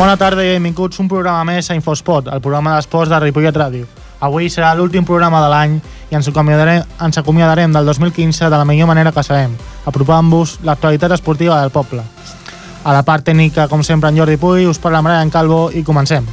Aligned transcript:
Bona 0.00 0.14
tarda 0.16 0.40
i 0.40 0.54
benvinguts 0.54 0.96
un 1.02 1.10
programa 1.10 1.44
més 1.44 1.66
a 1.68 1.74
Infospot, 1.76 2.30
el 2.32 2.40
programa 2.40 2.72
d'esports 2.72 3.10
de 3.12 3.18
Ripollet 3.20 3.52
Ràdio. 3.60 3.84
Avui 4.24 4.46
serà 4.48 4.70
l'últim 4.72 5.04
programa 5.04 5.42
de 5.44 5.50
l'any 5.52 5.74
i 6.08 6.16
ens 6.16 6.30
acomiadarem, 6.30 6.86
ens 7.04 7.20
acomiadarem 7.20 7.76
del 7.76 7.84
2015 7.84 8.48
de 8.48 8.56
la 8.56 8.64
millor 8.64 8.88
manera 8.88 9.12
que 9.12 9.20
sabem, 9.20 9.52
apropant-vos 9.84 10.56
l'actualitat 10.64 11.12
esportiva 11.18 11.60
del 11.60 11.68
poble. 11.76 12.00
A 12.80 12.96
la 12.96 13.04
part 13.04 13.28
tècnica, 13.28 13.68
com 13.68 13.84
sempre, 13.84 14.08
en 14.08 14.16
Jordi 14.22 14.40
Puy, 14.40 14.64
us 14.64 14.80
parla 14.80 15.20
en 15.20 15.28
Calvo 15.28 15.68
i 15.68 15.84
comencem. 15.84 16.24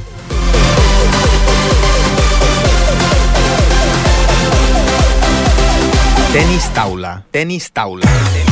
Tenis 6.32 6.72
taula, 6.72 7.18
tenis 7.30 7.68
taula. 7.68 8.47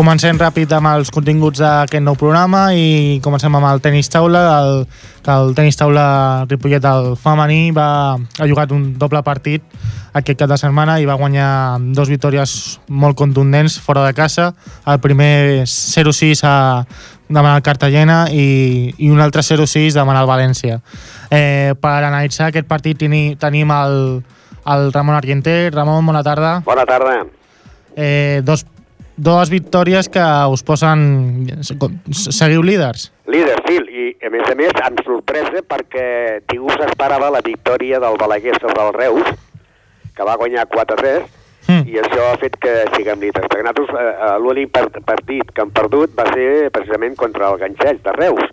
Comencem 0.00 0.38
ràpid 0.40 0.70
amb 0.72 0.88
els 0.94 1.10
continguts 1.12 1.60
d'aquest 1.60 2.00
nou 2.00 2.14
programa 2.16 2.70
i 2.72 3.18
comencem 3.20 3.52
amb 3.52 3.66
el 3.68 3.82
tenis 3.84 4.08
taula, 4.08 4.40
el, 4.56 4.86
que 5.20 5.34
el 5.34 5.52
tenis 5.58 5.76
taula 5.76 6.04
Ripollet 6.48 6.86
el 6.88 7.10
femení 7.20 7.68
va, 7.76 8.16
ha 8.16 8.48
jugat 8.48 8.72
un 8.72 8.94
doble 8.96 9.20
partit 9.26 9.60
aquest 10.16 10.40
cap 10.40 10.48
de 10.48 10.56
setmana 10.62 10.94
i 11.02 11.04
va 11.04 11.18
guanyar 11.20 11.50
dos 11.92 12.08
victòries 12.08 12.54
molt 12.88 13.18
contundents 13.20 13.76
fora 13.84 14.06
de 14.06 14.16
casa. 14.16 14.54
El 14.88 15.02
primer 15.04 15.68
0-6 15.68 16.46
a 16.48 16.56
demanar 17.28 17.58
el 17.60 17.68
Cartagena 17.68 18.22
i, 18.32 18.94
i 18.96 19.12
un 19.12 19.20
altre 19.20 19.44
0-6 19.44 20.00
demanar 20.00 20.24
el 20.24 20.32
València. 20.32 20.80
Eh, 21.28 21.76
per 21.76 21.98
analitzar 22.08 22.48
aquest 22.48 22.72
partit 22.72 23.04
teni, 23.04 23.36
tenim 23.36 23.76
el, 23.76 24.00
el 24.64 24.90
Ramon 24.96 25.20
Argenter. 25.20 25.74
Ramon, 25.76 26.00
bona 26.08 26.24
tarda. 26.24 26.56
Bona 26.64 26.88
tarda. 26.88 27.20
Eh, 28.00 28.40
dos 28.48 28.64
dues 29.20 29.50
victòries 29.52 30.08
que 30.08 30.24
us 30.50 30.62
posen... 30.66 31.48
Seguiu 32.12 32.64
líders? 32.64 33.10
Líders, 33.30 33.60
sí, 33.68 33.76
i 34.20 34.26
a 34.26 34.30
més 34.32 34.48
a 34.48 34.56
més 34.58 34.80
amb 34.84 35.02
sorpresa 35.06 35.62
perquè 35.68 36.06
ningú 36.50 36.72
s'esperava 36.74 37.30
la 37.34 37.42
victòria 37.44 38.00
del 38.02 38.16
Balaguer 38.20 38.56
sobre 38.58 38.86
el 38.86 38.96
Reus, 38.96 39.28
que 40.16 40.26
va 40.26 40.38
guanyar 40.40 40.66
4-3, 40.72 41.28
mm. 41.68 41.84
i 41.92 42.00
això 42.00 42.30
ha 42.30 42.38
fet 42.40 42.56
que 42.62 42.74
siguem 42.96 43.20
líders. 43.26 43.48
Perquè 43.50 43.66
nosaltres 43.66 43.92
eh, 44.00 44.32
l'únic 44.42 44.72
partit 45.06 45.52
que 45.52 45.66
han 45.66 45.74
perdut 45.76 46.16
va 46.16 46.26
ser 46.32 46.70
precisament 46.74 47.18
contra 47.20 47.52
el 47.52 47.60
Ganxell 47.60 48.00
de 48.04 48.16
Reus, 48.16 48.48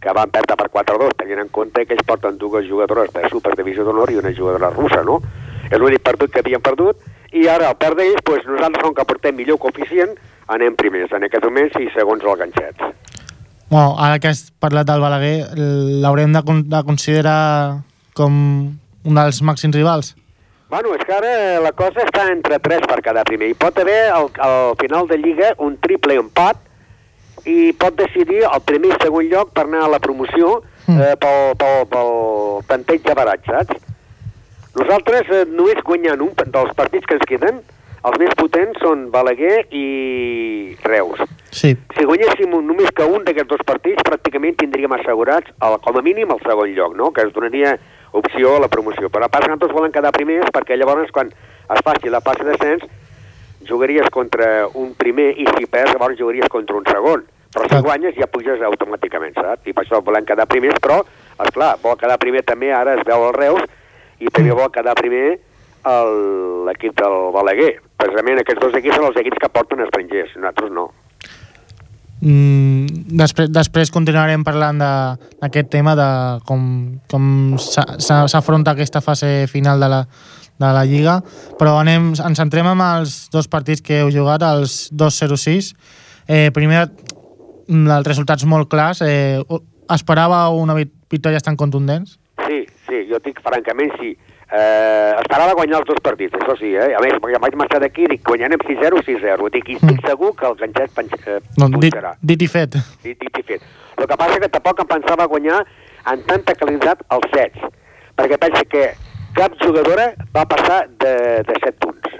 que 0.00 0.16
van 0.16 0.32
perdre 0.32 0.56
per 0.56 0.70
4-2, 0.72 1.14
tenint 1.20 1.44
en 1.44 1.54
compte 1.54 1.84
que 1.84 1.94
ells 1.94 2.06
porten 2.08 2.38
dues 2.40 2.66
jugadores 2.66 3.12
de 3.14 3.28
Superdivisió 3.28 3.84
d'Honor 3.84 4.10
i 4.10 4.20
una 4.20 4.34
jugadora 4.36 4.72
russa, 4.72 5.04
no? 5.04 5.20
És 5.70 5.78
l'únic 5.78 6.02
partit 6.02 6.32
que 6.32 6.40
havien 6.42 6.62
perdut, 6.64 6.98
i 7.32 7.46
ara 7.48 7.70
al 7.70 7.78
perd 7.78 8.00
ells, 8.02 8.22
doncs 8.26 8.48
nosaltres 8.48 8.84
com 8.84 8.94
que 8.96 9.06
portem 9.06 9.36
millor 9.38 9.60
coeficient, 9.62 10.16
anem 10.50 10.76
primers 10.78 11.12
en 11.14 11.26
aquest 11.26 11.46
moment 11.46 11.70
i 11.78 11.90
segons 11.94 12.24
el 12.26 12.38
ganxet. 12.42 12.82
Bueno, 13.70 13.94
ara 14.02 14.18
que 14.18 14.32
has 14.32 14.48
parlat 14.58 14.88
del 14.88 15.02
Balaguer, 15.02 15.36
l'haurem 16.02 16.32
de, 16.34 16.42
de 16.66 16.80
considerar 16.88 17.82
com 18.18 18.32
un 19.06 19.20
dels 19.20 19.38
màxims 19.46 19.76
rivals? 19.78 20.16
Bueno, 20.70 20.94
és 20.94 21.02
que 21.06 21.14
ara 21.14 21.60
la 21.62 21.70
cosa 21.74 22.02
està 22.06 22.28
entre 22.30 22.58
tres 22.62 22.82
per 22.86 23.00
cada 23.02 23.22
primer. 23.26 23.50
Hi 23.50 23.58
pot 23.58 23.78
haver 23.78 24.00
al, 24.14 24.28
al 24.42 24.74
final 24.78 25.06
de 25.10 25.18
Lliga 25.18 25.52
un 25.62 25.76
triple 25.82 26.18
empat 26.18 26.58
i 27.48 27.72
pot 27.78 27.96
decidir 27.98 28.42
el 28.44 28.62
primer 28.66 28.92
i 28.92 28.98
segon 29.02 29.30
lloc 29.30 29.54
per 29.56 29.64
anar 29.66 29.86
a 29.86 29.92
la 29.94 30.02
promoció 30.02 30.60
mm. 30.86 30.98
eh, 30.98 31.14
pel, 31.22 31.54
pel, 31.62 31.86
pel 31.94 32.12
tanteig 32.70 33.06
de 33.06 33.16
barat, 33.18 33.46
saps? 33.46 33.89
Nosaltres 34.78 35.30
eh, 35.34 35.44
només 35.50 35.82
guanyant 35.86 36.22
un 36.22 36.34
dels 36.38 36.74
partits 36.78 37.06
que 37.06 37.18
ens 37.18 37.26
queden, 37.26 37.62
els 38.00 38.16
més 38.22 38.32
potents 38.38 38.78
són 38.80 39.08
Balaguer 39.12 39.66
i 39.76 40.76
Reus. 40.86 41.20
Sí. 41.52 41.74
Si 41.96 42.06
guanyéssim 42.06 42.54
un, 42.56 42.68
només 42.70 42.92
que 42.96 43.04
un 43.04 43.26
d'aquests 43.26 43.50
dos 43.50 43.64
partits, 43.66 44.04
pràcticament 44.06 44.56
tindríem 44.60 44.94
assegurats, 44.96 45.50
el, 45.66 45.76
com 45.84 45.98
a 45.98 46.04
mínim, 46.06 46.30
el 46.32 46.40
segon 46.46 46.72
lloc, 46.76 46.94
no? 46.96 47.10
que 47.12 47.26
ens 47.26 47.34
donaria 47.34 47.74
opció 48.16 48.56
a 48.56 48.62
la 48.64 48.70
promoció. 48.72 49.10
Però 49.12 49.26
a 49.26 49.32
part, 49.32 49.48
nosaltres 49.50 49.74
volen 49.76 49.92
quedar 49.92 50.14
primers 50.16 50.48
perquè 50.54 50.78
llavors, 50.78 51.10
quan 51.12 51.28
es 51.30 51.84
faci 51.84 52.12
la 52.12 52.22
passa 52.24 52.46
d'ascens, 52.46 52.86
jugaries 53.68 54.08
contra 54.14 54.68
un 54.72 54.94
primer 54.96 55.34
i 55.36 55.44
si 55.52 55.68
perds, 55.68 55.92
llavors 55.92 56.18
jugaries 56.18 56.48
contra 56.48 56.78
un 56.78 56.88
segon. 56.88 57.26
Però 57.50 57.66
si 57.66 57.82
guanyes 57.82 58.14
ja 58.14 58.30
puges 58.30 58.62
automàticament, 58.62 59.34
saps? 59.34 59.66
I 59.66 59.74
per 59.74 59.82
això 59.82 59.98
volen 60.06 60.24
quedar 60.24 60.46
primers, 60.48 60.78
però, 60.80 61.00
és 61.42 61.52
clar, 61.52 61.74
vol 61.82 61.98
quedar 61.98 62.16
primer 62.22 62.44
també, 62.46 62.70
ara 62.72 62.94
es 62.94 63.02
veu 63.04 63.26
el 63.26 63.34
Reus, 63.34 63.66
i 64.20 64.30
també 64.30 64.54
vol 64.56 64.70
quedar 64.72 64.96
primer 64.98 65.38
l'equip 66.66 66.96
del 67.00 67.14
Balaguer. 67.34 67.74
Precisament 68.00 68.40
aquests 68.40 68.62
dos 68.62 68.74
equips 68.76 68.98
són 68.98 69.08
els 69.08 69.20
equips 69.22 69.40
que 69.40 69.52
porten 69.52 69.80
estrangers, 69.84 70.34
nosaltres 70.36 70.74
no. 70.76 70.90
Mm, 72.20 72.84
després, 73.16 73.48
després 73.48 73.90
continuarem 73.90 74.44
parlant 74.44 74.82
d'aquest 74.82 75.70
tema 75.72 75.94
de 75.96 76.08
com, 76.44 76.60
com 77.08 77.56
s'afronta 77.56 78.74
aquesta 78.74 79.00
fase 79.00 79.46
final 79.48 79.80
de 79.80 79.88
la, 79.88 80.02
de 80.60 80.72
la 80.76 80.84
Lliga, 80.84 81.16
però 81.58 81.78
anem, 81.80 82.12
ens 82.12 82.40
centrem 82.42 82.68
en 82.68 82.84
els 82.84 83.30
dos 83.32 83.48
partits 83.48 83.80
que 83.80 84.02
heu 84.02 84.12
jugat, 84.12 84.44
els 84.44 84.90
2-0-6. 84.92 85.72
Eh, 86.28 86.50
primer, 86.52 86.84
els 87.70 88.06
resultats 88.06 88.44
molt 88.44 88.68
clars. 88.68 89.00
Eh, 89.06 89.40
esperava 89.90 90.48
una 90.54 90.76
victòria 90.76 91.40
tan 91.40 91.56
contundents? 91.56 92.18
Sí, 92.46 92.66
sí, 92.86 93.06
jo 93.08 93.18
dic 93.24 93.29
francament 93.44 93.92
sí. 94.00 94.14
Eh, 94.50 95.12
esperava 95.20 95.54
guanyar 95.54 95.78
els 95.78 95.86
dos 95.86 96.00
partits, 96.02 96.34
això 96.34 96.56
sí, 96.58 96.72
eh? 96.74 96.88
A 96.98 97.02
més, 97.04 97.18
perquè 97.22 97.38
vaig 97.42 97.54
marxar 97.60 97.78
d'aquí 97.84 98.02
i 98.06 98.08
dic, 98.14 98.24
guanyarem 98.26 98.62
6-0 98.66 98.98
o 98.98 99.04
6-0. 99.06 99.50
Dic, 99.54 99.68
i 99.70 99.76
estic 99.78 100.00
mm. 100.00 100.08
segur 100.08 100.32
que 100.38 100.48
el 100.48 100.56
ganxet 100.58 100.98
eh, 101.20 101.36
no, 101.60 101.68
punxarà. 101.76 102.16
Dit, 102.18 102.32
dit 102.32 102.48
i 102.48 102.50
fet. 102.50 102.80
Dit, 103.04 103.20
dit 103.20 103.38
i 103.38 103.46
fet. 103.52 103.68
El 103.94 104.08
que 104.10 104.18
passa 104.18 104.40
que 104.42 104.50
tampoc 104.50 104.82
em 104.82 104.90
pensava 104.90 105.28
guanyar 105.30 105.60
en 106.10 106.26
tanta 106.26 106.56
qualitat 106.58 107.06
els 107.14 107.30
sets, 107.34 107.70
perquè 108.18 108.40
pensa 108.42 108.64
que 108.74 108.84
cap 109.36 109.54
jugadora 109.62 110.10
va 110.34 110.44
passar 110.50 110.82
de, 110.98 111.14
de 111.46 111.58
7 111.62 111.76
punts. 111.84 112.10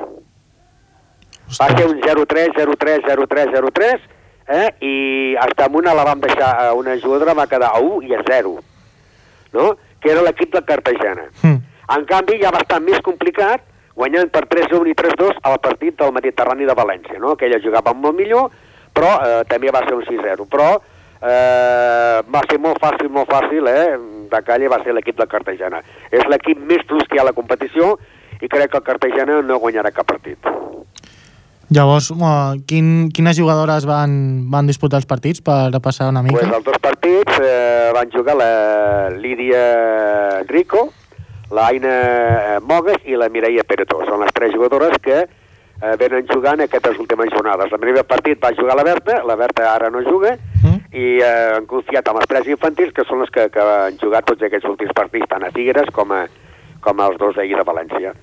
Ostres. 1.51 1.59
Va 1.59 1.69
ser 1.75 1.87
un 1.91 1.99
0-3, 1.99 2.55
0-3, 2.55 3.07
0-3, 3.11 3.55
0-3, 3.59 4.09
eh? 4.51 4.67
i 4.87 4.95
hasta 5.41 5.67
amb 5.67 5.81
una 5.81 5.95
la 5.99 6.07
vam 6.07 6.23
deixar, 6.23 6.53
una 6.79 6.95
jugadora 7.03 7.35
va 7.35 7.49
quedar 7.51 7.73
a 7.75 7.81
1 7.83 8.03
i 8.07 8.15
a 8.15 8.23
0, 8.29 8.55
no? 9.57 9.71
Que 10.01 10.13
era 10.13 10.23
l'equip 10.25 10.55
de 10.55 10.63
Cartagena. 10.67 11.27
Mm. 11.43 11.59
En 11.97 12.07
canvi, 12.09 12.39
ja 12.43 12.53
va 12.55 12.63
estar 12.65 12.81
més 12.85 13.03
complicat 13.07 13.67
guanyant 14.01 14.31
per 14.33 14.47
3-1 14.49 14.89
i 14.89 14.95
3-2 14.97 15.43
al 15.43 15.59
partit 15.61 15.99
del 16.01 16.15
Mediterrani 16.17 16.69
de 16.69 16.77
València, 16.79 17.19
no? 17.21 17.35
que 17.37 17.49
ella 17.49 17.61
jugava 17.63 17.93
molt 17.93 18.17
millor, 18.17 18.49
però 18.97 19.17
eh, 19.21 19.43
també 19.51 19.73
va 19.75 19.83
ser 19.87 19.97
un 19.99 20.07
6-0. 20.07 20.47
Però 20.51 20.71
eh, 20.77 22.23
va 22.25 22.45
ser 22.49 22.61
molt 22.63 22.81
fàcil, 22.81 23.11
molt 23.13 23.31
fàcil, 23.31 23.69
eh? 23.69 23.99
de 24.31 24.43
calle 24.47 24.71
va 24.71 24.81
ser 24.85 24.95
l'equip 24.97 25.19
de 25.19 25.29
Cartagena. 25.29 25.83
És 26.11 26.25
l'equip 26.31 26.63
més 26.71 26.87
plus 26.89 27.05
que 27.09 27.19
hi 27.19 27.21
ha 27.21 27.27
a 27.27 27.31
la 27.31 27.37
competició 27.37 27.97
i 28.41 28.49
crec 28.49 28.73
que 28.73 28.81
el 28.81 28.87
Cartagena 28.87 29.41
no 29.45 29.61
guanyarà 29.61 29.93
cap 29.93 30.09
partit. 30.09 30.49
Llavors, 31.71 32.09
quin, 32.67 33.11
quines 33.15 33.39
jugadores 33.39 33.85
van, 33.87 34.13
van 34.51 34.67
disputar 34.67 34.99
els 34.99 35.07
partits 35.07 35.39
per 35.47 35.71
passar 35.79 36.09
una 36.11 36.23
mica? 36.27 36.41
Pues 36.41 36.57
els 36.57 36.65
dos 36.67 36.79
partits 36.83 37.37
eh, 37.39 37.91
van 37.95 38.11
jugar 38.11 38.35
la 38.41 39.11
Lídia 39.15 40.43
Rico, 40.49 40.89
la 41.55 41.69
Aina 41.71 41.93
eh, 41.93 42.57
Mogues 42.67 43.07
i 43.07 43.15
la 43.15 43.29
Mireia 43.31 43.63
Peretó. 43.63 44.01
Són 44.09 44.25
les 44.25 44.35
tres 44.35 44.51
jugadores 44.57 44.99
que 45.05 45.21
eh, 45.23 45.95
venen 46.01 46.27
jugant 46.27 46.65
aquestes 46.65 46.99
últimes 46.99 47.31
jornades. 47.37 47.71
El 47.71 47.83
primer 47.83 48.03
partit 48.03 48.43
va 48.43 48.51
jugar 48.59 48.75
la 48.75 48.87
Berta, 48.91 49.21
la 49.27 49.39
Berta 49.39 49.71
ara 49.71 49.93
no 49.95 50.03
juga, 50.07 50.35
mm. 50.65 50.91
i 50.91 51.07
eh, 51.23 51.31
han 51.55 51.71
confiat 51.71 52.11
en 52.11 52.19
les 52.19 52.31
tres 52.35 52.51
infantils, 52.51 52.91
que 52.97 53.07
són 53.07 53.23
les 53.23 53.31
que, 53.31 53.47
que 53.55 53.71
han 53.87 54.03
jugat 54.03 54.27
tots 54.27 54.43
aquests 54.43 54.75
últims 54.75 54.95
partits, 54.97 55.31
tant 55.31 55.47
a 55.47 55.55
Tigres 55.55 55.95
com 55.95 56.19
a, 56.19 56.25
com 56.83 57.07
els 57.07 57.23
dos 57.23 57.39
d'ahir 57.39 57.55
de 57.63 57.67
València. 57.71 58.15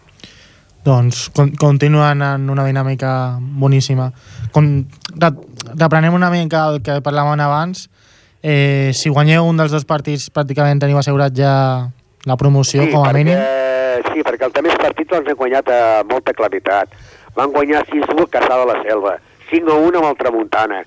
Doncs 0.87 1.29
con 1.35 1.51
continuen 1.59 2.21
en 2.23 2.49
una 2.49 2.63
dinàmica 2.63 3.37
boníssima. 3.41 4.07
Con 4.55 4.87
reprenem 5.75 6.15
una 6.15 6.29
mica 6.31 6.63
el 6.71 6.79
que 6.79 7.01
parlàvem 7.03 7.41
abans. 7.43 7.89
Eh, 8.39 8.91
si 8.95 9.11
guanyeu 9.11 9.43
un 9.49 9.59
dels 9.59 9.73
dos 9.75 9.83
partits, 9.89 10.29
pràcticament 10.31 10.79
teniu 10.79 10.99
assegurat 11.01 11.35
ja 11.35 11.89
la 12.23 12.37
promoció, 12.39 12.85
sí, 12.85 12.93
com 12.93 13.03
a 13.03 13.09
perquè, 13.09 13.19
mínim. 13.19 13.41
Sí, 14.13 14.23
perquè 14.23 14.47
els 14.47 14.55
altres 14.61 14.79
partits 14.79 15.17
els 15.17 15.27
han 15.27 15.39
guanyat 15.41 15.73
a 15.73 15.81
molta 16.07 16.35
claritat. 16.37 16.95
Van 17.35 17.51
guanyar 17.51 17.83
6-1 17.89 18.23
a 18.23 18.29
Caçà 18.37 18.61
de 18.61 18.69
la 18.71 18.77
Selva, 18.85 19.17
5-1 19.51 19.99
amb 19.99 20.07
el 20.13 20.17
Tramuntana, 20.21 20.79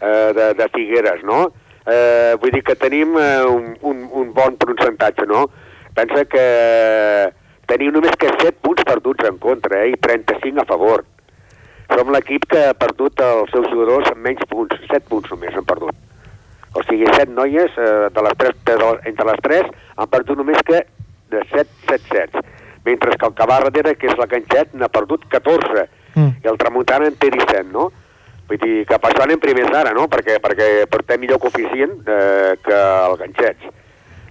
eh, 0.00 0.32
de, 0.38 0.48
de 0.62 0.70
Figueres, 0.72 1.20
no? 1.28 1.44
Eh, 1.84 2.38
vull 2.40 2.56
dir 2.56 2.64
que 2.64 2.78
tenim 2.78 3.18
eh, 3.20 3.44
un, 3.44 3.76
un, 3.82 4.02
un 4.22 4.32
bon 4.32 4.56
percentatge, 4.56 5.28
no? 5.28 5.44
Pensa 5.92 6.24
que 6.24 6.48
Tenim 7.70 7.92
només 7.94 8.14
que 8.18 8.30
7 8.40 8.56
punts 8.64 8.84
perduts 8.86 9.28
en 9.28 9.38
contra 9.42 9.82
eh, 9.84 9.92
i 9.92 9.98
35 10.00 10.62
a 10.62 10.68
favor. 10.68 11.04
Som 11.92 12.10
l'equip 12.14 12.46
que 12.50 12.64
ha 12.70 12.78
perdut 12.78 13.20
els 13.22 13.52
seus 13.52 13.68
jugadors 13.70 14.08
amb 14.10 14.24
menys 14.24 14.42
punts, 14.50 14.80
7 14.88 15.06
punts 15.10 15.30
només 15.32 15.54
han 15.56 15.68
perdut. 15.68 15.96
O 16.74 16.82
sigui, 16.86 17.06
7 17.12 17.30
noies 17.36 17.78
eh, 17.78 18.08
de 18.12 18.26
les 18.26 18.36
3, 18.42 18.60
de, 18.68 18.76
entre 19.12 19.28
les 19.28 19.42
3 19.46 19.72
han 19.96 20.12
perdut 20.12 20.40
només 20.40 20.62
que 20.68 20.84
de 21.32 21.42
7, 21.50 21.68
7 21.88 22.12
sets. 22.12 22.52
Mentre 22.84 23.16
que 23.16 23.26
el 23.26 23.34
que 23.34 23.46
va 23.46 23.60
darrere, 23.62 23.94
que 23.96 24.08
és 24.10 24.16
la 24.18 24.26
Canxet, 24.30 24.72
n'ha 24.74 24.88
perdut 24.90 25.28
14. 25.30 25.84
Mm. 26.16 26.32
I 26.42 26.50
el 26.50 26.58
Tramuntana 26.58 27.06
en 27.08 27.18
té 27.20 27.30
17, 27.30 27.68
no? 27.72 27.90
Vull 28.48 28.58
dir 28.58 28.82
que 28.88 28.98
per 28.98 29.12
això 29.12 29.22
anem 29.24 29.40
primers 29.40 29.70
ara, 29.78 29.92
no? 29.96 30.08
Perquè, 30.10 30.40
perquè 30.42 30.68
portem 30.90 31.22
millor 31.22 31.38
coeficient 31.40 31.94
eh, 32.10 32.56
que 32.64 32.80
el 32.80 33.16
ganxets. 33.20 33.70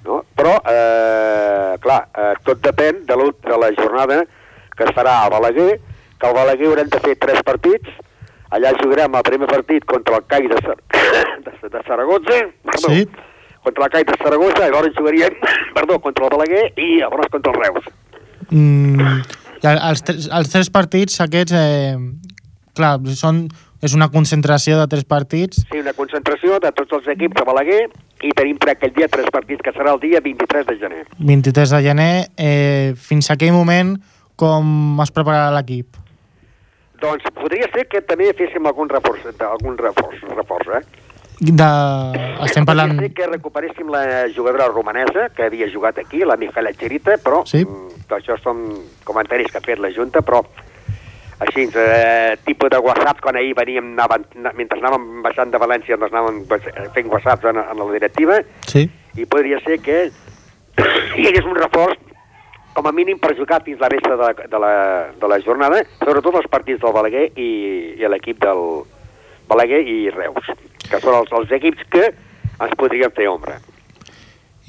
No? 0.05 0.21
Però, 0.35 0.55
eh, 0.65 1.75
clar, 1.83 1.99
eh, 2.17 2.33
tot 2.45 2.61
depèn 2.65 3.03
de, 3.05 3.17
de 3.45 3.57
la 3.61 3.69
jornada 3.77 4.23
que 4.77 4.87
es 4.87 4.95
farà 4.95 5.19
a 5.25 5.29
Balaguer, 5.29 5.75
que 6.17 6.27
al 6.29 6.33
Balaguer 6.37 6.71
haurem 6.71 6.89
de 6.89 7.01
fer 7.03 7.15
tres 7.21 7.41
partits, 7.45 7.89
allà 8.51 8.71
jugarem 8.79 9.13
el 9.19 9.25
primer 9.27 9.49
partit 9.51 9.85
contra 9.85 10.17
el 10.17 10.25
CAI 10.31 10.47
de, 10.51 10.57
Sar 10.65 10.77
de, 11.45 11.69
de 11.69 11.83
Saragossa, 11.87 12.39
Sí. 12.81 13.05
contra 13.63 13.85
el 13.85 13.91
CAI 13.93 14.07
de 14.09 14.17
Saragossa, 14.23 14.65
i 14.65 14.71
llavors 14.71 14.97
jugaríem, 14.97 15.37
perdó, 15.77 15.99
contra 16.01 16.25
el 16.25 16.33
Balaguer 16.35 16.63
i 16.77 16.89
llavors 16.99 17.29
contra 17.33 17.53
el 17.53 17.61
Reus. 17.61 17.89
Mm, 18.49 19.19
els, 19.63 20.05
tres, 20.07 20.29
els 20.33 20.49
tres 20.51 20.71
partits 20.73 21.21
aquests, 21.23 21.53
eh, 21.53 21.97
clar, 22.77 22.95
són, 23.15 23.45
és 23.81 23.93
una 23.97 24.09
concentració 24.13 24.79
de 24.81 24.87
tres 24.89 25.05
partits. 25.05 25.61
Sí, 25.69 25.79
una 25.81 25.93
concentració 25.97 26.57
de 26.63 26.73
tots 26.75 26.97
els 26.99 27.07
equips 27.15 27.37
de 27.39 27.45
Balaguer 27.47 27.83
i 28.21 28.31
tenim 28.37 28.57
per 28.61 28.73
aquell 28.75 28.93
dia 28.93 29.07
tres 29.11 29.29
partits, 29.33 29.61
que 29.65 29.73
serà 29.73 29.93
el 29.95 29.99
dia 29.99 30.21
23 30.21 30.65
de 30.67 30.77
gener. 30.77 31.03
23 31.19 31.69
de 31.75 31.81
gener, 31.81 32.13
eh, 32.37 32.93
fins 32.95 33.29
a 33.29 33.33
aquell 33.37 33.53
moment 33.53 33.95
com 34.35 34.99
es 35.01 35.11
prepararà 35.13 35.51
l'equip? 35.55 35.97
Doncs 37.01 37.25
podria 37.33 37.67
ser 37.73 37.87
que 37.89 38.01
també 38.05 38.29
féssim 38.37 38.65
algun 38.69 38.89
reforç, 38.89 39.25
algun 39.41 39.77
reforç, 39.77 40.21
reforç 40.37 40.75
eh? 40.77 40.83
De... 41.41 41.67
Estem 42.45 42.67
parlant... 42.69 42.91
Podria 42.93 43.07
ser 43.09 43.15
que 43.17 43.27
recuperéssim 43.31 43.87
la 43.89 44.27
jugadora 44.29 44.67
romanesa 44.69 45.29
que 45.33 45.47
havia 45.47 45.65
jugat 45.73 45.97
aquí, 45.97 46.21
la 46.21 46.37
Mijaela 46.37 46.73
Chirita, 46.77 47.17
però 47.17 47.41
Sí. 47.49 47.63
mm, 47.65 48.05
això 48.13 48.37
són 48.43 48.61
comentaris 49.03 49.49
que 49.49 49.57
ha 49.57 49.65
fet 49.65 49.81
la 49.81 49.89
Junta, 49.95 50.21
però 50.21 50.43
així, 51.41 51.67
eh, 51.75 52.37
tipus 52.45 52.69
de 52.69 52.79
whatsapps, 52.79 53.21
quan 53.21 53.35
ahir 53.39 53.55
veníem, 53.57 53.91
anaven, 53.97 54.25
na- 54.35 54.53
mentre 54.57 54.79
anàvem 54.79 55.21
baixant 55.25 55.51
de 55.51 55.57
València, 55.61 55.97
doncs 55.97 56.13
anàvem 56.13 56.43
bas- 56.47 56.69
fent 56.93 57.09
whatsapps 57.11 57.45
en, 57.49 57.57
en 57.57 57.77
la 57.81 57.87
directiva, 57.93 58.39
Sí. 58.67 58.87
i 59.17 59.25
podria 59.25 59.59
ser 59.65 59.79
que 59.81 60.11
hi 61.17 61.27
hagués 61.27 61.45
un 61.45 61.55
reforç 61.57 61.97
com 62.73 62.87
a 62.87 62.91
mínim 62.95 63.17
per 63.19 63.33
jugar 63.35 63.61
fins 63.65 63.81
la 63.81 63.89
resta 63.91 64.15
de 64.15 64.21
la, 64.23 64.33
de 64.33 64.59
la, 64.63 64.73
de 65.19 65.27
la 65.27 65.39
jornada, 65.43 65.81
sobretot 65.99 66.35
els 66.39 66.47
partits 66.47 66.79
del 66.81 66.93
Balaguer 66.95 67.25
i, 67.35 67.49
i 67.99 68.07
l'equip 68.07 68.39
del 68.39 68.61
Balaguer 69.49 69.81
i 69.83 69.97
Reus, 70.13 70.45
que 70.87 70.99
són 71.03 71.17
els, 71.19 71.33
els 71.35 71.51
equips 71.57 71.83
que 71.91 72.05
ens 72.61 72.77
podrien 72.79 73.11
fer 73.11 73.27
ombra. 73.27 73.57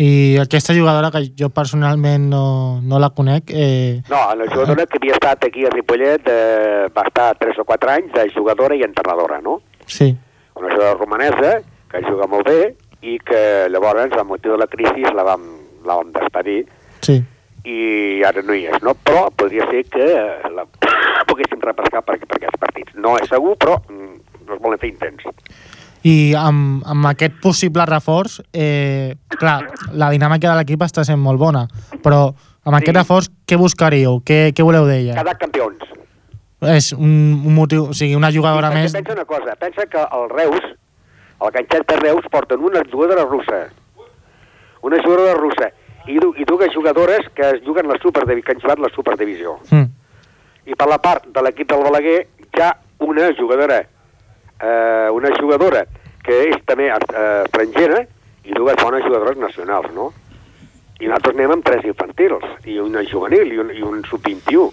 I 0.02 0.36
aquesta 0.42 0.74
jugadora, 0.74 1.12
que 1.14 1.20
jo 1.38 1.50
personalment 1.54 2.24
no, 2.30 2.80
no 2.82 2.98
la 2.98 3.10
conec, 3.14 3.52
eh, 3.54 4.02
No, 4.10 4.22
la 4.34 4.48
jugadora 4.50 4.86
que 4.86 4.98
havia 4.98 5.14
estat 5.18 5.44
aquí 5.46 5.66
a 5.68 5.70
Ripollet 5.70 6.26
eh, 6.26 6.88
va 6.96 7.04
estar 7.06 7.28
3 7.38 7.60
o 7.62 7.64
4 7.68 7.92
anys 7.92 8.14
de 8.16 8.24
jugadora 8.34 8.74
i 8.74 8.82
entrenadora, 8.82 9.40
no? 9.40 9.60
sí. 9.86 10.16
Una 10.54 10.68
jugadora 10.68 10.98
romanesa 10.98 11.52
que 11.88 12.02
juga 12.04 12.26
molt 12.28 12.48
bé 12.48 12.74
i 13.02 13.18
que 13.18 13.68
llavors, 13.72 14.12
a 14.18 14.24
motiu 14.24 14.52
de 14.52 14.58
la 14.60 14.66
crisi, 14.68 15.04
la 15.14 15.24
vam, 15.24 15.46
la 15.86 15.96
vam 16.00 16.10
despedir 16.12 16.66
Sí. 17.00 17.16
i 17.64 18.22
ara 18.26 18.42
no 18.42 18.54
hi 18.54 18.66
és, 18.68 18.82
no? 18.82 18.92
Però 18.94 19.28
podria 19.34 19.64
ser 19.70 19.84
que 19.90 20.04
la 20.54 20.66
poguéssim 21.30 21.62
repescar 21.62 22.02
per, 22.02 22.18
per 22.26 22.36
aquests 22.40 22.60
partits. 22.60 22.94
No 22.94 23.16
és 23.18 23.30
segur, 23.30 23.56
però 23.56 23.78
mm, 23.88 24.20
es 24.52 24.60
volen 24.60 24.78
fer 24.82 24.90
intents. 24.92 25.24
I 26.04 26.34
amb, 26.34 26.82
amb 26.86 27.06
aquest 27.12 27.36
possible 27.42 27.84
reforç, 27.86 28.40
eh, 28.52 29.14
clar, 29.38 29.60
la 29.94 30.10
dinàmica 30.10 30.50
de 30.50 30.56
l'equip 30.58 30.82
està 30.82 31.04
sent 31.06 31.20
molt 31.22 31.38
bona, 31.38 31.66
però 32.02 32.32
amb 32.64 32.74
aquest 32.76 32.90
Sí. 32.90 32.96
reforç, 32.98 33.28
què 33.46 33.56
buscaríeu? 33.58 34.20
Què, 34.26 34.52
què 34.54 34.62
voleu 34.66 34.86
d'ella? 34.86 35.14
Cada 35.14 35.34
campions. 35.38 35.78
És 36.62 36.92
un, 36.92 37.42
un 37.46 37.54
motiu, 37.54 37.88
o 37.90 37.94
sigui, 37.94 38.14
una 38.14 38.30
jugadora 38.32 38.70
I 38.70 38.74
més... 38.74 38.92
Pensa 38.92 39.12
una 39.12 39.24
cosa, 39.24 39.54
pensa 39.58 39.86
que 39.86 39.98
el 39.98 40.28
Reus, 40.30 40.60
el 41.42 41.50
ganxet 41.50 41.86
de 41.86 41.96
Reus, 41.96 42.26
porten 42.30 42.60
una 42.60 42.82
jugadora 42.90 43.24
russa. 43.24 43.64
Una 44.82 45.02
jugadora 45.02 45.34
russa. 45.34 45.70
I, 46.06 46.18
i 46.18 46.44
dues 46.46 46.74
jugadores 46.74 47.26
que 47.34 47.48
es 47.48 47.62
juguen 47.66 47.86
la 47.86 47.98
superdivisió, 48.02 48.44
que 48.46 48.52
han 48.52 48.60
jugat 48.62 48.78
la 48.82 48.90
superdivisió. 48.94 49.56
Mm. 49.70 49.86
I 50.66 50.74
per 50.78 50.88
la 50.90 50.98
part 51.02 51.26
de 51.34 51.42
l'equip 51.42 51.68
del 51.70 51.82
Balaguer, 51.82 52.26
ha 52.60 52.76
una 53.02 53.30
jugadora, 53.38 53.82
eh, 54.62 55.10
una 55.10 55.32
jugadora 55.38 55.84
que 56.22 56.38
és 56.52 56.60
també 56.66 56.88
eh, 56.88 56.98
estrangera 57.44 58.04
i 58.46 58.54
dues 58.54 58.78
bones 58.82 59.04
jugadores 59.04 59.38
nacionals, 59.38 59.90
no? 59.94 60.12
I 61.02 61.08
nosaltres 61.08 61.34
anem 61.34 61.56
amb 61.56 61.66
tres 61.66 61.86
infantils, 61.88 62.46
i 62.70 62.78
una 62.78 63.02
juvenil, 63.06 63.50
i 63.50 63.58
un, 63.58 63.72
i 63.74 63.82
un 63.82 64.04
sub-21. 64.06 64.68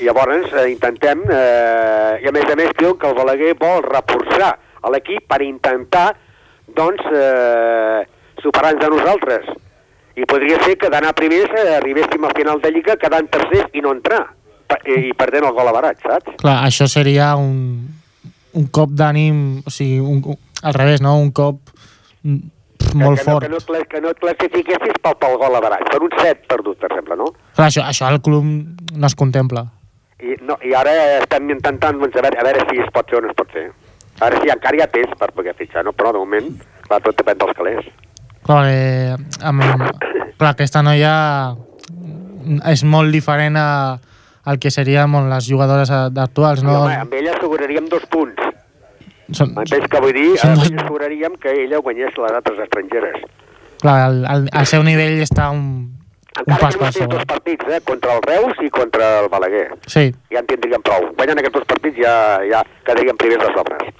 I 0.00 0.06
llavors 0.08 0.52
eh, 0.54 0.68
intentem, 0.72 1.24
eh, 1.28 2.22
i 2.22 2.30
a 2.30 2.32
més 2.32 2.48
a 2.48 2.56
més 2.56 2.72
diuen 2.78 2.96
que 3.00 3.10
el 3.10 3.16
Balaguer 3.18 3.52
vol 3.60 3.84
reforçar 3.84 4.54
l'equip 4.88 5.26
per 5.28 5.42
intentar, 5.44 6.06
doncs, 6.76 7.04
eh, 7.12 8.06
superar-nos 8.40 8.86
a 8.86 8.92
nosaltres. 8.94 9.52
I 10.16 10.24
podria 10.28 10.62
ser 10.64 10.78
que 10.80 10.88
d'anar 10.90 11.12
primers 11.18 11.52
eh, 11.52 11.76
arribéssim 11.76 12.24
al 12.24 12.32
final 12.36 12.62
de 12.62 12.72
Lliga 12.72 12.96
quedant 12.96 13.28
tercers 13.28 13.68
i 13.76 13.84
no 13.84 13.92
entrar, 13.96 14.24
i, 14.86 15.10
i 15.10 15.14
perdent 15.18 15.44
el 15.48 15.56
gol 15.56 15.68
a 15.68 15.76
barat, 15.76 16.00
saps? 16.04 16.38
Clar, 16.40 16.60
això 16.64 16.88
seria 16.88 17.34
un, 17.36 17.58
un 18.56 18.68
cop 18.72 18.92
d'ànim, 18.96 19.64
o 19.66 19.72
sigui, 19.72 19.98
un, 20.00 20.22
un, 20.24 20.38
al 20.62 20.76
revés, 20.76 21.02
no? 21.04 21.16
Un 21.20 21.32
cop 21.36 21.60
mm, 22.22 22.38
pf, 22.78 22.94
molt 22.98 23.20
que, 23.20 23.24
fort. 23.24 23.48
No, 23.48 23.58
que, 23.58 23.72
no, 23.72 23.82
que 23.92 24.00
no 24.04 24.12
et 24.14 24.22
classifiquessis 24.22 25.00
pel, 25.02 25.18
pel 25.20 25.36
gol 25.40 25.58
a 25.58 25.62
barat, 25.64 25.84
per 25.90 26.00
un 26.04 26.14
set 26.22 26.46
perdut, 26.50 26.78
per 26.80 26.92
exemple, 26.92 27.18
no? 27.20 27.32
Clar, 27.56 27.68
això, 27.68 27.84
això 27.84 28.08
al 28.08 28.22
club 28.24 28.46
no 28.46 29.10
es 29.10 29.18
contempla. 29.18 29.66
I, 30.18 30.34
no, 30.42 30.56
i 30.66 30.74
ara 30.74 30.94
estem 31.20 31.50
intentant 31.54 32.00
doncs, 32.00 32.16
a, 32.16 32.24
veure, 32.24 32.40
a 32.40 32.48
veure 32.48 32.66
si 32.70 32.82
es 32.82 32.90
pot 32.94 33.10
fer 33.10 33.20
o 33.20 33.22
no 33.22 33.30
es 33.30 33.38
pot 33.38 33.52
fer. 33.54 33.68
Ara 34.24 34.40
sí, 34.42 34.50
encara 34.50 34.78
hi 34.78 34.82
ha 34.82 34.90
temps 34.90 35.14
per 35.20 35.30
poder 35.30 35.54
fitxar, 35.54 35.84
no? 35.86 35.94
però 35.94 36.10
de 36.14 36.18
moment, 36.18 36.50
clar, 36.88 36.98
tot 37.04 37.20
depèn 37.20 37.38
dels 37.38 37.54
calés. 37.54 37.90
Clar, 38.48 38.64
eh, 38.66 39.14
amb, 39.46 39.62
clar, 40.40 40.50
aquesta 40.56 40.82
noia 40.82 41.14
és 42.66 42.82
molt 42.82 43.14
diferent 43.14 43.58
a, 43.60 43.68
al 44.48 44.58
que 44.58 44.70
serien 44.72 45.12
les 45.30 45.46
jugadores 45.50 45.90
a- 45.90 46.06
actuals, 46.24 46.62
No. 46.64 46.72
no? 46.72 46.84
home, 46.86 46.94
amb 46.96 47.12
ella 47.14 47.34
asseguraríem 47.36 47.86
dos 47.92 48.06
punts. 48.08 48.40
Són, 49.30 49.52
M'entens 49.54 49.84
què 49.92 50.00
vull 50.00 50.14
dir? 50.16 50.38
Són 50.40 50.54
Amb 50.56 50.64
asseguraríem 50.64 51.34
que 51.36 51.52
ella 51.66 51.78
guanyés 51.84 52.16
les 52.16 52.32
altres 52.32 52.58
estrangeres. 52.64 53.22
clar, 53.82 54.10
el, 54.10 54.24
el, 54.24 54.48
el 54.52 54.66
seu 54.66 54.82
nivell 54.82 55.20
està 55.22 55.50
un, 55.52 55.60
un 56.38 56.54
Encara 56.54 56.78
pas 56.80 56.96
que 56.96 57.06
dos 57.06 57.24
partits, 57.26 57.66
eh? 57.68 57.80
contra 57.84 58.14
el 58.16 58.22
Reus 58.22 58.56
i 58.64 58.70
contra 58.70 59.20
el 59.20 59.28
Balaguer. 59.28 59.68
Sí, 59.86 60.08
Ja 60.32 60.40
en 60.40 60.46
tindríem 60.48 60.82
prou. 60.82 61.12
Guanyant 61.18 61.38
aquests 61.42 61.58
dos 61.60 61.66
partits 61.68 62.00
ja, 62.00 62.14
ja 62.50 62.62
quedaríem 62.88 63.16
primers 63.20 63.44
de 63.44 63.52
sobres. 63.54 63.92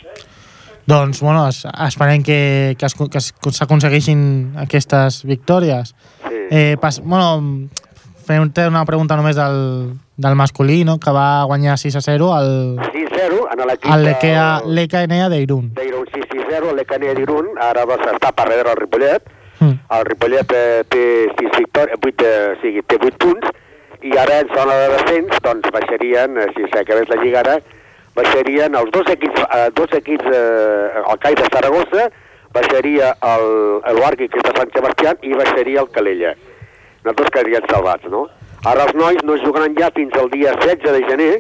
doncs, 0.89 1.21
bueno, 1.21 1.47
es, 1.49 1.67
esperem 1.87 2.23
que, 2.23 2.75
que, 2.79 2.87
es, 2.87 2.95
que 2.95 3.09
que 3.11 3.53
s'aconsegueixin 3.53 4.55
aquestes 4.57 5.23
victòries. 5.29 5.95
Sí. 6.29 6.35
Eh, 6.51 6.77
pas, 6.81 7.01
bueno, 7.05 7.69
fem-te 8.25 8.67
una 8.69 8.87
pregunta 8.89 9.17
només 9.17 9.37
del, 9.37 9.99
del 10.19 10.35
masculí, 10.35 10.83
no? 10.85 10.99
que 10.99 11.13
va 11.15 11.45
guanyar 11.47 11.79
6 11.79 11.97
a 11.97 12.01
0 12.03 12.33
al, 12.35 12.77
6-0 12.93 13.47
en 13.55 13.65
l'equip 13.69 13.91
al 13.95 14.05
del- 14.05 14.75
l'EKNA 14.75 15.29
d'Irun. 15.31 15.73
d'Irun 15.79 16.07
6-0, 16.13 16.75
l'Ecanea 16.75 17.15
d'Irun, 17.15 17.53
ara 17.63 17.85
doncs, 17.87 18.07
està 18.13 18.33
per 18.35 18.49
darrere 18.51 18.73
el 18.75 18.81
Ripollet, 18.85 19.23
Mm. 19.61 19.73
el 19.91 20.05
Ripollet 20.07 20.53
eh, 20.55 20.85
té 20.89 21.05
6 21.39 21.51
victòries, 21.59 21.97
8, 21.99 22.25
eh, 22.27 22.53
o 22.57 22.61
sigui, 22.63 22.83
té 22.87 22.95
8 23.03 23.17
punts, 23.19 23.49
i 24.07 24.13
ara 24.17 24.37
en 24.45 24.49
zona 24.55 24.75
de 24.79 24.89
descens, 24.93 25.41
doncs 25.43 25.71
baixarien, 25.75 26.37
eh, 26.39 26.47
si 26.55 26.63
s'acabés 26.71 27.09
la 27.09 27.17
lliga 27.23 27.41
ara, 27.41 27.57
baixarien 28.15 28.75
els 28.79 28.91
dos 28.95 29.07
equips, 29.11 29.41
eh, 29.55 29.69
dos 29.75 29.91
equips 29.99 30.25
eh, 30.31 31.03
el 31.11 31.19
CAI 31.19 31.35
de 31.35 31.49
Saragossa, 31.53 32.09
baixaria 32.55 33.11
el, 33.35 33.49
el 33.91 33.99
Barqui, 34.01 34.29
que 34.29 34.39
és 34.39 34.47
de 34.47 34.55
Sant 34.57 34.71
Sebastià, 34.75 35.17
i 35.23 35.35
baixaria 35.35 35.81
el 35.83 35.91
Calella. 35.91 36.35
Nosaltres 37.05 37.31
quedarien 37.35 37.67
salvats, 37.71 38.07
no? 38.11 38.29
Ara 38.65 38.85
els 38.89 38.95
nois 38.99 39.21
no 39.25 39.37
jugaran 39.45 39.75
ja 39.79 39.91
fins 39.95 40.13
al 40.19 40.31
dia 40.31 40.53
16 40.59 40.93
de 40.93 41.05
gener, 41.09 41.33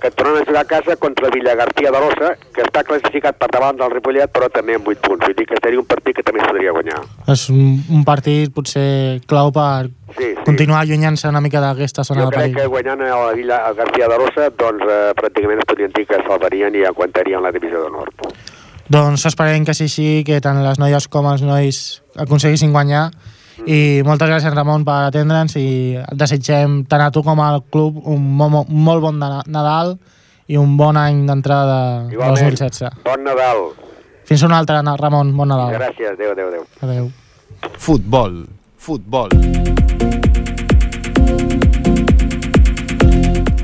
que 0.00 0.10
tornen 0.10 0.42
a 0.42 0.44
jugar 0.44 0.62
a 0.62 0.68
casa 0.68 0.96
contra 1.00 1.30
Villagarcía 1.32 1.90
de 1.90 2.00
l'Ossa, 2.00 2.30
que 2.52 2.60
està 2.64 2.82
classificat 2.84 3.38
per 3.40 3.46
davant 3.52 3.76
del 3.78 3.90
Ripollet, 3.92 4.28
però 4.32 4.50
també 4.52 4.74
amb 4.76 4.88
8 4.90 5.00
punts. 5.00 5.24
Vull 5.24 5.36
dir 5.38 5.46
que 5.48 5.56
seria 5.62 5.80
un 5.80 5.86
partit 5.88 6.16
que 6.18 6.22
també 6.26 6.42
es 6.42 6.48
podria 6.50 6.72
guanyar. 6.76 6.98
És 7.32 7.46
un, 7.52 7.78
un 7.88 8.02
partit 8.04 8.52
potser 8.52 9.20
clau 9.30 9.52
per 9.54 9.86
Sí, 10.14 10.26
sí. 10.28 10.44
continuar 10.46 10.82
allunyant-se 10.84 11.26
una 11.28 11.40
mica 11.40 11.58
d'aquesta 11.62 12.04
zona 12.04 12.26
Jo 12.26 12.30
de 12.30 12.36
crec 12.36 12.52
que 12.52 12.58
perill. 12.58 12.70
guanyant 12.74 13.00
a 13.06 13.16
la 13.26 13.32
Villa 13.34 13.56
a 13.66 13.72
García 13.72 14.08
de 14.12 14.18
l'Ossa, 14.20 14.50
doncs 14.60 14.84
eh, 14.84 14.98
pràcticament 15.18 15.62
es 15.64 15.68
podrien 15.72 15.94
dir 15.96 16.04
que 16.06 16.20
salvarien 16.28 16.74
i 16.76 16.84
aguantarien 16.84 17.42
la 17.42 17.50
divisió 17.54 17.82
de 17.86 17.90
nord. 17.90 18.28
Doncs 18.92 19.24
esperem 19.30 19.64
que 19.64 19.72
sigui 19.74 19.88
així, 19.88 20.24
que 20.28 20.40
tant 20.44 20.60
les 20.62 20.78
noies 20.78 21.08
com 21.08 21.26
els 21.32 21.40
nois 21.42 21.78
aconseguissin 22.20 22.72
guanyar. 22.76 23.08
I 23.66 24.02
moltes 24.04 24.28
gràcies, 24.28 24.54
Ramon, 24.54 24.82
per 24.84 24.96
atendre'ns 25.08 25.54
i 25.60 25.66
desitgem 26.12 26.80
tant 26.90 27.00
a 27.06 27.10
tu 27.14 27.22
com 27.22 27.38
al 27.40 27.62
club 27.70 28.00
un, 28.04 28.24
mo 28.36 28.48
un 28.66 28.82
molt 28.84 29.00
bon 29.04 29.18
na- 29.18 29.44
Nadal 29.46 29.94
i 30.48 30.56
un 30.60 30.76
bon 30.76 30.96
any 30.96 31.22
d'entrada 31.26 32.04
de 32.08 32.14
Igualment, 32.14 32.56
2016. 32.58 32.90
bon 33.04 33.22
Nadal. 33.24 33.62
Fins 34.24 34.42
un 34.42 34.52
altre, 34.52 34.82
Na- 34.82 34.96
Ramon. 34.96 35.34
Bon 35.36 35.46
Nadal. 35.48 35.72
Gràcies, 35.78 36.12
adéu, 36.12 36.32
adéu, 36.32 36.48
adéu. 36.48 36.66
Adéu. 36.82 37.10
Futbol. 37.78 38.46
Futbol. 38.76 39.30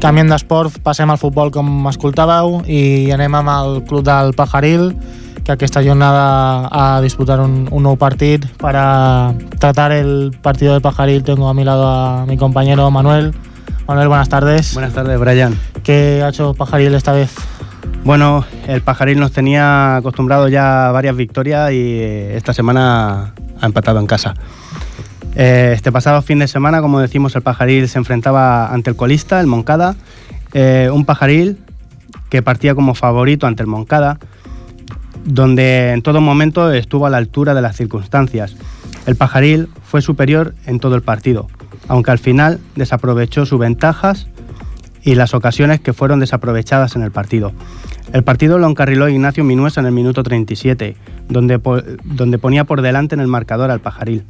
canviem 0.00 0.30
d'esport, 0.32 0.78
passem 0.82 1.10
al 1.12 1.18
futbol 1.20 1.50
com 1.52 1.66
escoltàveu 1.90 2.62
i 2.64 3.10
anem 3.12 3.34
amb 3.36 3.50
el 3.52 3.74
club 3.84 4.04
del 4.06 4.32
Pajaril, 4.32 4.94
que 5.50 5.54
aquesta 5.54 5.82
jornada 5.82 6.68
ha 6.70 7.00
disputar 7.02 7.40
un, 7.42 7.66
un 7.74 7.82
nou 7.82 7.98
partit 7.98 8.46
para 8.62 9.34
tratar 9.58 9.90
el 9.90 10.30
partido 10.30 10.78
del 10.78 10.82
Pajaril. 10.82 11.24
Tengo 11.26 11.48
a 11.48 11.54
mi 11.54 11.64
lado 11.64 11.90
a 11.90 12.24
mi 12.24 12.38
compañero 12.38 12.86
Manuel. 12.90 13.34
Manuel, 13.88 14.06
buenas 14.06 14.28
tardes. 14.28 14.74
Buenas 14.74 14.92
tardes, 14.92 15.18
Brian. 15.18 15.58
¿Qué 15.82 16.22
ha 16.22 16.28
hecho 16.28 16.54
Pajaril 16.54 16.94
esta 16.94 17.10
vez? 17.10 17.34
Bueno, 18.04 18.44
el 18.68 18.80
Pajaril 18.82 19.18
nos 19.18 19.32
tenía 19.32 19.96
acostumbrado 19.96 20.46
ya 20.46 20.88
a 20.88 20.92
varias 20.92 21.16
victorias 21.16 21.72
y 21.72 21.98
esta 22.30 22.54
semana 22.54 23.34
ha 23.60 23.66
empatado 23.66 23.98
en 23.98 24.06
casa. 24.06 24.34
Eh, 25.34 25.72
este 25.74 25.90
pasado 25.90 26.22
fin 26.22 26.38
de 26.38 26.46
semana, 26.46 26.80
como 26.80 27.00
decimos, 27.00 27.34
el 27.34 27.42
Pajaril 27.42 27.88
se 27.88 27.98
enfrentaba 27.98 28.72
ante 28.72 28.90
el 28.90 28.94
colista, 28.94 29.40
el 29.40 29.48
Moncada. 29.48 29.96
Eh, 30.52 30.90
un 30.92 31.04
Pajaril 31.04 31.58
que 32.28 32.40
partía 32.40 32.76
como 32.76 32.94
favorito 32.94 33.48
ante 33.48 33.64
el 33.64 33.66
Moncada, 33.66 34.20
donde 35.24 35.92
en 35.92 36.02
todo 36.02 36.20
momento 36.20 36.72
estuvo 36.72 37.06
a 37.06 37.10
la 37.10 37.18
altura 37.18 37.54
de 37.54 37.62
las 37.62 37.76
circunstancias. 37.76 38.56
El 39.06 39.16
Pajaril 39.16 39.68
fue 39.84 40.02
superior 40.02 40.54
en 40.66 40.80
todo 40.80 40.94
el 40.94 41.02
partido, 41.02 41.48
aunque 41.88 42.10
al 42.10 42.18
final 42.18 42.60
desaprovechó 42.76 43.46
sus 43.46 43.58
ventajas 43.58 44.28
y 45.02 45.14
las 45.14 45.34
ocasiones 45.34 45.80
que 45.80 45.92
fueron 45.92 46.20
desaprovechadas 46.20 46.96
en 46.96 47.02
el 47.02 47.10
partido. 47.10 47.52
El 48.12 48.22
partido 48.22 48.58
lo 48.58 48.68
encarriló 48.68 49.08
Ignacio 49.08 49.44
Minuesa 49.44 49.80
en 49.80 49.86
el 49.86 49.92
minuto 49.92 50.22
37, 50.22 50.96
donde, 51.28 51.60
donde 52.04 52.38
ponía 52.38 52.64
por 52.64 52.82
delante 52.82 53.14
en 53.14 53.20
el 53.20 53.28
marcador 53.28 53.70
al 53.70 53.80
Pajaril. 53.80 54.24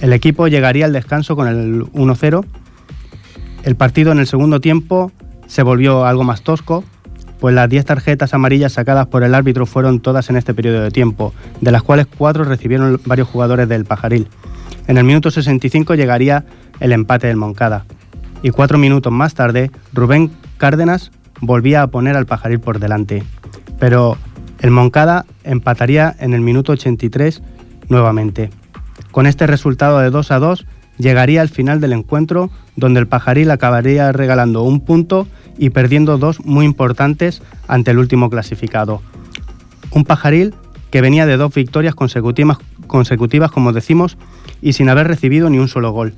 El 0.00 0.12
equipo 0.12 0.48
llegaría 0.48 0.84
al 0.84 0.92
descanso 0.92 1.36
con 1.36 1.48
el 1.48 1.84
1-0. 1.92 2.44
El 3.64 3.76
partido 3.76 4.12
en 4.12 4.18
el 4.18 4.26
segundo 4.26 4.60
tiempo 4.60 5.12
se 5.46 5.62
volvió 5.62 6.04
algo 6.04 6.24
más 6.24 6.42
tosco, 6.42 6.84
pues 7.40 7.54
las 7.54 7.68
10 7.68 7.84
tarjetas 7.84 8.34
amarillas 8.34 8.72
sacadas 8.72 9.06
por 9.06 9.24
el 9.24 9.34
árbitro 9.34 9.66
fueron 9.66 10.00
todas 10.00 10.28
en 10.30 10.36
este 10.36 10.54
periodo 10.54 10.82
de 10.82 10.90
tiempo, 10.90 11.32
de 11.60 11.72
las 11.72 11.82
cuales 11.82 12.06
cuatro 12.06 12.44
recibieron 12.44 13.00
varios 13.06 13.28
jugadores 13.28 13.68
del 13.68 13.86
Pajaril. 13.86 14.28
En 14.86 14.98
el 14.98 15.04
minuto 15.04 15.30
65 15.30 15.94
llegaría 15.94 16.44
el 16.80 16.92
empate 16.92 17.26
del 17.26 17.36
Moncada. 17.36 17.84
Y 18.42 18.50
cuatro 18.50 18.78
minutos 18.78 19.12
más 19.12 19.34
tarde, 19.34 19.70
Rubén 19.92 20.30
Cárdenas 20.58 21.10
volvía 21.40 21.82
a 21.82 21.86
poner 21.86 22.16
al 22.16 22.26
Pajaril 22.26 22.60
por 22.60 22.78
delante. 22.78 23.22
Pero 23.78 24.18
el 24.60 24.70
Moncada 24.70 25.24
empataría 25.44 26.14
en 26.18 26.34
el 26.34 26.40
minuto 26.42 26.72
83 26.72 27.42
nuevamente. 27.88 28.50
Con 29.10 29.26
este 29.26 29.46
resultado 29.46 29.98
de 29.98 30.10
2 30.10 30.30
a 30.30 30.38
2, 30.38 30.66
llegaría 31.00 31.40
al 31.40 31.48
final 31.48 31.80
del 31.80 31.92
encuentro, 31.92 32.50
donde 32.76 33.00
el 33.00 33.06
Pajaril 33.06 33.50
acabaría 33.50 34.12
regalando 34.12 34.62
un 34.62 34.80
punto 34.80 35.26
y 35.58 35.70
perdiendo 35.70 36.18
dos 36.18 36.40
muy 36.44 36.64
importantes 36.64 37.42
ante 37.68 37.90
el 37.90 37.98
último 37.98 38.30
clasificado. 38.30 39.02
Un 39.90 40.04
Pajaril 40.04 40.54
que 40.90 41.00
venía 41.00 41.26
de 41.26 41.36
dos 41.36 41.54
victorias 41.54 41.94
consecutivas, 41.94 42.58
consecutivas, 42.86 43.50
como 43.50 43.72
decimos, 43.72 44.16
y 44.60 44.72
sin 44.72 44.88
haber 44.88 45.06
recibido 45.06 45.48
ni 45.50 45.58
un 45.58 45.68
solo 45.68 45.92
gol. 45.92 46.14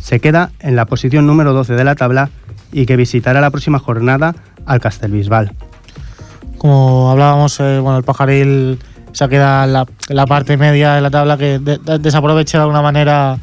Se 0.00 0.20
queda 0.20 0.50
en 0.60 0.76
la 0.76 0.86
posición 0.86 1.26
número 1.26 1.52
12 1.52 1.74
de 1.74 1.84
la 1.84 1.94
tabla 1.94 2.30
y 2.72 2.86
que 2.86 2.96
visitará 2.96 3.40
la 3.40 3.50
próxima 3.50 3.78
jornada 3.78 4.34
al 4.66 4.80
Castelbisbal. 4.80 5.52
Como 6.58 7.10
hablábamos, 7.10 7.58
eh, 7.60 7.78
bueno, 7.80 7.98
el 7.98 8.04
Pajaril 8.04 8.78
se 9.12 9.28
queda 9.28 9.64
en 9.64 9.72
la, 9.72 10.26
parte 10.26 10.56
media 10.56 10.94
de 10.94 11.00
la 11.00 11.10
tabla 11.10 11.36
que 11.36 11.58
desaprovecha 11.58 12.58
de 12.58 12.62
alguna 12.62 12.82
manera 12.82 13.38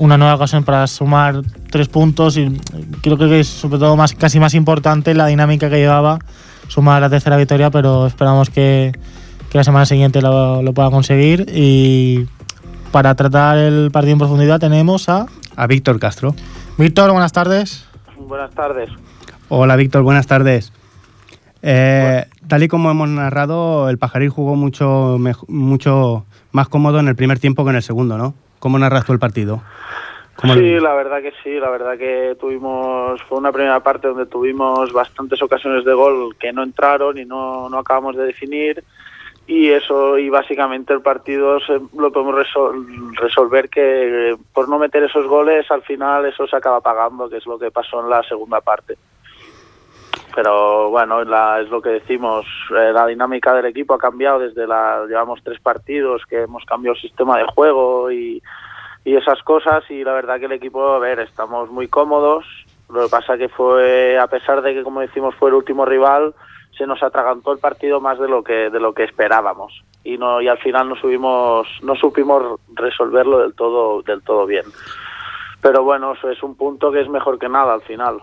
una 0.00 0.16
nueva 0.16 0.34
ocasión 0.34 0.64
para 0.64 0.86
sumar 0.86 1.42
tres 1.70 1.88
puntos 1.88 2.38
y 2.38 2.58
creo 3.02 3.18
que 3.18 3.40
es 3.40 3.48
sobre 3.48 3.78
todo 3.78 3.96
más, 3.96 4.14
casi 4.14 4.40
más 4.40 4.54
importante 4.54 5.12
la 5.14 5.26
dinámica 5.26 5.68
que 5.68 5.76
llevaba 5.76 6.18
sumar 6.68 7.02
la 7.02 7.10
tercera 7.10 7.36
victoria, 7.36 7.70
pero 7.70 8.06
esperamos 8.06 8.48
que, 8.48 8.92
la 9.52 9.64
semana 9.64 9.84
siguiente 9.84 10.22
lo, 10.22 10.62
pueda 10.72 10.90
conseguir 10.90 11.44
y 11.52 12.26
para 12.92 13.14
tratar 13.14 13.58
el 13.58 13.90
partido 13.90 14.12
en 14.12 14.18
profundidad 14.20 14.58
tenemos 14.58 15.08
a... 15.08 15.26
A 15.56 15.66
Víctor 15.66 15.98
Castro. 15.98 16.34
Víctor, 16.78 17.10
buenas 17.10 17.32
tardes. 17.32 17.84
Buenas 18.16 18.52
tardes. 18.52 18.88
Hola 19.48 19.76
Víctor, 19.76 20.02
buenas 20.02 20.26
tardes. 20.26 20.72
Eh, 21.62 22.24
tal 22.48 22.62
y 22.62 22.68
como 22.68 22.90
hemos 22.90 23.08
narrado, 23.08 23.90
el 23.90 23.98
Pajaril 23.98 24.30
jugó 24.30 24.54
mucho, 24.54 25.18
mucho 25.48 26.24
más 26.52 26.68
cómodo 26.68 27.00
en 27.00 27.08
el 27.08 27.16
primer 27.16 27.38
tiempo 27.38 27.64
que 27.64 27.70
en 27.70 27.76
el 27.76 27.82
segundo, 27.82 28.16
¿no? 28.16 28.34
¿Cómo 28.60 28.78
narras 28.78 29.04
tú 29.04 29.12
el 29.12 29.18
partido? 29.18 29.62
Sí, 30.42 30.78
la 30.80 30.94
verdad 30.94 31.20
que 31.20 31.32
sí, 31.42 31.58
la 31.58 31.68
verdad 31.68 31.98
que 31.98 32.36
tuvimos, 32.40 33.20
fue 33.24 33.38
una 33.38 33.52
primera 33.52 33.80
parte 33.80 34.08
donde 34.08 34.24
tuvimos 34.26 34.90
bastantes 34.92 35.42
ocasiones 35.42 35.84
de 35.84 35.92
gol 35.92 36.34
que 36.38 36.52
no 36.52 36.62
entraron 36.62 37.18
y 37.18 37.24
no, 37.26 37.68
no 37.68 37.78
acabamos 37.78 38.16
de 38.16 38.24
definir 38.24 38.82
y 39.46 39.68
eso 39.68 40.16
y 40.16 40.30
básicamente 40.30 40.94
el 40.94 41.02
partido 41.02 41.58
lo 41.96 42.12
podemos 42.12 42.46
resolver 43.20 43.68
que 43.68 44.36
por 44.54 44.68
no 44.68 44.78
meter 44.78 45.02
esos 45.02 45.26
goles 45.26 45.70
al 45.70 45.82
final 45.82 46.24
eso 46.24 46.46
se 46.46 46.56
acaba 46.56 46.80
pagando, 46.80 47.28
que 47.28 47.38
es 47.38 47.46
lo 47.46 47.58
que 47.58 47.70
pasó 47.70 48.00
en 48.00 48.08
la 48.08 48.22
segunda 48.22 48.60
parte 48.60 48.96
pero 50.34 50.90
bueno, 50.90 51.22
es 51.22 51.68
lo 51.70 51.80
que 51.82 51.90
decimos, 51.90 52.46
eh, 52.70 52.92
la 52.92 53.06
dinámica 53.06 53.54
del 53.54 53.66
equipo 53.66 53.94
ha 53.94 53.98
cambiado 53.98 54.40
desde 54.40 54.66
la, 54.66 55.04
llevamos 55.06 55.40
tres 55.42 55.60
partidos 55.60 56.22
que 56.28 56.42
hemos 56.42 56.64
cambiado 56.64 56.94
el 56.94 57.02
sistema 57.02 57.38
de 57.38 57.46
juego 57.54 58.10
y, 58.10 58.42
y 59.04 59.16
esas 59.16 59.42
cosas 59.42 59.84
y 59.90 60.04
la 60.04 60.12
verdad 60.12 60.38
que 60.38 60.46
el 60.46 60.52
equipo, 60.52 60.92
a 60.92 60.98
ver, 60.98 61.20
estamos 61.20 61.70
muy 61.70 61.88
cómodos, 61.88 62.44
lo 62.88 63.04
que 63.04 63.10
pasa 63.10 63.38
que 63.38 63.48
fue, 63.48 64.18
a 64.18 64.26
pesar 64.26 64.62
de 64.62 64.74
que 64.74 64.82
como 64.82 65.00
decimos 65.00 65.34
fue 65.36 65.50
el 65.50 65.56
último 65.56 65.84
rival, 65.84 66.34
se 66.76 66.86
nos 66.86 67.02
atragantó 67.02 67.52
el 67.52 67.58
partido 67.58 68.00
más 68.00 68.18
de 68.18 68.28
lo 68.28 68.42
que, 68.42 68.70
de 68.70 68.80
lo 68.80 68.94
que 68.94 69.04
esperábamos 69.04 69.84
y 70.04 70.16
no, 70.16 70.40
y 70.40 70.48
al 70.48 70.58
final 70.58 70.88
no 70.88 70.96
subimos, 70.96 71.68
no 71.82 71.94
supimos 71.94 72.60
resolverlo 72.74 73.40
del 73.40 73.54
todo, 73.54 74.02
del 74.02 74.22
todo 74.22 74.46
bien. 74.46 74.64
Pero 75.60 75.84
bueno, 75.84 76.14
eso 76.14 76.30
es 76.30 76.42
un 76.42 76.54
punto 76.54 76.90
que 76.90 77.02
es 77.02 77.08
mejor 77.08 77.38
que 77.38 77.48
nada 77.48 77.74
al 77.74 77.82
final. 77.82 78.18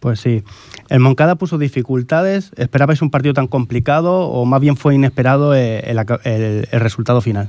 Pues 0.00 0.20
sí. 0.20 0.44
¿El 0.92 1.00
Moncada 1.00 1.36
puso 1.36 1.56
dificultades? 1.56 2.52
¿Esperabais 2.58 3.00
un 3.00 3.10
partido 3.10 3.32
tan 3.32 3.46
complicado 3.46 4.28
o 4.28 4.44
más 4.44 4.60
bien 4.60 4.76
fue 4.76 4.94
inesperado 4.94 5.54
eh, 5.54 5.80
el, 5.88 6.66
resultado 6.80 7.22
final? 7.22 7.48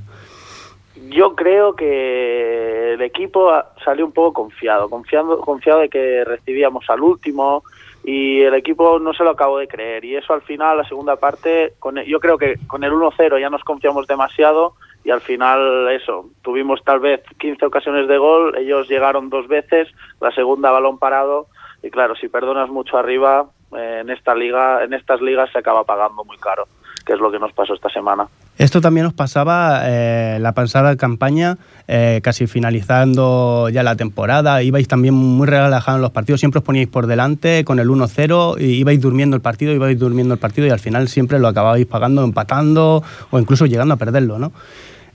Yo 1.09 1.35
creo 1.35 1.75
que 1.75 2.93
el 2.93 3.01
equipo 3.01 3.51
salió 3.83 4.05
un 4.05 4.13
poco 4.13 4.31
confiado, 4.31 4.89
confiado, 4.89 5.41
confiado 5.41 5.81
de 5.81 5.89
que 5.89 6.23
recibíamos 6.23 6.89
al 6.89 7.01
último 7.01 7.65
y 8.05 8.39
el 8.39 8.53
equipo 8.53 8.97
no 8.99 9.13
se 9.13 9.25
lo 9.25 9.31
acabó 9.31 9.57
de 9.57 9.67
creer 9.67 10.05
y 10.05 10.15
eso 10.15 10.31
al 10.31 10.43
final, 10.43 10.77
la 10.77 10.87
segunda 10.87 11.17
parte, 11.17 11.73
con 11.79 11.97
yo 11.97 12.21
creo 12.21 12.37
que 12.37 12.57
con 12.65 12.85
el 12.85 12.93
1-0 12.93 13.41
ya 13.41 13.49
nos 13.49 13.65
confiamos 13.65 14.07
demasiado 14.07 14.75
y 15.03 15.09
al 15.09 15.19
final 15.19 15.89
eso, 15.91 16.29
tuvimos 16.43 16.81
tal 16.85 17.01
vez 17.01 17.19
15 17.39 17.65
ocasiones 17.65 18.07
de 18.07 18.17
gol, 18.17 18.55
ellos 18.57 18.87
llegaron 18.87 19.29
dos 19.29 19.49
veces, 19.49 19.89
la 20.21 20.31
segunda 20.31 20.71
balón 20.71 20.97
parado 20.97 21.47
y 21.83 21.91
claro, 21.91 22.15
si 22.15 22.29
perdonas 22.29 22.69
mucho 22.69 22.97
arriba, 22.97 23.45
eh, 23.77 23.99
en 24.01 24.09
esta 24.09 24.33
liga, 24.33 24.83
en 24.83 24.93
estas 24.93 25.21
ligas 25.21 25.49
se 25.51 25.59
acaba 25.59 25.83
pagando 25.83 26.23
muy 26.23 26.37
caro, 26.37 26.67
que 27.05 27.13
es 27.13 27.19
lo 27.19 27.29
que 27.29 27.39
nos 27.39 27.51
pasó 27.51 27.73
esta 27.73 27.89
semana. 27.89 28.27
Esto 28.57 28.81
también 28.81 29.03
nos 29.03 29.13
pasaba 29.13 29.81
eh, 29.83 30.37
la 30.39 30.53
pasada 30.53 30.95
campaña, 30.95 31.57
eh, 31.87 32.21
casi 32.23 32.47
finalizando 32.47 33.67
ya 33.69 33.83
la 33.83 33.95
temporada. 33.95 34.61
Ibais 34.61 34.87
también 34.87 35.15
muy 35.15 35.47
relajados 35.47 35.97
en 35.97 36.03
los 36.03 36.11
partidos, 36.11 36.39
siempre 36.39 36.59
os 36.59 36.63
poníais 36.63 36.87
por 36.87 37.07
delante 37.07 37.65
con 37.65 37.79
el 37.79 37.89
1-0 37.89 38.61
y 38.61 38.75
ibais 38.75 39.01
durmiendo 39.01 39.35
el 39.35 39.41
partido, 39.41 39.73
ibais 39.73 39.97
durmiendo 39.99 40.35
el 40.35 40.39
partido 40.39 40.67
y 40.67 40.69
al 40.69 40.79
final 40.79 41.07
siempre 41.07 41.39
lo 41.39 41.47
acababais 41.47 41.85
pagando, 41.87 42.23
empatando 42.23 43.03
o 43.31 43.39
incluso 43.39 43.65
llegando 43.65 43.95
a 43.95 43.97
perderlo, 43.97 44.39
¿no? 44.39 44.53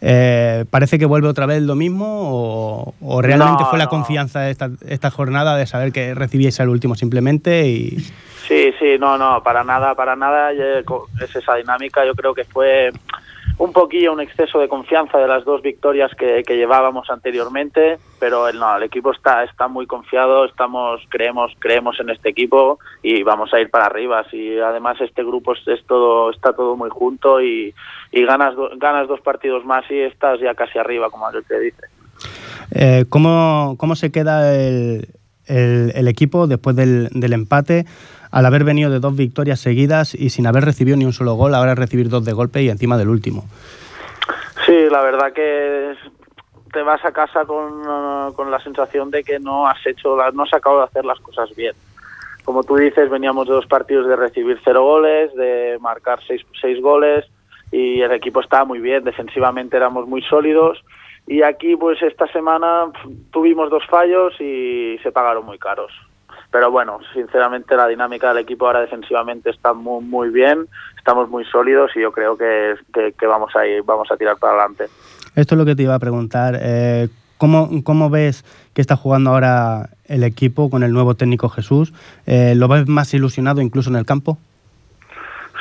Eh, 0.00 0.64
¿Parece 0.70 0.98
que 0.98 1.06
vuelve 1.06 1.28
otra 1.28 1.46
vez 1.46 1.62
lo 1.62 1.74
mismo 1.74 2.94
o, 3.00 3.22
realmente 3.22 3.64
fue 3.68 3.78
la 3.78 3.88
confianza 3.88 4.40
de 4.40 4.50
esta, 4.52 4.70
esta, 4.86 5.10
jornada 5.10 5.56
de 5.56 5.66
saber 5.66 5.90
que 5.92 6.14
recibiese 6.14 6.62
el 6.62 6.68
último 6.68 6.94
simplemente? 6.94 7.66
y 7.66 7.98
Sí, 8.48 8.72
sí, 8.78 8.96
no, 8.98 9.18
no, 9.18 9.42
para 9.42 9.62
nada, 9.62 9.94
para 9.94 10.16
nada 10.16 10.52
es 10.52 11.36
esa 11.36 11.54
dinámica. 11.56 12.06
Yo 12.06 12.14
creo 12.14 12.32
que 12.32 12.44
fue 12.44 12.90
un 13.58 13.72
poquillo 13.72 14.12
un 14.12 14.20
exceso 14.20 14.60
de 14.60 14.68
confianza 14.68 15.18
de 15.18 15.26
las 15.26 15.44
dos 15.44 15.62
victorias 15.62 16.12
que, 16.16 16.44
llevábamos 16.48 17.10
anteriormente, 17.10 17.98
pero 18.20 18.48
el, 18.48 18.58
equipo 18.82 19.12
está, 19.12 19.42
está 19.44 19.66
muy 19.68 19.86
confiado, 19.86 20.44
estamos, 20.44 21.02
creemos, 21.08 21.52
creemos 21.58 21.98
en 22.00 22.10
este 22.10 22.28
equipo 22.28 22.78
y 23.02 23.22
vamos 23.24 23.52
a 23.52 23.60
ir 23.60 23.70
para 23.70 23.86
arriba. 23.86 24.24
Y 24.32 24.58
además 24.58 25.00
este 25.00 25.24
grupo 25.24 25.54
es, 25.54 25.84
todo, 25.86 26.30
está 26.30 26.52
todo 26.52 26.76
muy 26.76 26.90
junto 26.90 27.40
y, 27.40 27.74
ganas, 28.12 28.54
ganas 28.76 29.08
dos 29.08 29.20
partidos 29.20 29.64
más 29.64 29.84
y 29.90 29.98
estás 29.98 30.40
ya 30.40 30.54
casi 30.54 30.78
arriba, 30.78 31.10
como 31.10 31.28
te 31.30 31.60
dice. 31.60 31.82
Eh, 32.70 33.06
¿cómo, 33.08 33.76
¿Cómo 33.78 33.96
se 33.96 34.12
queda 34.12 34.54
el, 34.54 35.08
el, 35.48 36.08
equipo 36.08 36.46
después 36.46 36.76
del, 36.76 37.08
del 37.12 37.32
empate? 37.32 37.86
al 38.30 38.46
haber 38.46 38.64
venido 38.64 38.90
de 38.90 39.00
dos 39.00 39.16
victorias 39.16 39.60
seguidas 39.60 40.14
y 40.14 40.30
sin 40.30 40.46
haber 40.46 40.64
recibido 40.64 40.96
ni 40.96 41.04
un 41.04 41.12
solo 41.12 41.34
gol, 41.34 41.54
ahora 41.54 41.74
recibir 41.74 42.08
dos 42.08 42.24
de 42.24 42.32
golpe 42.32 42.62
y 42.62 42.68
encima 42.68 42.98
del 42.98 43.08
último. 43.08 43.44
Sí, 44.66 44.76
la 44.90 45.00
verdad 45.00 45.32
que 45.32 45.94
te 46.72 46.82
vas 46.82 47.02
a 47.04 47.12
casa 47.12 47.44
con, 47.46 48.34
con 48.34 48.50
la 48.50 48.60
sensación 48.60 49.10
de 49.10 49.24
que 49.24 49.38
no 49.38 49.66
has 49.66 49.84
hecho, 49.86 50.16
no 50.32 50.42
has 50.42 50.52
acabado 50.52 50.82
de 50.82 50.88
hacer 50.88 51.04
las 51.04 51.18
cosas 51.20 51.54
bien. 51.56 51.74
como 52.44 52.62
tú 52.62 52.76
dices, 52.76 53.08
veníamos 53.08 53.46
de 53.48 53.54
dos 53.54 53.66
partidos 53.66 54.06
de 54.06 54.16
recibir 54.16 54.60
cero 54.62 54.82
goles, 54.84 55.34
de 55.34 55.78
marcar 55.80 56.20
seis, 56.26 56.42
seis 56.60 56.80
goles 56.82 57.24
y 57.72 58.00
el 58.00 58.12
equipo 58.12 58.40
estaba 58.40 58.64
muy 58.64 58.80
bien, 58.80 59.04
defensivamente 59.04 59.76
éramos 59.76 60.06
muy 60.06 60.22
sólidos 60.22 60.82
y 61.28 61.42
aquí 61.42 61.76
pues 61.76 62.02
esta 62.02 62.26
semana 62.28 62.86
tuvimos 63.30 63.70
dos 63.70 63.84
fallos 63.86 64.34
y 64.40 64.98
se 65.02 65.12
pagaron 65.12 65.44
muy 65.44 65.58
caros. 65.58 65.92
Pero 66.50 66.70
bueno, 66.70 67.00
sinceramente 67.12 67.76
la 67.76 67.86
dinámica 67.86 68.28
del 68.28 68.38
equipo 68.38 68.66
ahora 68.66 68.80
defensivamente 68.80 69.50
está 69.50 69.74
muy, 69.74 70.02
muy 70.02 70.30
bien, 70.30 70.66
estamos 70.96 71.28
muy 71.28 71.44
sólidos 71.44 71.90
y 71.94 72.00
yo 72.00 72.10
creo 72.10 72.38
que, 72.38 72.76
que, 72.94 73.12
que 73.12 73.26
vamos, 73.26 73.54
a 73.54 73.66
ir, 73.66 73.82
vamos 73.82 74.10
a 74.10 74.16
tirar 74.16 74.38
para 74.38 74.54
adelante. 74.54 74.86
Esto 75.36 75.54
es 75.54 75.58
lo 75.58 75.66
que 75.66 75.76
te 75.76 75.82
iba 75.82 75.94
a 75.94 75.98
preguntar. 75.98 76.58
Eh, 76.58 77.08
¿cómo, 77.36 77.68
¿Cómo 77.84 78.08
ves 78.08 78.44
que 78.74 78.80
está 78.80 78.96
jugando 78.96 79.30
ahora 79.30 79.90
el 80.06 80.24
equipo 80.24 80.70
con 80.70 80.82
el 80.82 80.92
nuevo 80.92 81.14
técnico 81.14 81.50
Jesús? 81.50 81.92
Eh, 82.26 82.54
¿Lo 82.56 82.68
ves 82.68 82.88
más 82.88 83.12
ilusionado 83.12 83.60
incluso 83.60 83.90
en 83.90 83.96
el 83.96 84.06
campo? 84.06 84.38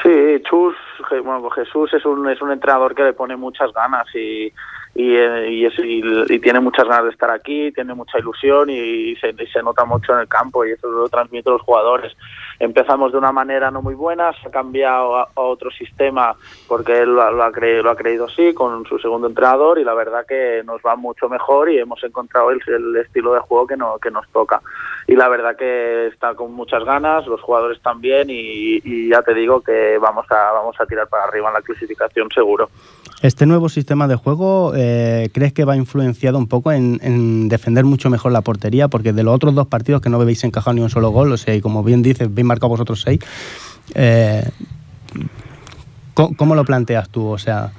Sí, 0.01 0.41
Chus, 0.49 0.75
bueno, 1.09 1.49
Jesús 1.49 1.93
es 1.93 2.05
un, 2.05 2.29
es 2.29 2.41
un 2.41 2.51
entrenador 2.51 2.95
que 2.95 3.03
le 3.03 3.11
pone 3.11 3.35
muchas 3.35 3.73
ganas 3.73 4.07
y, 4.15 4.53
y, 4.97 5.15
eh, 5.15 5.67
es, 5.67 5.75
y, 5.77 6.39
tiene 6.39 6.59
muchas 6.59 6.87
ganas 6.87 7.03
de 7.03 7.11
estar 7.11 7.29
aquí, 7.29 7.71
tiene 7.71 7.93
mucha 7.93 8.17
ilusión 8.17 8.67
y 8.71 9.15
se, 9.17 9.31
se 9.53 9.61
nota 9.61 9.85
mucho 9.85 10.11
en 10.13 10.21
el 10.21 10.27
campo 10.27 10.65
y 10.65 10.71
eso 10.71 10.89
lo 10.89 11.07
transmite 11.07 11.47
a 11.51 11.53
los 11.53 11.61
jugadores. 11.61 12.17
Empezamos 12.59 13.11
de 13.11 13.19
una 13.19 13.31
manera 13.31 13.69
no 13.69 13.83
muy 13.83 13.93
buena, 13.93 14.33
se 14.41 14.47
ha 14.47 14.51
cambiado 14.51 15.15
a, 15.15 15.29
otro 15.35 15.69
sistema 15.69 16.35
porque 16.67 16.97
él 16.97 17.13
lo, 17.13 17.31
lo, 17.31 17.43
ha 17.43 17.51
cre, 17.51 17.83
lo 17.83 17.91
ha 17.91 17.95
creído 17.95 18.25
así 18.25 18.55
con 18.55 18.87
su 18.87 18.97
segundo 18.97 19.27
entrenador 19.27 19.77
y 19.77 19.83
la 19.83 19.93
verdad 19.93 20.25
que 20.27 20.63
nos 20.65 20.81
va 20.81 20.95
mucho 20.95 21.29
mejor 21.29 21.69
y 21.69 21.77
hemos 21.77 22.03
encontrado 22.03 22.49
el, 22.49 22.95
estilo 22.95 23.35
de 23.35 23.39
juego 23.41 23.67
que, 23.67 23.77
no, 23.77 23.99
que 23.99 24.09
nos 24.09 24.27
toca. 24.29 24.61
Y 25.05 25.15
la 25.15 25.29
verdad 25.29 25.55
que 25.55 26.07
está 26.07 26.33
con 26.33 26.53
muchas 26.53 26.83
ganas, 26.83 27.27
los 27.27 27.41
jugadores 27.41 27.79
también 27.83 28.29
y 28.31 29.09
ya 29.09 29.21
te 29.21 29.35
digo 29.35 29.61
que 29.61 29.99
vamos 29.99 30.25
a, 30.31 30.53
vamos 30.53 30.75
a 30.79 30.87
tirar 30.87 31.07
para 31.07 31.25
arriba 31.25 31.49
en 31.49 31.53
la 31.53 31.61
clasificación 31.61 32.29
seguro. 32.31 32.67
¿Este 33.23 33.47
nuevo 33.47 33.67
sistema 33.67 34.07
de 34.07 34.15
juego 34.15 34.73
eh, 34.75 35.29
crees 35.33 35.51
que 35.51 35.65
va 35.65 35.75
influenciado 35.75 36.37
un 36.37 36.47
poco 36.47 36.71
en, 36.71 36.99
en, 37.01 37.49
defender 37.49 37.83
mucho 37.83 38.11
mejor 38.11 38.31
la 38.31 38.41
portería? 38.41 38.89
Porque 38.89 39.11
de 39.11 39.23
los 39.23 39.33
otros 39.33 39.55
dos 39.55 39.67
partidos 39.67 40.01
que 40.01 40.09
no 40.09 40.21
habéis 40.21 40.43
encajado 40.43 40.75
ni 40.75 40.81
un 40.81 40.89
solo 40.91 41.09
gol, 41.09 41.31
o 41.31 41.37
sea, 41.37 41.55
y 41.55 41.61
como 41.61 41.83
bien 41.83 42.03
dices, 42.03 42.33
bien 42.33 42.45
marcado 42.45 42.69
vosotros 42.69 43.01
seis, 43.01 43.19
eh, 43.95 44.43
¿cómo, 46.13 46.37
¿cómo, 46.37 46.53
lo 46.53 46.63
planteas 46.63 47.09
tú? 47.09 47.27
O 47.27 47.39
sea... 47.39 47.71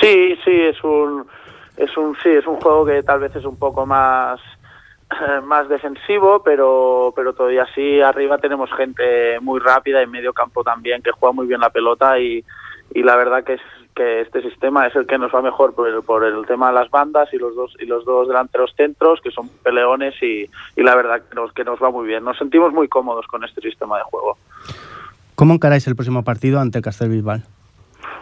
Sí, 0.00 0.34
sí, 0.42 0.50
es 0.50 0.82
un, 0.82 1.26
es 1.76 1.94
un, 1.98 2.16
sí, 2.22 2.30
es 2.30 2.46
un 2.46 2.56
juego 2.56 2.86
que 2.86 3.02
tal 3.02 3.20
vez 3.20 3.36
es 3.36 3.44
un 3.44 3.56
poco 3.56 3.84
más 3.84 4.40
más 5.44 5.68
defensivo, 5.68 6.42
pero, 6.42 7.12
pero 7.14 7.34
todavía 7.34 7.66
sí 7.74 8.00
arriba 8.00 8.38
tenemos 8.38 8.70
gente 8.72 9.38
muy 9.40 9.60
rápida 9.60 10.00
en 10.00 10.10
medio 10.10 10.32
campo 10.32 10.64
también 10.64 11.02
que 11.02 11.10
juega 11.10 11.34
muy 11.34 11.46
bien 11.46 11.60
la 11.60 11.68
pelota 11.68 12.18
y, 12.18 12.42
y 12.94 13.02
la 13.02 13.16
verdad 13.16 13.44
que 13.44 13.54
es 13.54 13.60
que 13.94 14.22
este 14.22 14.42
sistema 14.42 14.86
es 14.86 14.96
el 14.96 15.06
que 15.06 15.18
nos 15.18 15.34
va 15.34 15.42
mejor 15.42 15.74
por 15.74 15.88
el, 15.88 16.02
por 16.02 16.24
el 16.24 16.46
tema 16.46 16.68
de 16.68 16.74
las 16.74 16.90
bandas 16.90 17.32
y 17.32 17.36
los 17.36 17.54
dos 17.54 17.74
y 17.78 17.86
los 17.86 18.04
dos 18.04 18.28
delanteros 18.28 18.72
centros 18.76 19.20
que 19.20 19.30
son 19.30 19.48
peleones 19.62 20.14
y, 20.22 20.48
y 20.76 20.82
la 20.82 20.94
verdad 20.94 21.22
que 21.28 21.34
nos, 21.34 21.52
que 21.52 21.64
nos 21.64 21.82
va 21.82 21.90
muy 21.90 22.06
bien. 22.06 22.24
Nos 22.24 22.38
sentimos 22.38 22.72
muy 22.72 22.88
cómodos 22.88 23.26
con 23.26 23.44
este 23.44 23.60
sistema 23.60 23.98
de 23.98 24.04
juego. 24.04 24.36
¿Cómo 25.34 25.54
encaráis 25.54 25.86
el 25.86 25.96
próximo 25.96 26.22
partido 26.24 26.60
ante 26.60 26.78
el 26.78 26.84
Castelbisbal? 26.84 27.42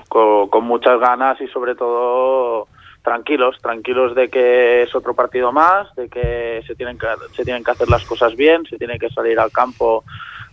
Con, 0.08 0.48
con 0.48 0.64
muchas 0.64 0.98
ganas 0.98 1.40
y 1.40 1.46
sobre 1.48 1.74
todo 1.74 2.66
tranquilos, 3.02 3.56
tranquilos 3.60 4.14
de 4.14 4.28
que 4.28 4.82
es 4.82 4.94
otro 4.94 5.14
partido 5.14 5.52
más, 5.52 5.94
de 5.94 6.08
que 6.08 6.62
se 6.66 6.74
tienen 6.74 6.98
que, 6.98 7.06
se 7.34 7.44
tienen 7.44 7.64
que 7.64 7.70
hacer 7.70 7.88
las 7.88 8.04
cosas 8.04 8.36
bien, 8.36 8.64
se 8.66 8.76
tiene 8.76 8.98
que 8.98 9.08
salir 9.10 9.38
al 9.38 9.50
campo 9.50 10.04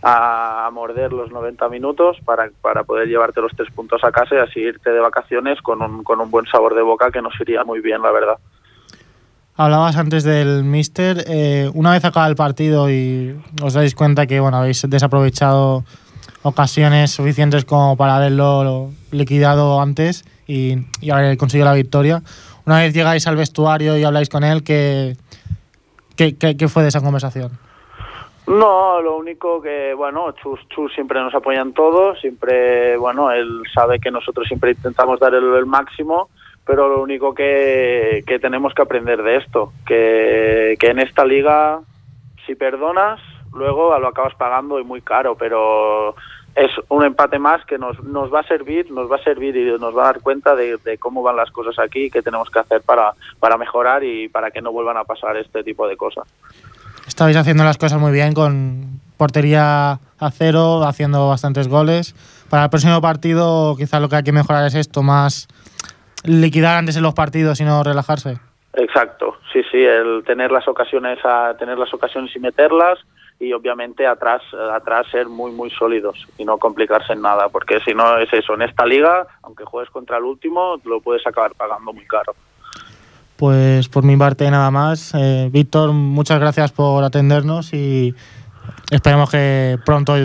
a, 0.02 0.70
morder 0.72 1.12
los 1.12 1.30
90 1.30 1.68
minutos 1.68 2.18
para, 2.24 2.50
para 2.60 2.84
poder 2.84 3.08
llevarte 3.08 3.40
los 3.40 3.52
tres 3.56 3.70
puntos 3.72 4.02
a 4.04 4.12
casa 4.12 4.34
y 4.34 4.38
así 4.38 4.60
irte 4.60 4.90
de 4.90 5.00
vacaciones 5.00 5.60
con 5.62 5.82
un, 5.82 6.04
con 6.04 6.20
un 6.20 6.30
buen 6.30 6.46
sabor 6.46 6.74
de 6.74 6.82
boca 6.82 7.10
que 7.10 7.22
nos 7.22 7.38
iría 7.40 7.64
muy 7.64 7.80
bien, 7.80 8.02
la 8.02 8.12
verdad. 8.12 8.38
Hablabas 9.56 9.96
antes 9.96 10.22
del 10.22 10.62
Mister. 10.62 11.24
Eh, 11.26 11.68
una 11.74 11.90
vez 11.90 12.04
acaba 12.04 12.28
el 12.28 12.36
partido 12.36 12.88
y 12.90 13.36
os 13.60 13.74
dais 13.74 13.94
cuenta 13.96 14.26
que 14.26 14.38
bueno 14.38 14.58
habéis 14.58 14.88
desaprovechado 14.88 15.84
ocasiones 16.42 17.10
suficientes 17.10 17.64
como 17.64 17.96
para 17.96 18.16
haberlo 18.16 18.92
liquidado 19.10 19.80
antes 19.80 20.24
y, 20.46 20.86
y 21.00 21.10
haber 21.10 21.36
conseguido 21.36 21.64
la 21.64 21.74
victoria. 21.74 22.22
Una 22.66 22.78
vez 22.78 22.94
llegáis 22.94 23.26
al 23.26 23.34
vestuario 23.34 23.96
y 23.96 24.04
habláis 24.04 24.28
con 24.28 24.44
él, 24.44 24.62
¿qué, 24.62 25.16
qué, 26.14 26.36
qué, 26.36 26.56
qué 26.56 26.68
fue 26.68 26.84
de 26.84 26.90
esa 26.90 27.00
conversación? 27.00 27.58
No, 28.48 29.02
lo 29.02 29.18
único 29.18 29.60
que, 29.60 29.92
bueno, 29.92 30.32
Chus, 30.32 30.58
Chus 30.70 30.94
siempre 30.94 31.20
nos 31.20 31.34
apoya 31.34 31.60
en 31.60 31.74
todo, 31.74 32.16
siempre, 32.16 32.96
bueno, 32.96 33.30
él 33.30 33.62
sabe 33.74 34.00
que 34.00 34.10
nosotros 34.10 34.48
siempre 34.48 34.70
intentamos 34.70 35.20
dar 35.20 35.34
el, 35.34 35.52
el 35.52 35.66
máximo, 35.66 36.30
pero 36.64 36.88
lo 36.88 37.02
único 37.02 37.34
que, 37.34 38.24
que, 38.26 38.38
tenemos 38.38 38.72
que 38.72 38.80
aprender 38.80 39.22
de 39.22 39.36
esto, 39.36 39.74
que, 39.86 40.76
que 40.80 40.86
en 40.86 40.98
esta 40.98 41.26
liga, 41.26 41.80
si 42.46 42.54
perdonas, 42.54 43.20
luego 43.52 43.98
lo 43.98 44.08
acabas 44.08 44.34
pagando 44.36 44.80
y 44.80 44.84
muy 44.84 45.02
caro, 45.02 45.34
pero 45.34 46.14
es 46.54 46.70
un 46.88 47.04
empate 47.04 47.38
más 47.38 47.62
que 47.66 47.76
nos, 47.76 48.02
nos 48.02 48.32
va 48.32 48.40
a 48.40 48.48
servir, 48.48 48.90
nos 48.90 49.12
va 49.12 49.16
a 49.16 49.24
servir 49.24 49.58
y 49.58 49.78
nos 49.78 49.94
va 49.94 50.04
a 50.04 50.12
dar 50.12 50.22
cuenta 50.22 50.56
de, 50.56 50.78
de 50.78 50.96
cómo 50.96 51.22
van 51.22 51.36
las 51.36 51.50
cosas 51.50 51.78
aquí 51.78 52.04
y 52.04 52.10
qué 52.10 52.22
tenemos 52.22 52.48
que 52.48 52.60
hacer 52.60 52.80
para, 52.80 53.12
para 53.40 53.58
mejorar 53.58 54.02
y 54.04 54.30
para 54.30 54.50
que 54.50 54.62
no 54.62 54.72
vuelvan 54.72 54.96
a 54.96 55.04
pasar 55.04 55.36
este 55.36 55.62
tipo 55.62 55.86
de 55.86 55.98
cosas 55.98 56.26
estabais 57.08 57.36
haciendo 57.36 57.64
las 57.64 57.78
cosas 57.78 57.98
muy 57.98 58.12
bien 58.12 58.34
con 58.34 59.00
portería 59.16 59.98
a 60.20 60.30
cero, 60.30 60.84
haciendo 60.84 61.28
bastantes 61.28 61.68
goles. 61.68 62.14
Para 62.48 62.64
el 62.64 62.70
próximo 62.70 63.00
partido 63.00 63.74
quizás 63.76 64.00
lo 64.00 64.08
que 64.08 64.16
hay 64.16 64.22
que 64.22 64.32
mejorar 64.32 64.66
es 64.66 64.74
esto, 64.74 65.02
más 65.02 65.48
liquidar 66.24 66.76
antes 66.76 66.96
en 66.96 67.02
los 67.02 67.14
partidos 67.14 67.60
y 67.60 67.64
no 67.64 67.82
relajarse. 67.82 68.38
Exacto, 68.74 69.38
sí, 69.52 69.62
sí, 69.70 69.78
el 69.78 70.22
tener 70.24 70.52
las 70.52 70.68
ocasiones 70.68 71.18
a 71.24 71.56
tener 71.58 71.78
las 71.78 71.92
ocasiones 71.92 72.34
y 72.36 72.38
meterlas 72.38 72.98
y 73.40 73.52
obviamente 73.52 74.06
atrás 74.06 74.42
atrás 74.72 75.06
ser 75.10 75.28
muy 75.28 75.52
muy 75.52 75.70
sólidos 75.70 76.26
y 76.38 76.44
no 76.44 76.58
complicarse 76.58 77.14
en 77.14 77.22
nada, 77.22 77.48
porque 77.48 77.80
si 77.80 77.94
no 77.94 78.18
es 78.18 78.32
eso, 78.32 78.54
en 78.54 78.62
esta 78.62 78.84
liga, 78.84 79.26
aunque 79.42 79.64
juegues 79.64 79.90
contra 79.90 80.18
el 80.18 80.24
último, 80.24 80.76
lo 80.84 81.00
puedes 81.00 81.26
acabar 81.26 81.52
pagando 81.56 81.92
muy 81.92 82.06
caro. 82.06 82.34
Pues 83.38 83.88
por 83.88 84.02
mi 84.02 84.16
parte 84.16 84.50
nada 84.50 84.68
más. 84.72 85.12
Eh, 85.14 85.48
Víctor, 85.52 85.92
muchas 85.92 86.40
gracias 86.40 86.72
por 86.72 87.04
atendernos 87.04 87.72
y 87.72 88.12
esperemos 88.90 89.30
que 89.30 89.78
pronto, 89.86 90.16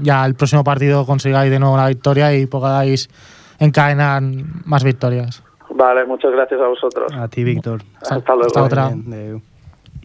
ya 0.00 0.24
el 0.24 0.34
próximo 0.34 0.64
partido, 0.64 1.04
consigáis 1.04 1.50
de 1.50 1.58
nuevo 1.58 1.76
la 1.76 1.88
victoria 1.88 2.34
y 2.34 2.46
podáis 2.46 3.10
encadenar 3.58 4.22
más 4.64 4.84
victorias. 4.84 5.42
Vale, 5.74 6.06
muchas 6.06 6.32
gracias 6.32 6.62
a 6.62 6.66
vosotros. 6.66 7.12
A 7.12 7.28
ti, 7.28 7.44
Víctor. 7.44 7.82
Hasta, 8.00 8.14
Hasta 8.16 8.34
luego. 8.34 8.46
Hasta 8.46 8.62
otra. 8.62 8.90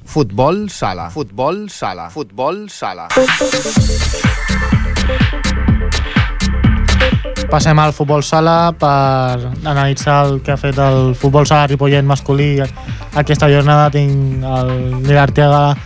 Futbol 0.03 0.69
sala, 0.69 1.09
futbol 1.09 1.69
sala, 1.69 2.09
futbol 2.09 2.69
sala. 2.69 3.07
Passem 7.47 7.79
al 7.79 7.93
futbol 7.95 8.25
sala 8.27 8.73
per 8.75 9.51
analitzar 9.63 10.17
el 10.25 10.41
que 10.43 10.51
ha 10.51 10.57
fet 10.59 10.77
el 10.83 11.13
futbol 11.15 11.47
sala 11.47 11.67
Ripollet 11.71 12.03
masculí 12.03 12.57
aquesta 12.59 13.47
jornada. 13.47 13.87
Tinc 13.93 14.43
el 14.43 14.71
Nil 15.05 15.17
Arteaga. 15.17 15.77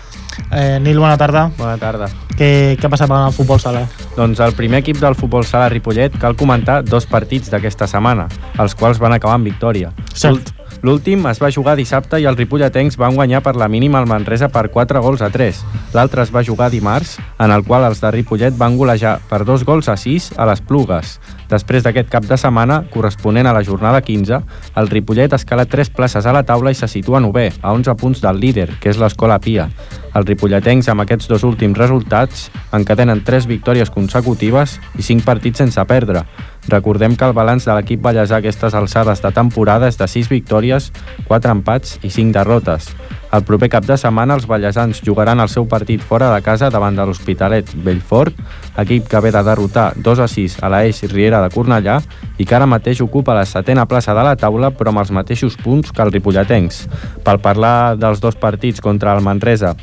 Eh, 0.49 0.79
Nil, 0.81 0.97
bona 0.97 1.19
tarda. 1.21 1.51
Bona 1.59 1.77
tarda. 1.77 2.09
Què, 2.33 2.49
què 2.79 2.87
ha 2.87 2.91
passat 2.91 3.11
amb 3.11 3.27
el 3.27 3.35
futbol 3.35 3.61
sala? 3.61 3.83
Doncs 4.15 4.41
el 4.41 4.55
primer 4.57 4.81
equip 4.81 4.97
del 5.03 5.17
futbol 5.19 5.45
sala 5.45 5.69
Ripollet 5.69 6.17
cal 6.21 6.33
comentar 6.39 6.81
dos 6.87 7.05
partits 7.05 7.53
d'aquesta 7.53 7.85
setmana, 7.87 8.25
els 8.57 8.73
quals 8.75 8.97
van 9.03 9.13
acabar 9.19 9.37
en 9.37 9.45
victòria. 9.45 9.93
Cert. 10.15 10.55
L'últim 10.81 11.27
es 11.29 11.37
va 11.37 11.51
jugar 11.53 11.75
dissabte 11.77 12.17
i 12.17 12.25
els 12.25 12.37
ripolletens 12.39 12.95
van 12.97 13.13
guanyar 13.13 13.43
per 13.45 13.53
la 13.53 13.67
mínima 13.69 13.99
al 13.99 14.07
Manresa 14.09 14.47
per 14.49 14.71
4 14.73 15.01
gols 15.05 15.21
a 15.21 15.29
3. 15.29 15.59
L'altre 15.93 16.23
es 16.25 16.31
va 16.33 16.41
jugar 16.41 16.71
dimarts, 16.73 17.19
en 17.37 17.53
el 17.53 17.61
qual 17.67 17.85
els 17.85 18.01
de 18.01 18.09
Ripollet 18.09 18.57
van 18.57 18.79
golejar 18.79 19.19
per 19.29 19.43
2 19.45 19.61
gols 19.67 19.91
a 19.93 19.97
6 19.97 20.31
a 20.41 20.47
les 20.49 20.65
Plugues. 20.65 21.19
Després 21.51 21.85
d'aquest 21.85 22.09
cap 22.09 22.25
de 22.25 22.37
setmana, 22.39 22.81
corresponent 22.89 23.45
a 23.45 23.53
la 23.53 23.61
jornada 23.61 24.01
15, 24.01 24.41
el 24.81 24.89
Ripollet 24.89 25.37
escala 25.37 25.67
3 25.69 25.93
places 25.93 26.25
a 26.25 26.33
la 26.33 26.41
taula 26.49 26.73
i 26.73 26.79
se 26.79 26.89
situa 26.89 27.21
novè, 27.21 27.51
a 27.61 27.75
11 27.77 27.95
punts 28.01 28.25
del 28.25 28.41
líder, 28.41 28.71
que 28.81 28.89
és 28.89 28.97
l'Escola 28.97 29.37
Pia. 29.37 29.69
Els 30.11 30.27
ripolletens, 30.27 30.89
amb 30.91 31.05
aquests 31.05 31.29
dos 31.31 31.45
últims 31.47 31.77
resultats, 31.77 32.49
encadenen 32.75 33.21
3 33.23 33.47
victòries 33.47 33.91
consecutives 33.93 34.79
i 34.99 35.05
5 35.07 35.23
partits 35.23 35.63
sense 35.63 35.85
perdre. 35.87 36.25
Recordem 36.69 37.15
que 37.17 37.25
el 37.25 37.33
balanç 37.33 37.65
de 37.65 37.73
l'equip 37.73 38.01
ballesà 38.03 38.37
a 38.37 38.41
aquestes 38.43 38.75
alçades 38.77 39.21
de 39.23 39.31
temporada 39.33 39.87
és 39.89 39.97
de 39.97 40.07
6 40.07 40.29
victòries, 40.29 40.91
4 41.27 41.55
empats 41.55 41.97
i 42.05 42.11
5 42.13 42.35
derrotes. 42.37 42.91
El 43.31 43.45
proper 43.47 43.69
cap 43.71 43.85
de 43.87 43.95
setmana 43.95 44.35
els 44.35 44.45
ballesans 44.45 44.99
jugaran 45.07 45.39
el 45.39 45.49
seu 45.49 45.65
partit 45.71 46.03
fora 46.03 46.27
de 46.33 46.41
casa 46.43 46.69
davant 46.69 46.97
de 46.97 47.05
l'Hospitalet 47.07 47.69
Bellfort, 47.85 48.35
equip 48.83 49.07
que 49.07 49.21
ve 49.23 49.31
de 49.31 49.43
derrotar 49.47 49.93
2 49.95 50.19
a 50.19 50.27
6 50.27 50.57
a 50.61 50.69
l'Eix 50.69 51.01
Riera 51.13 51.39
de 51.41 51.49
Cornellà 51.53 52.01
i 52.37 52.45
que 52.45 52.55
ara 52.55 52.67
mateix 52.67 53.01
ocupa 53.01 53.35
la 53.37 53.47
setena 53.47 53.87
plaça 53.87 54.13
de 54.13 54.27
la 54.27 54.35
taula 54.35 54.73
però 54.75 54.91
amb 54.91 55.01
els 55.01 55.15
mateixos 55.15 55.55
punts 55.55 55.95
que 55.95 56.03
el 56.03 56.11
Ripolletens. 56.11 56.85
Per 57.23 57.39
parlar 57.39 57.95
dels 57.95 58.19
dos 58.19 58.35
partits 58.35 58.83
contra 58.83 59.15
el 59.15 59.23
Manresa 59.23 59.77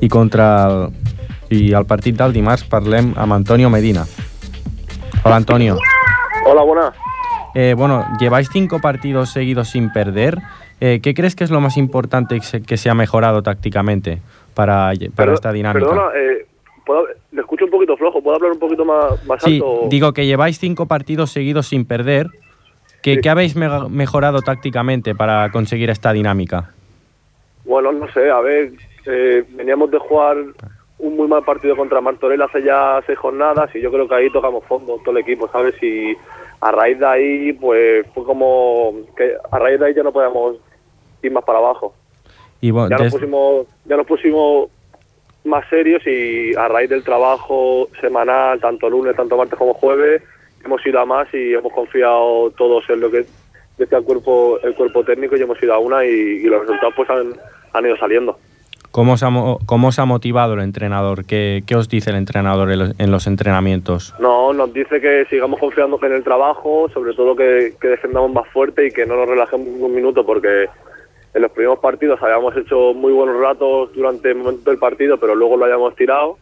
i 0.00 0.08
contra 0.08 0.50
el 0.70 0.90
I 1.50 1.72
al 1.74 1.82
partit 1.82 2.14
del 2.14 2.30
dimarts 2.30 2.62
parlem 2.70 3.10
amb 3.18 3.34
Antonio 3.34 3.66
Medina. 3.74 4.04
Hola, 5.24 5.36
Antonio. 5.36 5.76
Hola, 6.46 6.62
buenas. 6.62 6.94
Eh, 7.54 7.74
bueno, 7.76 8.06
lleváis 8.18 8.48
cinco 8.50 8.80
partidos 8.80 9.30
seguidos 9.30 9.68
sin 9.68 9.92
perder. 9.92 10.38
Eh, 10.80 11.00
¿Qué 11.02 11.14
crees 11.14 11.34
que 11.36 11.44
es 11.44 11.50
lo 11.50 11.60
más 11.60 11.76
importante 11.76 12.36
que 12.38 12.44
se, 12.46 12.62
que 12.62 12.76
se 12.76 12.88
ha 12.88 12.94
mejorado 12.94 13.42
tácticamente 13.42 14.20
para, 14.54 14.92
para 15.14 15.34
esta 15.34 15.52
dinámica? 15.52 15.86
Perdona, 15.86 16.08
eh, 16.16 16.46
¿puedo- 16.86 17.06
le 17.32 17.40
escucho 17.40 17.64
un 17.66 17.70
poquito 17.70 17.96
flojo. 17.96 18.22
¿Puedo 18.22 18.36
hablar 18.36 18.52
un 18.52 18.58
poquito 18.58 18.84
más, 18.84 19.22
más 19.26 19.42
Sí, 19.42 19.56
alto? 19.56 19.88
digo 19.90 20.12
que 20.12 20.26
lleváis 20.26 20.58
cinco 20.58 20.86
partidos 20.86 21.30
seguidos 21.32 21.66
sin 21.68 21.84
perder. 21.84 22.28
¿Qué, 23.02 23.16
Sí. 23.16 23.20
qué 23.20 23.30
habéis 23.30 23.56
me- 23.56 23.88
mejorado 23.88 24.40
tácticamente 24.42 25.14
para 25.14 25.50
conseguir 25.50 25.90
esta 25.90 26.12
dinámica? 26.12 26.70
Bueno, 27.64 27.92
no 27.92 28.10
sé, 28.12 28.30
a 28.30 28.40
ver, 28.40 28.72
eh, 29.06 29.44
veníamos 29.50 29.90
de 29.90 29.98
jugar 29.98 30.36
un 31.00 31.16
muy 31.16 31.28
mal 31.28 31.42
partido 31.44 31.76
contra 31.76 32.00
Martorell 32.00 32.42
hace 32.42 32.62
ya 32.62 33.02
seis 33.06 33.18
jornadas 33.18 33.74
y 33.74 33.80
yo 33.80 33.90
creo 33.90 34.06
que 34.06 34.14
ahí 34.14 34.30
tocamos 34.30 34.64
fondo 34.64 34.98
todo 35.04 35.16
el 35.16 35.22
equipo, 35.22 35.48
¿sabes? 35.48 35.74
Y 35.82 36.14
a 36.60 36.70
raíz 36.70 36.98
de 36.98 37.06
ahí, 37.06 37.52
pues 37.54 38.06
fue 38.14 38.24
como 38.24 38.92
que 39.16 39.34
a 39.50 39.58
raíz 39.58 39.80
de 39.80 39.86
ahí 39.86 39.94
ya 39.94 40.02
no 40.02 40.12
podíamos 40.12 40.56
ir 41.22 41.32
más 41.32 41.44
para 41.44 41.58
abajo. 41.58 41.94
Y 42.60 42.70
bueno, 42.70 42.90
Ya 42.90 43.02
nos 43.02 43.12
pusimos, 43.12 43.66
ya 43.86 43.96
nos 43.96 44.06
pusimos 44.06 44.68
más 45.44 45.66
serios 45.70 46.06
y 46.06 46.54
a 46.54 46.68
raíz 46.68 46.90
del 46.90 47.02
trabajo 47.02 47.88
semanal, 48.00 48.60
tanto 48.60 48.90
lunes, 48.90 49.16
tanto 49.16 49.38
martes 49.38 49.58
como 49.58 49.72
jueves, 49.72 50.22
hemos 50.62 50.84
ido 50.84 51.00
a 51.00 51.06
más 51.06 51.32
y 51.32 51.54
hemos 51.54 51.72
confiado 51.72 52.50
todos 52.58 52.84
en 52.90 53.00
lo 53.00 53.10
que 53.10 53.24
decía 53.78 53.98
el 53.98 54.04
cuerpo, 54.04 54.58
el 54.62 54.74
cuerpo 54.74 55.02
técnico 55.02 55.36
y 55.36 55.40
hemos 55.42 55.62
ido 55.62 55.72
a 55.72 55.78
una 55.78 56.04
y, 56.04 56.10
y 56.10 56.44
los 56.44 56.60
resultados 56.60 56.94
pues 56.94 57.08
han, 57.08 57.32
han 57.72 57.86
ido 57.86 57.96
saliendo. 57.96 58.38
¿Cómo, 58.90 59.12
os 59.14 59.22
ha, 59.22 59.30
mo- 59.30 59.58
cómo 59.66 59.88
os 59.88 59.98
ha 59.98 60.04
motivado 60.04 60.54
el 60.54 60.60
entrenador? 60.60 61.24
¿Qué, 61.24 61.62
qué 61.66 61.76
os 61.76 61.88
dice 61.88 62.10
el 62.10 62.16
entrenador 62.16 62.70
en 62.70 62.78
los, 62.78 63.00
en 63.00 63.10
los 63.10 63.26
entrenamientos? 63.26 64.14
No, 64.18 64.52
nos 64.52 64.72
dice 64.72 65.00
que 65.00 65.24
sigamos 65.30 65.58
confiando 65.60 65.98
en 66.02 66.12
el 66.12 66.24
trabajo, 66.24 66.88
sobre 66.92 67.14
todo 67.14 67.34
que, 67.36 67.74
que 67.80 67.88
defendamos 67.88 68.32
más 68.32 68.48
fuerte 68.48 68.86
y 68.86 68.90
que 68.90 69.06
no 69.06 69.16
nos 69.16 69.28
relajemos 69.28 69.66
un 69.80 69.94
minuto 69.94 70.24
porque 70.26 70.66
en 71.32 71.42
los 71.42 71.50
primeros 71.52 71.78
partidos 71.78 72.20
habíamos 72.22 72.56
hecho 72.56 72.92
muy 72.94 73.12
buenos 73.12 73.40
ratos 73.40 73.92
durante 73.94 74.30
el 74.30 74.36
momento 74.36 74.70
del 74.70 74.78
partido, 74.80 75.16
pero 75.18 75.34
luego 75.34 75.56
lo 75.56 75.64
hayamos 75.66 75.94
tirado 75.94 76.38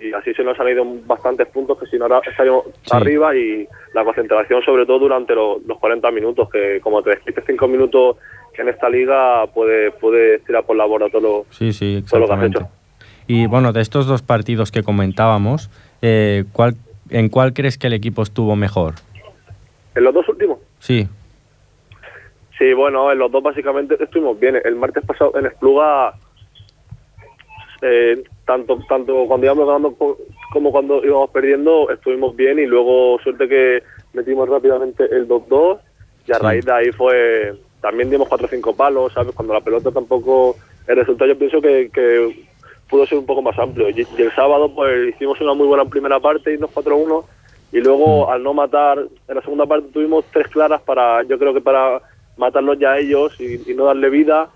y 0.00 0.12
así 0.12 0.34
se 0.34 0.42
nos 0.42 0.58
han 0.58 0.68
ido 0.68 0.84
bastantes 1.06 1.46
puntos 1.48 1.78
que 1.78 1.86
si 1.86 1.96
no 1.98 2.04
ahora 2.06 2.20
estaríamos 2.28 2.64
Sí. 2.82 2.90
arriba 2.90 3.36
y 3.36 3.66
la 3.92 4.02
concentración 4.04 4.60
sobre 4.62 4.86
todo 4.86 4.98
durante 4.98 5.34
lo- 5.34 5.60
los 5.66 5.78
40 5.78 6.10
minutos, 6.10 6.48
que 6.50 6.80
como 6.80 7.02
te 7.02 7.10
dijiste, 7.16 7.42
5 7.46 7.68
minutos 7.68 8.16
que 8.54 8.62
en 8.62 8.68
esta 8.68 8.88
liga 8.88 9.46
puede, 9.48 9.90
puede 9.90 10.38
tirar 10.40 10.64
por 10.64 10.76
la 10.76 10.84
borda 10.84 11.08
todo 11.10 11.20
lo, 11.20 11.46
Sí, 11.50 11.72
sí, 11.72 12.04
todo 12.08 12.20
lo 12.20 12.26
que 12.28 12.32
has 12.34 12.42
hecho. 12.44 12.68
Y 13.26 13.46
bueno, 13.46 13.72
de 13.72 13.80
estos 13.80 14.06
dos 14.06 14.22
partidos 14.22 14.70
que 14.70 14.82
comentábamos, 14.82 15.70
eh, 16.02 16.44
¿cuál, 16.52 16.74
¿en 17.10 17.28
cuál 17.28 17.52
crees 17.52 17.78
que 17.78 17.86
el 17.88 17.92
equipo 17.94 18.22
estuvo 18.22 18.54
mejor? 18.56 18.94
En 19.94 20.04
los 20.04 20.14
dos 20.14 20.28
últimos. 20.28 20.58
Sí, 20.78 21.08
Sí, 22.56 22.72
bueno, 22.72 23.10
en 23.10 23.18
los 23.18 23.32
dos 23.32 23.42
básicamente 23.42 23.96
estuvimos 24.00 24.38
bien. 24.38 24.54
El 24.64 24.76
martes 24.76 25.04
pasado 25.04 25.32
en 25.36 25.46
Espluga, 25.46 26.14
eh, 27.82 28.22
tanto 28.46 28.78
tanto 28.88 29.26
cuando 29.26 29.46
íbamos 29.46 29.66
ganando 29.66 29.92
co- 29.96 30.18
como 30.52 30.70
cuando 30.70 31.04
íbamos 31.04 31.30
perdiendo, 31.30 31.90
estuvimos 31.90 32.36
bien 32.36 32.60
y 32.60 32.66
luego 32.66 33.18
suerte 33.24 33.48
que 33.48 33.82
metimos 34.12 34.48
rápidamente 34.48 35.04
el 35.10 35.26
2-2 35.26 35.80
y 36.28 36.32
a 36.32 36.36
Sí. 36.36 36.42
raíz 36.42 36.64
de 36.64 36.72
ahí 36.72 36.92
fue, 36.92 37.54
también 37.84 38.08
dimos 38.08 38.28
4 38.28 38.46
o 38.46 38.48
5 38.48 38.76
palos, 38.76 39.12
¿sabes? 39.12 39.34
Cuando 39.34 39.52
la 39.52 39.60
pelota 39.60 39.90
tampoco, 39.90 40.56
el 40.86 40.96
resultado 40.96 41.30
yo 41.30 41.38
pienso 41.38 41.60
que, 41.60 41.90
que 41.92 42.46
pudo 42.88 43.04
ser 43.04 43.18
un 43.18 43.26
poco 43.26 43.42
más 43.42 43.58
amplio. 43.58 43.90
Y, 43.90 44.06
y 44.16 44.22
el 44.22 44.34
sábado 44.34 44.74
pues 44.74 45.10
hicimos 45.14 45.38
una 45.42 45.52
muy 45.52 45.66
buena 45.66 45.84
primera 45.84 46.18
parte, 46.18 46.54
y 46.54 46.56
nos 46.56 46.70
4-1 46.70 47.24
y 47.72 47.80
luego 47.80 48.30
al 48.30 48.42
no 48.42 48.54
matar, 48.54 48.98
en 49.28 49.34
la 49.34 49.42
segunda 49.42 49.66
parte 49.66 49.90
tuvimos 49.92 50.24
tres 50.32 50.48
claras 50.48 50.80
para, 50.80 51.24
yo 51.24 51.38
creo 51.38 51.52
que 51.52 51.60
para 51.60 52.00
matarlos 52.38 52.78
ya 52.78 52.92
a 52.92 52.98
ellos 52.98 53.38
y, 53.38 53.70
y 53.70 53.74
no 53.74 53.84
darle 53.84 54.08
vida 54.08 54.48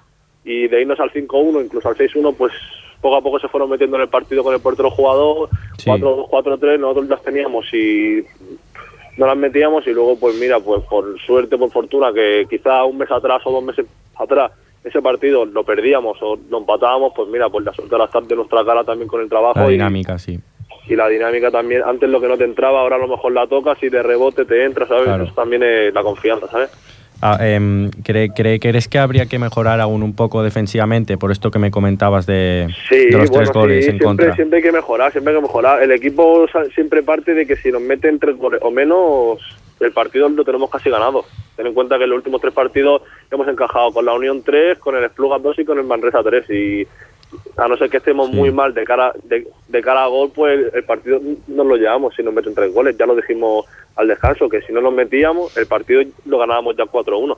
y 0.43 0.67
de 0.69 0.81
irnos 0.81 0.99
al 0.99 1.13
5-1, 1.13 1.65
incluso 1.67 1.87
al 1.87 1.97
6-1, 1.97 2.35
pues 2.35 2.55
poco 3.03 3.17
a 3.17 3.21
poco 3.21 3.41
se 3.41 3.49
fueron 3.49 3.69
metiendo 3.69 3.97
en 3.97 4.05
el 4.05 4.09
partido 4.09 4.43
con 4.43 4.55
el 4.55 4.61
portero 4.61 4.91
jugador, 4.91 5.51
Sí. 5.77 5.91
4-2, 5.91 6.31
4-3, 6.31 6.79
nosotros 6.79 7.09
las 7.09 7.23
teníamos 7.23 7.67
y 7.75 8.25
no 9.19 9.27
las 9.27 9.37
metíamos 9.37 9.87
y 9.87 9.91
luego 9.91 10.19
pues 10.19 10.37
mira, 10.39 10.61
pues 10.61 10.83
por 10.85 11.21
suerte, 11.21 11.59
por 11.59 11.71
fortuna, 11.71 12.13
que 12.13 12.47
quizá 12.49 12.85
un 12.85 12.97
mes 12.99 13.11
atrás 13.11 13.43
o 13.45 13.53
dos 13.53 13.63
meses 13.65 13.85
atrás 14.17 14.53
ese 14.85 15.03
partido 15.03 15.45
lo 15.45 15.65
perdíamos 15.65 16.17
o 16.23 16.39
lo 16.49 16.59
empatábamos, 16.59 17.13
pues 17.15 17.29
mira, 17.29 17.49
pues 17.51 17.65
la 17.65 17.75
suerte 17.75 17.95
ahora 17.95 18.05
está 18.07 18.21
de 18.21 18.37
nuestra 18.37 18.65
cara 18.65 18.85
también 18.85 19.09
con 19.09 19.21
el 19.21 19.29
trabajo 19.29 19.59
la 19.59 19.69
y- 19.69 19.73
dinámica, 19.73 20.19
sí. 20.19 20.39
y 20.89 20.95
la 20.97 21.09
dinámica 21.09 21.51
también, 21.51 21.83
antes 21.85 22.09
lo 22.09 22.21
que 22.21 22.29
no 22.29 22.39
te 22.39 22.45
entraba, 22.45 22.81
ahora 22.81 22.97
a 22.97 23.01
lo 23.01 23.09
mejor 23.09 23.33
la 23.33 23.47
tocas 23.49 23.83
y 23.83 23.89
de 23.89 24.03
rebote 24.03 24.45
te 24.45 24.65
entra, 24.65 24.87
¿sabes? 24.87 25.05
Claro. 25.05 25.25
Eso 25.25 25.35
también 25.35 25.63
es 25.65 25.93
la 25.93 26.03
confianza, 26.03 26.47
¿sabes? 26.47 26.71
Ah, 27.21 27.37
em, 27.41 27.91
¿cree, 28.05 28.31
cree- 28.31 28.61
¿Crees 28.61 28.87
que 28.87 28.99
habría 28.99 29.27
que 29.27 29.39
mejorar 29.41 29.81
aún 29.81 30.03
un 30.05 30.15
poco 30.15 30.43
defensivamente 30.45 31.19
por 31.19 31.33
esto 31.33 31.51
que 31.51 31.59
me 31.59 31.71
comentabas 31.73 32.27
de, 32.27 32.69
Sí, 32.89 33.07
de 33.07 33.19
los 33.19 33.29
bueno, 33.31 33.45
tres 33.45 33.51
goles 33.53 33.85
sí, 33.85 33.91
en 33.91 33.97
siempre, 33.99 34.07
contra? 34.07 34.35
siempre 34.37 34.57
hay 34.59 34.63
que 34.63 34.73
mejorar, 34.73 35.11
siempre 35.11 35.33
hay 35.33 35.39
que 35.41 35.43
mejorar. 35.43 35.83
El 35.83 35.91
equipo 35.91 36.47
siempre 36.75 37.03
parte 37.03 37.35
de 37.35 37.45
que 37.47 37.57
si 37.57 37.73
nos 37.73 37.83
meten 37.83 38.21
tres 38.21 38.37
goles 38.37 38.61
o 38.63 38.71
menos, 38.71 39.39
el 39.81 39.93
partido 39.93 40.29
lo 40.29 40.45
tenemos 40.45 40.71
casi 40.71 40.91
ganado. 40.91 41.25
Ten 41.57 41.67
en 41.67 41.75
cuenta 41.75 41.99
que 41.99 42.05
en 42.05 42.11
los 42.11 42.19
últimos 42.19 42.41
tres 42.41 42.55
partidos 42.55 43.03
hemos 43.33 43.49
encajado 43.49 43.93
con 43.93 44.05
la 44.05 44.13
Unión 44.13 44.43
3, 44.45 44.79
con 44.79 44.97
el 44.97 45.03
Esplugas 45.05 45.43
2 45.43 45.59
y 45.59 45.65
con 45.65 45.79
el 45.79 45.85
Manresa 45.85 46.23
3. 46.23 46.49
Y 46.51 46.87
a 47.57 47.69
no 47.69 47.77
ser 47.77 47.91
que 47.91 47.99
estemos 47.99 48.31
Sí. 48.31 48.37
muy 48.37 48.51
mal 48.53 48.73
de 48.75 48.85
cara 48.85 49.13
de, 49.25 49.47
de 49.69 49.81
cara 49.83 50.05
a 50.05 50.09
gol, 50.09 50.31
pues 50.35 50.73
el 50.73 50.85
partido 50.85 51.21
no 51.49 51.65
lo 51.65 51.77
llevamos 51.77 52.15
si 52.15 52.23
nos 52.23 52.33
meten 52.35 52.55
tres 52.55 52.73
goles. 52.73 52.97
Ya 52.99 53.07
lo 53.07 53.15
dijimos 53.17 53.67
al 53.97 54.09
descanso, 54.09 54.49
que 54.49 54.63
si 54.63 54.73
no 54.73 54.81
nos 54.81 54.93
metíamos, 54.95 55.57
el 55.57 55.67
partido 55.67 56.03
lo 56.27 56.39
ganábamos 56.39 56.77
ya 56.77 56.85
4-1. 56.85 57.37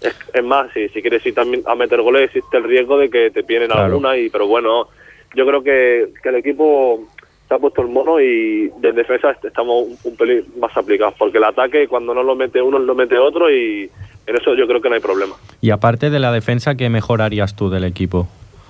Es, 0.00 0.14
es 0.34 0.44
más, 0.44 0.70
si, 0.72 0.88
si 0.90 1.00
quieres 1.00 1.24
ir 1.26 1.34
también 1.34 1.62
a 1.66 1.74
meter 1.74 2.00
goles, 2.02 2.24
existe 2.24 2.56
el 2.58 2.64
riesgo 2.64 2.98
de 2.98 3.10
que 3.10 3.30
te 3.30 3.42
vienen 3.42 3.68
Claro. 3.68 3.84
alguna, 3.86 4.16
y 4.16 4.28
pero 4.30 4.46
bueno, 4.46 4.88
yo 5.34 5.46
creo 5.46 5.62
que, 5.62 6.12
que 6.22 6.28
el 6.28 6.36
equipo 6.36 7.02
se 7.48 7.54
ha 7.54 7.58
puesto 7.58 7.80
el 7.82 7.88
mono 7.88 8.20
y 8.20 8.68
de 8.78 8.92
defensa 8.92 9.30
est- 9.30 9.44
estamos 9.44 9.86
un, 9.86 9.96
un 10.04 10.16
pelín 10.16 10.44
más 10.58 10.76
aplicados, 10.76 11.14
porque 11.18 11.38
el 11.38 11.44
ataque 11.44 11.88
cuando 11.88 12.12
no 12.14 12.22
lo 12.22 12.34
mete 12.36 12.60
uno, 12.60 12.78
lo 12.78 12.94
mete 12.94 13.16
otro 13.18 13.50
y 13.50 13.90
en 14.26 14.36
eso 14.36 14.54
yo 14.54 14.66
creo 14.66 14.80
que 14.80 14.88
no 14.88 14.94
hay 14.96 15.00
problema. 15.00 15.34
Y 15.60 15.70
aparte 15.70 16.10
de 16.10 16.18
la 16.18 16.30
defensa, 16.32 16.74
¿qué 16.76 16.88
mejorarías 16.90 17.54
tú 17.56 17.70
del 17.70 17.84
equipo? 17.84 18.28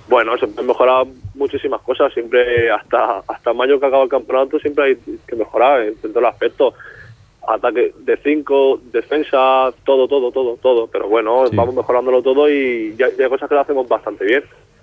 Bueno, 0.09 0.37
se 0.39 0.47
pueden 0.47 0.67
mejorar 0.69 1.07
muchísimas 1.35 1.81
cosas, 1.83 2.13
siempre 2.13 2.71
hasta 2.71 3.23
hasta 3.27 3.53
mayo 3.53 3.81
que 3.81 3.87
acaba 3.87 4.05
el 4.05 4.09
campeonato 4.09 4.59
siempre 4.61 4.85
hay 4.85 5.19
que 5.27 5.37
mejorar 5.37 5.83
en, 5.83 5.97
todos 5.97 6.15
los 6.17 6.31
aspectos. 6.33 6.75
Ataque 7.49 7.93
de 8.01 8.17
5, 8.17 8.81
defensa, 8.93 9.73
todo, 9.85 10.09
todo, 10.09 10.33
todo, 10.33 10.57
todo. 10.57 10.89
Pero 10.89 11.09
bueno, 11.09 11.47
Sí. 11.47 11.57
vamos 11.57 11.75
mejorándolo 11.75 12.23
todo 12.23 12.49
y 12.51 12.95
ya, 12.97 13.07
ya 13.17 13.25
hay 13.25 13.31
cosas 13.31 13.49
que 13.49 13.55
lo 13.55 13.61
hacemos 13.61 13.89
bastante 13.89 14.25
bien. 14.25 14.43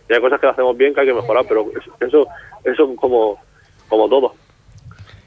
Ya 0.10 0.16
hay 0.16 0.22
cosas 0.22 0.40
que 0.40 0.46
lo 0.46 0.52
hacemos 0.54 0.78
bien 0.78 0.94
que 0.94 1.02
hay 1.02 1.08
que 1.08 1.14
mejorar, 1.14 1.46
pero 1.48 1.66
eso 2.00 2.28
eso 2.64 2.96
como, 2.96 3.38
como 3.90 4.08
todo. 4.08 4.34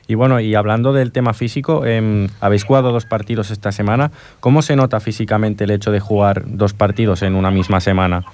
Y 0.09 0.15
bueno, 0.15 0.39
y 0.41 0.55
hablando 0.55 0.93
del 0.93 1.11
tema 1.11 1.35
físico, 1.35 1.85
em, 1.85 2.29
habéis 2.41 2.65
jugado 2.65 2.93
dos 2.93 3.07
partidos 3.07 3.51
esta 3.51 3.73
semana. 3.73 4.13
¿Cómo 4.41 4.63
se 4.63 4.77
nota 4.77 5.01
físicamente 5.01 5.65
el 5.65 5.71
hecho 5.71 5.91
de 5.91 5.99
jugar 6.01 6.43
dos 6.47 6.75
partidos 6.75 7.23
en 7.23 7.35
una 7.35 7.51
misma 7.51 7.81
semana? 7.81 8.25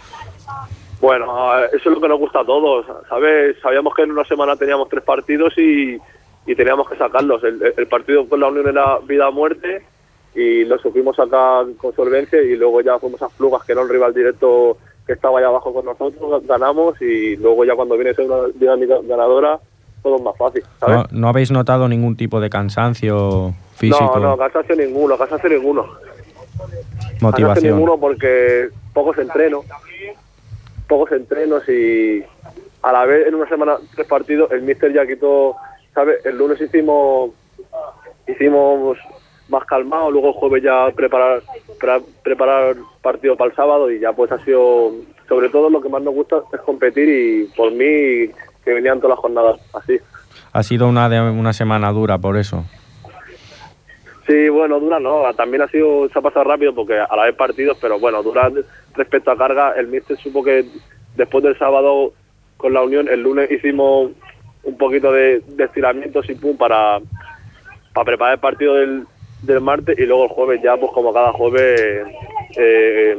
Bueno, 1.03 1.59
eso 1.67 1.77
es 1.77 1.87
lo 1.87 2.01
que 2.01 2.09
nos 2.09 2.21
gusta 2.21 2.41
a 2.41 2.45
todos, 2.45 2.87
¿sabes? 3.09 3.57
Sabíamos 3.61 3.93
que 3.93 4.03
en 4.03 4.13
una 4.13 4.25
semana 4.25 4.55
teníamos 4.55 4.89
tres 4.89 5.03
partidos 5.03 5.53
y, 5.59 5.99
y 6.47 6.55
teníamos 6.55 6.89
que 6.89 6.97
sacarlos. 6.97 7.43
El, 7.43 7.75
el 7.77 7.87
partido 7.89 8.29
con 8.29 8.39
la 8.39 8.47
Unión 8.47 8.69
era 8.69 8.99
vida 9.01 9.29
o 9.29 9.33
muerte 9.33 9.83
y 10.37 10.65
lo 10.65 10.79
supimos 10.79 11.17
sacar 11.17 11.67
con 11.77 11.93
solvencia 11.97 12.41
y 12.41 12.57
luego 12.57 12.81
ya 12.83 13.01
fuimos 13.01 13.21
a 13.21 13.29
Flugas, 13.29 13.65
que 13.65 13.73
era 13.73 13.83
un 13.83 13.89
rival 13.89 14.15
directo 14.15 14.79
que 15.05 15.15
estaba 15.15 15.41
allá 15.41 15.49
abajo 15.49 15.75
con 15.75 15.85
nosotros, 15.85 16.47
ganamos 16.47 17.03
y 17.03 17.35
luego 17.35 17.65
ya 17.65 17.75
cuando 17.75 17.97
viene 17.97 18.11
a 18.11 18.15
ser 18.15 18.31
una 18.31 18.47
dinámica 18.55 18.99
ganadora, 19.03 19.59
todo 20.05 20.17
es 20.17 20.23
más 20.23 20.37
fácil, 20.37 20.63
¿sabes? 20.79 20.97
¿No, 21.11 21.21
no 21.21 21.29
habéis 21.29 21.51
notado 21.51 21.89
ningún 21.89 22.17
tipo 22.17 22.39
de 22.39 22.49
cansancio 22.49 23.55
físico? 23.75 24.21
No, 24.21 24.21
no, 24.21 24.37
cansancio 24.37 24.77
ninguno, 24.77 25.19
cansancio 25.19 25.51
ninguno. 25.51 25.83
Cansancio 25.83 27.19
motivación. 27.21 27.75
ninguno 27.75 27.99
porque 27.99 28.69
pocos 28.93 29.19
entrenos, 29.19 29.65
pocos 30.93 31.13
entrenos 31.13 31.67
y 31.69 32.23
a 32.83 32.93
la 32.93 33.05
vez 33.07 33.27
en 33.27 33.35
una 33.35 33.49
semana 33.49 33.77
tres 33.95 34.07
partidos, 34.07 34.51
el 34.53 34.61
míster 34.63 34.93
ya 34.93 35.07
quitó, 35.07 35.57
¿sabes? 35.95 36.25
El 36.27 36.37
lunes 36.37 36.61
hicimos 36.61 37.31
hicimos 38.29 38.99
más 39.49 39.65
calmado, 39.65 40.11
luego 40.11 40.29
el 40.29 40.35
jueves 40.35 40.63
ya 40.63 40.89
preparar 40.95 41.43
pre- 41.81 42.03
preparar 42.23 42.77
partido 43.03 43.37
para 43.37 43.51
el 43.51 43.57
sábado 43.57 43.91
y 43.91 43.99
ya 44.01 44.13
pues 44.13 44.31
ha 44.33 44.39
sido, 44.45 44.93
sobre 45.29 45.49
todo 45.49 45.69
lo 45.71 45.81
que 45.81 45.89
más 45.89 46.03
nos 46.03 46.15
gusta 46.15 46.43
es 46.53 46.61
competir 46.61 47.09
y 47.09 47.45
por 47.57 47.71
mí 47.73 48.29
que 48.65 48.73
venían 48.73 48.99
todas 49.01 49.17
las 49.17 49.19
jornadas 49.21 49.61
así. 49.75 49.99
Ha 50.53 50.63
sido 50.63 50.89
una, 50.89 51.09
de, 51.09 51.21
una 51.21 51.53
semana 51.53 51.91
dura 51.93 52.19
por 52.19 52.37
eso. 52.37 52.65
Sí, 54.27 54.49
bueno, 54.49 54.79
dura 54.79 55.01
no, 55.01 55.23
también 55.35 55.63
ha 55.63 55.69
sido, 55.69 56.09
se 56.09 56.19
ha 56.19 56.23
pasado 56.23 56.45
rápido 56.45 56.75
porque 56.75 56.99
a 56.99 57.17
la 57.17 57.25
vez 57.25 57.35
partidos, 57.35 57.77
pero 57.81 57.99
bueno, 57.99 58.23
dura 58.23 58.51
respecto 58.95 59.31
a 59.31 59.37
carga, 59.37 59.73
el 59.77 59.89
míster 59.89 60.17
supo 60.17 60.45
que 60.45 60.65
después 61.17 61.43
del 61.43 61.59
sábado 61.59 62.13
con 62.57 62.73
la 62.73 62.83
Unión, 62.83 63.09
el 63.09 63.23
lunes 63.23 63.51
hicimos 63.51 64.13
un 64.63 64.79
poquito 64.79 65.11
de, 65.11 65.41
de 65.41 65.65
estiramientos 65.65 66.31
y 66.31 66.35
pum 66.35 66.57
para, 66.57 67.01
para 67.93 68.05
preparar 68.05 68.35
el 68.35 68.41
partido 68.41 68.75
del, 68.75 69.05
del 69.43 69.61
martes 69.61 69.99
y 69.99 70.07
luego 70.07 70.25
el 70.25 70.31
jueves 70.31 70.63
ya, 70.63 70.77
pues 70.77 70.93
como 70.93 71.13
cada 71.13 71.33
jueves, 71.33 72.07
eh, 72.57 73.17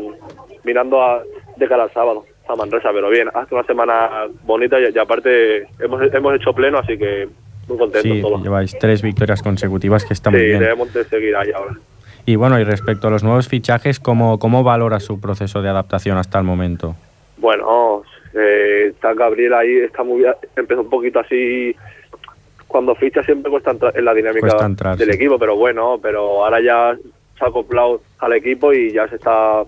mirando 0.63 1.01
a, 1.01 1.21
de 1.57 1.67
cara 1.67 1.83
al 1.83 1.93
sábado 1.93 2.25
a 2.47 2.55
Manresa, 2.55 2.91
pero 2.93 3.09
bien, 3.09 3.29
hace 3.33 3.53
una 3.53 3.65
semana 3.65 4.27
bonita 4.43 4.79
y, 4.79 4.93
y 4.93 4.97
aparte 4.97 5.67
hemos, 5.79 6.01
hemos 6.13 6.35
hecho 6.35 6.53
pleno, 6.53 6.77
así 6.77 6.97
que 6.97 7.27
muy 7.67 7.77
contentos 7.77 8.11
Sí, 8.11 8.21
todos. 8.21 8.41
lleváis 8.43 8.77
tres 8.79 9.01
victorias 9.01 9.41
consecutivas, 9.41 10.05
que 10.05 10.13
está 10.13 10.29
Sí, 10.29 10.35
muy 10.37 10.45
bien. 10.45 10.59
debemos 10.59 10.93
de 10.93 11.03
seguir 11.05 11.35
ahí 11.35 11.51
ahora. 11.51 11.75
Y 12.25 12.35
bueno, 12.37 12.59
y 12.59 12.63
respecto 12.63 13.07
a 13.07 13.11
los 13.11 13.23
nuevos 13.23 13.47
fichajes, 13.47 13.99
¿cómo, 13.99 14.39
cómo 14.39 14.63
valora 14.63 14.99
su 14.99 15.19
proceso 15.19 15.61
de 15.61 15.69
adaptación 15.69 16.17
hasta 16.17 16.37
el 16.39 16.45
momento? 16.45 16.95
Bueno, 17.37 18.03
eh, 18.33 18.87
está 18.91 19.13
Gabriel 19.13 19.53
ahí, 19.53 19.77
está 19.77 20.03
muy 20.03 20.19
bien, 20.19 20.33
empezó 20.55 20.81
un 20.81 20.89
poquito 20.89 21.19
así, 21.19 21.75
cuando 22.67 22.95
ficha 22.95 23.21
siempre 23.23 23.51
cuesta 23.51 23.71
entrar 23.71 23.97
en 23.97 24.05
la 24.05 24.13
dinámica 24.13 24.65
entrar, 24.65 24.97
del 24.97 25.09
sí. 25.09 25.15
equipo, 25.15 25.37
pero 25.37 25.55
bueno, 25.57 25.99
pero 26.01 26.43
ahora 26.45 26.61
ya 26.61 26.95
se 27.37 27.45
ha 27.45 27.47
acoplado 27.49 28.01
al 28.19 28.33
equipo 28.33 28.71
y 28.73 28.91
ya 28.93 29.07
se 29.09 29.15
está 29.15 29.63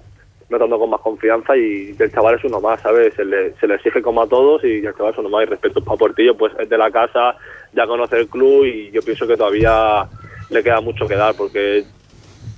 notando 0.49 0.77
con 0.77 0.89
más 0.91 1.01
confianza 1.01 1.57
y 1.57 1.95
el 1.97 2.11
chaval 2.11 2.35
es 2.35 2.43
uno 2.43 2.61
más, 2.61 2.79
¿sabes? 2.81 3.13
Se 3.15 3.25
le, 3.25 3.53
se 3.55 3.67
le 3.67 3.75
exige 3.75 4.01
como 4.01 4.21
a 4.21 4.27
todos 4.27 4.63
y 4.63 4.85
el 4.85 4.93
chaval 4.95 5.13
es 5.13 5.19
uno 5.19 5.29
más 5.29 5.43
y 5.43 5.45
respecto 5.47 5.81
a 5.91 5.97
Portillo, 5.97 6.35
pues 6.37 6.53
es 6.59 6.69
de 6.69 6.77
la 6.77 6.91
casa, 6.91 7.35
ya 7.73 7.87
conoce 7.87 8.17
el 8.17 8.27
club 8.27 8.65
y 8.65 8.91
yo 8.91 9.01
pienso 9.03 9.25
que 9.27 9.35
todavía 9.37 10.05
le 10.49 10.63
queda 10.63 10.81
mucho 10.81 11.07
que 11.07 11.15
dar 11.15 11.33
porque 11.35 11.83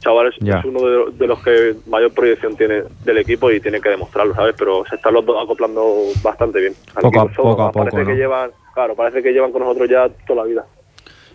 chaval 0.01 0.27
es, 0.27 0.35
es 0.59 0.65
uno 0.65 0.81
de, 0.81 1.11
de 1.13 1.27
los 1.27 1.41
que 1.41 1.75
mayor 1.87 2.11
proyección 2.13 2.55
tiene 2.57 2.83
del 3.05 3.17
equipo 3.19 3.49
y 3.51 3.59
tiene 3.61 3.79
que 3.79 3.89
demostrarlo, 3.89 4.35
¿sabes? 4.35 4.53
Pero 4.57 4.83
se 4.89 4.95
están 4.95 5.13
los 5.13 5.25
dos 5.25 5.41
acoplando 5.43 5.95
bastante 6.21 6.59
bien. 6.59 6.75
Poco 7.01 7.21
a- 7.21 7.27
poco 7.29 7.61
a 7.63 7.71
parece 7.71 7.91
poco, 7.97 8.05
que 8.05 8.11
¿no? 8.13 8.17
llevan, 8.17 8.51
claro, 8.73 8.95
parece 8.95 9.23
que 9.23 9.31
llevan 9.31 9.51
con 9.53 9.61
nosotros 9.63 9.89
ya 9.89 10.09
toda 10.27 10.43
la 10.43 10.49
vida. 10.49 10.65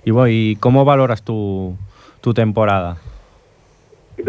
Y, 0.04 0.10
bueno, 0.10 0.28
¿y 0.28 0.56
cómo 0.60 0.84
valoras 0.84 1.22
tu, 1.24 1.76
tu 2.20 2.34
temporada? 2.34 2.98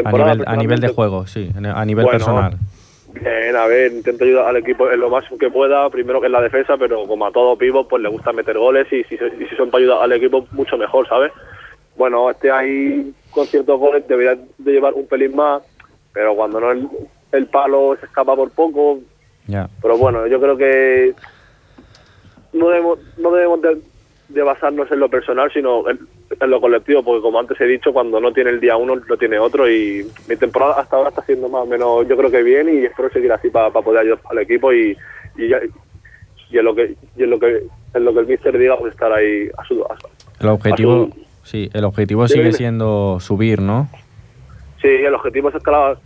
A 0.06 0.12
nivel, 0.12 0.44
a 0.48 0.56
nivel 0.56 0.80
de 0.80 0.88
juego, 0.90 1.28
sí, 1.28 1.52
a 1.56 1.86
nivel 1.86 2.06
Bueno, 2.06 2.18
personal. 2.18 2.58
Bien, 3.14 3.56
a 3.56 3.68
ver, 3.68 3.92
intento 3.92 4.24
ayudar 4.24 4.48
al 4.48 4.58
equipo 4.58 4.90
en 4.90 5.00
lo 5.00 5.10
máximo 5.10 5.38
que 5.38 5.50
pueda, 5.52 5.88
primero 5.90 6.20
que 6.20 6.26
en 6.28 6.32
la 6.32 6.42
defensa, 6.42 6.78
pero 6.78 7.06
como 7.06 7.28
a 7.28 7.32
todo 7.32 7.56
pivot, 7.56 7.88
pues 7.88 8.02
le 8.02 8.10
gusta 8.10 8.34
meter 8.34 8.58
goles 8.58 8.88
y 8.92 9.04
si, 9.04 9.16
y 9.16 9.46
si 9.48 9.56
son 9.56 9.70
para 9.70 9.84
ayudar 9.84 10.04
al 10.04 10.14
equipo, 10.14 10.48
mucho 10.52 10.78
mejor, 10.78 11.08
¿sabes? 11.08 11.32
Bueno, 11.96 12.32
este 12.32 12.50
ahí 12.52 13.14
con 13.30 13.46
ciertos 13.46 13.80
goles 13.80 14.08
debería 14.08 14.36
de 14.58 14.72
llevar 14.72 14.94
un 14.96 15.06
pelín 15.06 15.36
más, 15.36 15.62
pero 16.12 16.36
cuando 16.36 16.60
no 16.60 16.72
el, 16.72 16.88
el 17.32 17.46
palo 17.48 17.96
se 18.00 18.08
escapa 18.08 18.36
por 18.36 18.50
poco, 18.52 19.00
Ya. 19.46 19.70
pero 19.82 19.98
bueno, 19.98 20.26
yo 20.26 20.40
creo 20.40 20.58
que 20.58 21.14
no 22.54 22.70
debemos, 22.70 23.00
no 23.18 23.32
debemos 23.32 23.62
de, 23.62 23.78
de 24.34 24.42
basarnos 24.42 24.92
en 24.92 25.00
lo 25.00 25.10
personal, 25.10 25.52
sino 25.54 25.88
en, 25.90 26.00
en 26.40 26.50
lo 26.50 26.60
colectivo, 26.60 27.04
porque 27.04 27.22
como 27.22 27.40
antes 27.40 27.60
he 27.62 27.66
dicho, 27.66 27.94
cuando 27.94 28.20
no 28.20 28.34
tiene 28.34 28.50
el 28.50 28.60
día 28.60 28.76
uno, 28.78 28.96
lo 28.96 29.18
tiene 29.18 29.38
otro 29.40 29.70
y 29.70 30.06
mi 30.28 30.36
temporada 30.36 30.80
hasta 30.80 30.96
ahora 30.96 31.10
está 31.10 31.22
siendo 31.24 31.48
más 31.50 31.64
o 31.64 31.66
menos, 31.66 32.08
yo 32.08 32.18
creo 32.18 32.32
que 32.32 32.42
bien 32.44 32.68
y 32.70 32.86
espero 32.86 33.10
seguir 33.12 33.32
así 33.32 33.50
para 33.50 33.70
poder 33.72 34.02
ayudar 34.02 34.20
al 34.30 34.40
equipo 34.40 34.74
y, 34.74 34.98
y, 35.38 35.48
ya- 35.50 35.62
y 36.50 36.58
en 36.58 36.66
lo 36.66 36.76
que 36.76 36.96
y 37.18 37.24
en 37.24 37.30
lo 37.30 37.40
que 37.40 37.64
en 37.94 38.06
lo 38.06 38.14
que 38.14 38.20
el 38.22 38.28
míster 38.28 38.58
diga, 38.58 38.78
pues 38.78 38.94
estar 38.94 39.12
ahí 39.14 39.50
a 39.58 39.64
su, 39.66 39.84
a 39.84 39.96
El 40.40 40.50
objetivo, 40.50 40.94
a 40.94 41.16
su- 41.16 41.26
sí, 41.44 41.70
el 41.74 41.84
objetivo 41.86 42.28
sigue 42.28 42.52
siendo 42.54 43.20
subir, 43.20 43.62
¿no? 43.62 43.88
Sí, 44.82 44.88
el 44.88 45.14
objetivo 45.14 45.50
es 45.50 45.56
escalar 45.56 45.98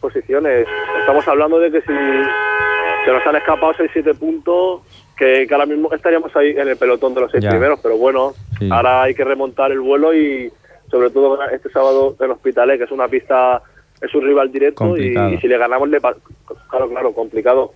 posiciones. 0.00 0.66
Estamos 1.00 1.26
hablando 1.28 1.58
de 1.58 1.70
que 1.70 1.80
si 1.82 1.86
se 1.88 3.12
nos 3.12 3.26
han 3.26 3.36
escapado 3.36 3.72
6-7 3.74 4.14
puntos, 4.18 4.80
que, 5.16 5.46
que 5.46 5.54
ahora 5.54 5.66
mismo 5.66 5.92
estaríamos 5.92 6.34
ahí 6.36 6.50
en 6.50 6.68
el 6.68 6.76
pelotón 6.76 7.14
de 7.14 7.22
los 7.22 7.30
seis 7.30 7.42
Ya. 7.42 7.50
primeros, 7.50 7.80
pero 7.82 7.96
bueno, 7.96 8.34
Sí. 8.58 8.68
ahora 8.70 9.02
hay 9.02 9.14
que 9.14 9.24
remontar 9.24 9.72
el 9.72 9.80
vuelo 9.80 10.14
y 10.14 10.52
sobre 10.90 11.10
todo 11.10 11.38
este 11.50 11.68
sábado 11.70 12.14
en 12.20 12.30
Hospitalet, 12.30 12.78
que 12.78 12.84
es 12.84 12.90
una 12.90 13.08
pista, 13.08 13.60
es 14.00 14.14
un 14.14 14.22
rival 14.22 14.52
directo 14.52 14.96
y, 14.96 15.14
si 15.40 15.48
le 15.48 15.58
ganamos, 15.58 15.88
le 15.88 15.98
claro, 16.00 16.88
claro, 16.88 17.12
complicado, 17.12 17.72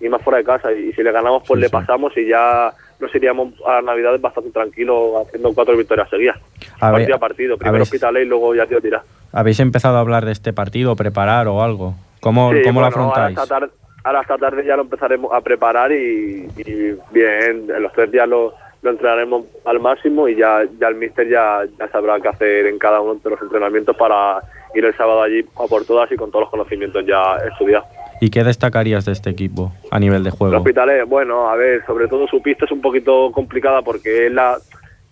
y 0.00 0.08
más 0.08 0.22
fuera 0.22 0.38
de 0.38 0.44
casa, 0.44 0.72
y, 0.72 0.92
si 0.92 1.02
le 1.02 1.12
ganamos, 1.12 1.42
pues 1.46 1.58
Sí, 1.58 1.62
le 1.62 1.68
sí. 1.68 1.72
pasamos 1.72 2.16
y 2.16 2.26
ya 2.26 2.72
nos 3.00 3.14
iríamos 3.14 3.52
a 3.66 3.82
Navidades 3.82 4.20
bastante 4.20 4.50
tranquilos 4.50 5.26
haciendo 5.26 5.52
cuatro 5.52 5.76
victorias 5.76 6.08
seguidas, 6.08 6.38
A 6.80 6.90
ver- 6.90 7.00
partido 7.00 7.16
a 7.16 7.18
partido, 7.18 7.56
primero 7.58 7.72
ver- 7.74 7.82
Hospitalet 7.82 8.22
y 8.24 8.26
luego 8.28 8.54
ya 8.54 8.66
tío 8.66 8.80
tira. 8.80 9.02
¿Habéis 9.32 9.58
empezado 9.60 9.96
a 9.96 10.00
hablar 10.00 10.24
de 10.24 10.32
este 10.32 10.52
partido, 10.52 10.94
preparar 10.96 11.48
o 11.48 11.60
algo? 11.62 11.94
¿Cómo, 12.20 12.50
cómo 12.64 12.80
lo 12.80 12.86
bueno, 12.86 12.86
afrontáis? 12.86 13.36
Esta, 13.36 13.46
tarde, 13.58 13.72
ahora 14.04 14.20
esta 14.20 14.38
tarde 14.38 14.64
ya 14.64 14.76
lo 14.76 14.82
empezaremos 14.82 15.32
a 15.32 15.40
preparar 15.40 15.90
y, 15.92 16.46
y 16.56 16.96
bien, 17.10 17.68
en 17.74 17.82
los 17.82 17.92
tres 17.92 18.12
días 18.12 18.28
lo, 18.28 18.54
lo 18.82 18.90
entrenaremos 18.90 19.46
al 19.64 19.80
máximo 19.80 20.28
y 20.28 20.36
ya, 20.36 20.62
ya 20.78 20.88
el 20.88 20.94
míster 20.96 21.28
ya, 21.28 21.62
ya 21.78 21.88
sabrá 21.88 22.20
qué 22.20 22.28
hacer 22.28 22.66
en 22.66 22.78
cada 22.78 23.00
uno 23.00 23.14
de 23.22 23.30
los 23.30 23.40
entrenamientos 23.42 23.96
para 23.96 24.40
ir 24.74 24.84
el 24.84 24.94
sábado 24.96 25.22
allí 25.22 25.44
a 25.56 25.66
por 25.66 25.84
todas 25.84 26.10
y 26.12 26.16
con 26.16 26.30
todos 26.30 26.42
los 26.42 26.50
conocimientos 26.50 27.04
ya 27.06 27.36
estudiados. 27.50 27.88
¿Y 28.20 28.30
qué 28.30 28.44
destacarías 28.44 29.04
de 29.06 29.12
este 29.12 29.30
equipo 29.30 29.72
a 29.90 29.98
nivel 29.98 30.22
de 30.22 30.30
El 30.30 30.36
juego? 30.36 30.56
Hospitalet, 30.58 31.06
bueno, 31.06 31.48
a 31.48 31.56
ver, 31.56 31.84
sobre 31.86 32.06
todo 32.06 32.26
su 32.28 32.40
pista 32.42 32.64
es 32.64 32.70
un 32.70 32.80
poquito 32.80 33.32
complicada 33.32 33.82
porque 33.82 34.26
es 34.26 34.32
la 34.32 34.56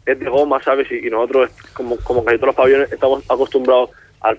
es 0.05 0.19
de 0.19 0.29
goma, 0.29 0.61
¿sabes? 0.63 0.91
Y, 0.91 1.07
y 1.07 1.11
nosotros, 1.11 1.51
como, 1.75 1.97
como 1.99 2.25
casi 2.25 2.37
todos 2.37 2.49
los 2.49 2.57
pabellones, 2.57 2.93
estamos 2.93 3.23
acostumbrados 3.31 3.91
al, 4.21 4.39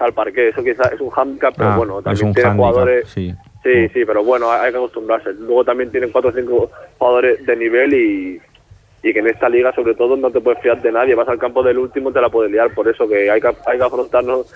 al 0.00 0.12
parque. 0.12 0.48
Eso 0.48 0.62
quizás 0.64 0.92
es 0.92 1.00
un 1.00 1.10
handicap, 1.14 1.54
pero 1.56 1.70
Ah, 1.70 1.76
bueno, 1.76 2.02
también 2.02 2.32
tiene 2.34 2.48
hándicap, 2.48 2.56
jugadores... 2.56 3.08
sí. 3.08 3.32
Sí, 3.62 3.88
sí, 3.88 4.04
pero 4.04 4.22
bueno, 4.22 4.50
hay 4.50 4.70
que 4.70 4.78
acostumbrarse. 4.78 5.32
Luego 5.34 5.64
también 5.64 5.90
tienen 5.90 6.12
cuatro 6.12 6.30
o 6.30 6.32
cinco 6.32 6.70
jugadores 6.98 7.44
de 7.44 7.56
nivel 7.56 7.92
y, 7.92 8.40
y 9.02 9.12
que 9.12 9.18
en 9.18 9.26
esta 9.26 9.48
liga, 9.48 9.72
sobre 9.74 9.94
todo, 9.94 10.16
no 10.16 10.30
te 10.30 10.40
puedes 10.40 10.60
fiar 10.62 10.80
de 10.80 10.92
nadie. 10.92 11.14
Vas 11.14 11.28
al 11.28 11.38
campo 11.38 11.62
del 11.62 11.78
último, 11.78 12.12
te 12.12 12.20
la 12.20 12.28
puedes 12.28 12.52
liar. 12.52 12.72
Por 12.72 12.88
eso 12.88 13.08
que 13.08 13.30
hay 13.30 13.40
que, 13.40 13.48
hay 13.48 13.78
que 13.78 13.84
afrontarnos. 13.84 14.52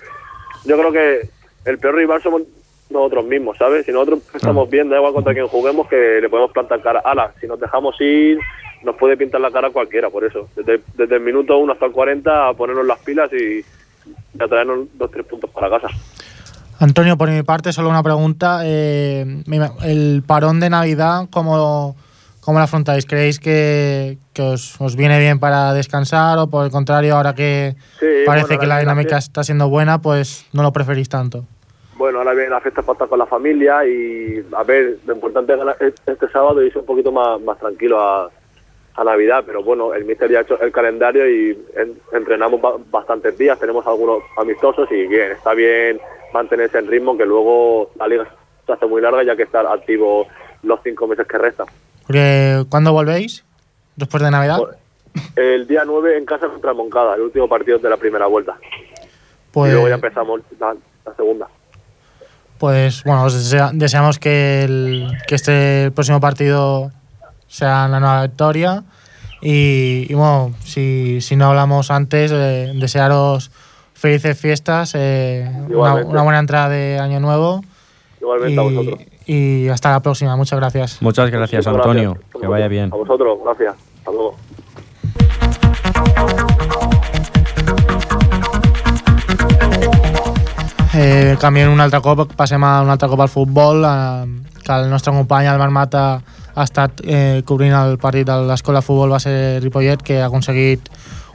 Yo 0.64 0.78
creo 0.78 0.92
que 0.92 1.20
el 1.64 1.78
peor 1.78 1.96
rival 1.96 2.22
somos 2.22 2.42
nosotros 2.90 3.24
mismos, 3.24 3.56
¿sabes? 3.58 3.86
Si 3.86 3.92
nosotros 3.92 4.20
estamos 4.34 4.68
bien, 4.70 4.88
da 4.88 4.96
igual 4.96 5.14
contra 5.14 5.32
quien 5.32 5.48
juguemos, 5.48 5.88
que 5.88 6.20
le 6.20 6.28
podemos 6.28 6.52
plantar 6.52 6.82
cara. 6.82 7.00
Ala, 7.04 7.32
si 7.40 7.46
nos 7.46 7.58
dejamos 7.58 8.00
ir, 8.00 8.38
nos 8.82 8.96
puede 8.96 9.16
pintar 9.16 9.40
la 9.40 9.50
cara 9.50 9.70
cualquiera, 9.70 10.10
por 10.10 10.24
eso. 10.24 10.48
Desde, 10.54 10.80
desde 10.94 11.16
el 11.16 11.22
minuto 11.22 11.58
1 11.58 11.72
hasta 11.72 11.86
el 11.86 11.92
40, 11.92 12.48
a 12.48 12.54
ponernos 12.54 12.86
las 12.86 12.98
pilas 13.00 13.30
y 13.32 13.64
a 14.38 14.46
traernos 14.46 14.86
dos 14.94 15.10
tres 15.10 15.26
puntos 15.26 15.50
para 15.50 15.70
casa. 15.70 15.88
Antonio, 16.82 17.16
por 17.16 17.30
mi 17.30 17.42
parte, 17.44 17.72
solo 17.72 17.88
una 17.88 18.02
pregunta. 18.02 18.62
Eh, 18.64 19.24
el 19.84 20.24
parón 20.26 20.58
de 20.58 20.68
Navidad, 20.68 21.28
¿cómo, 21.30 21.94
cómo 22.40 22.58
lo 22.58 22.64
afrontáis? 22.64 23.06
¿Creéis 23.06 23.38
que, 23.38 24.18
que 24.32 24.42
os, 24.42 24.80
os 24.80 24.96
viene 24.96 25.20
bien 25.20 25.38
para 25.38 25.72
descansar 25.74 26.38
o 26.38 26.48
por 26.48 26.64
el 26.64 26.72
contrario, 26.72 27.14
ahora 27.16 27.34
que 27.36 27.76
Sí, 28.00 28.06
parece 28.26 28.46
bueno, 28.48 28.60
que 28.62 28.66
la 28.66 28.80
dinámica 28.80 29.16
está 29.16 29.44
siendo 29.44 29.68
buena, 29.68 30.02
pues 30.02 30.44
no 30.52 30.64
lo 30.64 30.72
preferís 30.72 31.08
tanto? 31.08 31.44
Bueno, 31.96 32.18
ahora 32.18 32.32
viene 32.32 32.50
la 32.50 32.60
fiesta 32.60 32.82
para 32.82 32.94
estar 32.94 33.08
con 33.08 33.20
la 33.20 33.26
familia 33.26 33.86
y 33.86 34.44
a 34.56 34.64
ver, 34.64 34.98
lo 35.06 35.14
importante 35.14 35.52
es 35.52 35.58
ganar 35.60 35.76
este 35.80 36.28
sábado 36.32 36.60
y 36.62 36.66
irse 36.66 36.80
un 36.80 36.86
poquito 36.86 37.12
más, 37.12 37.40
más 37.42 37.58
tranquilo 37.60 38.00
a, 38.00 38.28
a 38.96 39.04
Navidad, 39.04 39.44
pero 39.46 39.62
bueno, 39.62 39.94
el 39.94 40.04
míster 40.04 40.28
ya 40.32 40.40
ha 40.40 40.42
hecho 40.42 40.60
el 40.60 40.72
calendario 40.72 41.30
y 41.30 41.50
en- 41.76 41.94
entrenamos 42.12 42.60
ba- 42.60 42.74
bastantes 42.90 43.38
días, 43.38 43.56
tenemos 43.60 43.86
algunos 43.86 44.18
amistosos 44.36 44.88
y 44.90 45.06
bien, 45.06 45.30
está 45.30 45.54
bien 45.54 46.00
mantenerse 46.32 46.78
en 46.78 46.86
ritmo 46.88 47.16
que 47.16 47.24
luego 47.26 47.90
la 47.98 48.06
liga 48.08 48.26
se 48.66 48.72
hace 48.72 48.86
muy 48.86 49.00
larga 49.02 49.22
ya 49.24 49.36
que 49.36 49.42
estar 49.44 49.66
activo 49.66 50.26
los 50.62 50.80
cinco 50.84 51.06
meses 51.06 51.26
que 51.26 51.38
restan. 51.38 51.66
¿Cuándo 52.68 52.92
volvéis? 52.92 53.44
¿Después 53.96 54.22
de 54.22 54.30
Navidad? 54.30 54.58
El 55.36 55.66
día 55.66 55.82
9 55.84 56.16
en 56.18 56.24
casa 56.24 56.48
contra 56.48 56.72
Moncada, 56.72 57.14
el 57.16 57.22
último 57.22 57.48
partido 57.48 57.78
de 57.78 57.90
la 57.90 57.96
primera 57.96 58.26
vuelta. 58.26 58.56
Pues, 59.50 59.70
Y 59.70 59.72
luego 59.74 59.88
ya 59.88 59.94
empezamos 59.96 60.40
la, 60.58 60.74
la 61.04 61.14
segunda. 61.14 61.48
pues 62.58 63.02
bueno, 63.04 63.24
os 63.24 63.34
desea- 63.34 63.70
deseamos 63.74 64.18
que, 64.18 64.62
el- 64.64 65.12
que 65.26 65.34
este 65.34 65.90
próximo 65.90 66.20
partido 66.20 66.90
sea 67.48 67.88
la 67.88 68.00
nueva 68.00 68.22
victoria. 68.22 68.84
Y, 69.42 70.06
y 70.08 70.14
bueno, 70.14 70.54
si, 70.64 71.20
si 71.20 71.34
no 71.36 71.46
hablamos 71.50 71.90
antes, 71.90 72.30
eh, 72.32 72.72
desearos 72.76 73.50
felices 74.02 74.36
fiestas, 74.36 74.94
eh, 74.96 75.48
una, 75.68 75.94
una 75.94 76.22
buena 76.22 76.40
entrada 76.40 76.68
de 76.68 76.98
Año 76.98 77.20
Nuevo. 77.20 77.62
Igualmente 78.20 78.58
a 78.60 78.64
vosotros. 78.64 79.00
Y, 79.26 79.34
y 79.66 79.68
hasta 79.68 79.92
la 79.92 80.00
próxima. 80.00 80.34
Muchas 80.34 80.58
gracias. 80.58 81.00
Muchas 81.00 81.30
gracias, 81.30 81.64
Muchas 81.66 81.80
Antonio. 81.80 82.14
gracias. 82.14 82.40
Que 82.40 82.46
vaya 82.48 82.66
bien. 82.66 82.90
A 82.92 82.96
vosotros, 82.96 83.38
gracias. 83.44 83.76
Hasta 83.98 84.10
luego. 84.10 84.34
Eh, 90.94 91.36
canviem 91.40 91.70
un 91.72 91.80
altre 91.80 92.00
cop, 92.02 92.26
passem 92.36 92.62
a 92.64 92.80
un 92.82 92.90
altre 92.90 93.08
cop 93.08 93.20
al 93.20 93.28
futbol, 93.30 93.84
eh, 93.86 94.26
que 94.64 94.72
el 94.72 94.90
nostre 94.90 95.12
company, 95.12 95.46
el 95.46 95.58
Marc 95.58 95.72
Mata, 95.72 96.20
ha 96.54 96.64
estat 96.66 97.00
eh, 97.04 97.42
cobrint 97.46 97.72
el 97.78 97.96
partit 98.02 98.26
de 98.28 98.36
l'escola 98.50 98.82
de 98.82 98.86
futbol 98.86 99.14
base 99.14 99.60
Ripollet, 99.62 100.02
que 100.02 100.20
ha 100.20 100.26
aconseguit 100.26 100.90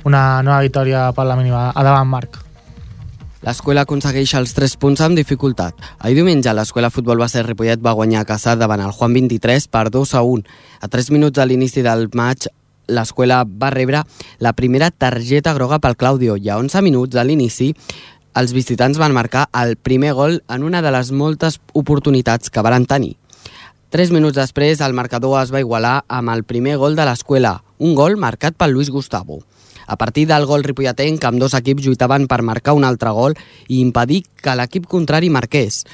una 0.06 0.44
nova 0.44 0.60
victòria 0.62 1.08
per 1.16 1.26
la 1.26 1.36
mínima. 1.40 1.72
Endavant, 1.74 2.08
Marc. 2.12 2.47
L'escola 3.48 3.86
aconsegueix 3.86 4.34
els 4.36 4.52
3 4.52 4.74
punts 4.76 5.00
amb 5.06 5.16
dificultat. 5.16 5.78
Ahir 6.04 6.18
diumenge 6.18 6.52
l'escola 6.52 6.90
futbol 6.92 7.22
base 7.22 7.40
Ripollet 7.46 7.80
va 7.80 7.94
guanyar 7.96 8.26
a 8.26 8.28
casa 8.28 8.58
davant 8.60 8.84
el 8.84 8.92
Juan 8.92 9.14
23 9.16 9.70
per 9.72 9.86
2 9.94 10.12
a 10.20 10.24
1. 10.28 10.44
A 10.84 10.90
3 10.92 11.08
minuts 11.16 11.38
de 11.38 11.46
l'inici 11.48 11.86
del 11.86 12.10
maig, 12.12 12.50
l'escola 12.92 13.46
va 13.48 13.72
rebre 13.72 14.04
la 14.44 14.52
primera 14.52 14.92
targeta 14.92 15.56
groga 15.56 15.80
pel 15.80 15.96
Claudio 15.96 16.36
i 16.36 16.52
a 16.52 16.60
11 16.60 16.84
minuts 16.84 17.16
a 17.16 17.24
l'inici 17.24 17.72
els 18.36 18.52
visitants 18.52 19.00
van 19.00 19.16
marcar 19.16 19.48
el 19.56 19.78
primer 19.78 20.12
gol 20.20 20.42
en 20.52 20.68
una 20.68 20.84
de 20.84 20.92
les 20.92 21.14
moltes 21.16 21.62
oportunitats 21.72 22.52
que 22.52 22.62
varen 22.62 22.84
tenir. 22.86 23.16
Tres 23.96 24.12
minuts 24.12 24.36
després, 24.36 24.84
el 24.84 24.92
marcador 24.92 25.40
es 25.40 25.56
va 25.56 25.64
igualar 25.64 26.02
amb 26.12 26.36
el 26.36 26.44
primer 26.44 26.76
gol 26.76 27.00
de 27.00 27.08
l'escola, 27.08 27.62
un 27.80 27.96
gol 27.96 28.20
marcat 28.20 28.60
pel 28.60 28.76
Luis 28.76 28.92
Gustavo. 28.92 29.40
A 29.88 29.96
partir 29.96 30.28
del 30.28 30.46
gol 30.46 30.66
ripolletenc, 30.68 31.24
amb 31.24 31.40
dos 31.40 31.56
equips 31.56 31.86
lluitaven 31.86 32.28
per 32.28 32.44
marcar 32.44 32.76
un 32.76 32.84
altre 32.84 33.14
gol 33.16 33.38
i 33.68 33.80
impedir 33.80 34.26
que 34.44 34.56
l'equip 34.60 34.86
contrari 34.92 35.32
marqués. 35.32 35.86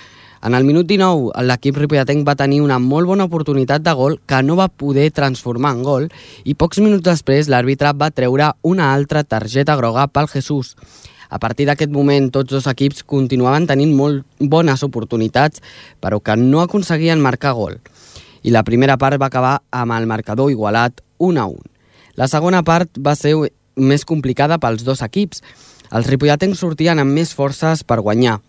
En 0.44 0.58
el 0.58 0.66
minut 0.68 0.90
19, 0.90 1.30
l'equip 1.46 1.78
ripolletenc 1.80 2.26
va 2.28 2.36
tenir 2.36 2.60
una 2.60 2.80
molt 2.82 3.08
bona 3.08 3.30
oportunitat 3.30 3.86
de 3.86 3.94
gol 3.96 4.18
que 4.28 4.42
no 4.44 4.58
va 4.60 4.68
poder 4.68 5.06
transformar 5.16 5.72
en 5.78 5.86
gol 5.86 6.10
i 6.44 6.58
pocs 6.58 6.82
minuts 6.84 7.06
després 7.06 7.48
l'àrbitre 7.48 7.94
va 7.96 8.10
treure 8.12 8.50
una 8.68 8.90
altra 8.98 9.24
targeta 9.24 9.78
groga 9.80 10.10
pel 10.12 10.28
Jesús. 10.34 10.74
A 11.30 11.40
partir 11.40 11.70
d'aquest 11.70 11.94
moment, 11.94 12.28
tots 12.34 12.52
dos 12.52 12.68
equips 12.68 13.06
continuaven 13.08 13.70
tenint 13.70 13.94
molt 13.96 14.26
bones 14.40 14.84
oportunitats, 14.84 15.64
però 16.02 16.20
que 16.20 16.36
no 16.36 16.62
aconseguien 16.62 17.22
marcar 17.22 17.56
gol. 17.58 17.80
I 18.44 18.52
la 18.52 18.66
primera 18.68 18.98
part 18.98 19.22
va 19.22 19.32
acabar 19.32 19.60
amb 19.72 19.96
el 19.96 20.10
marcador 20.10 20.52
igualat 20.52 21.00
1 21.18 21.40
a 21.40 21.48
1. 21.48 21.72
La 22.20 22.28
segona 22.28 22.62
part 22.68 23.00
va 23.00 23.16
ser 23.16 23.38
més 23.76 24.06
complicada 24.06 24.60
pels 24.62 24.84
dos 24.84 25.02
equips. 25.06 25.44
Els 25.94 26.08
ripolletens 26.10 26.58
sortien 26.58 26.98
amb 27.00 27.14
més 27.14 27.36
forces 27.38 27.84
per 27.86 28.02
guanyar. 28.02 28.40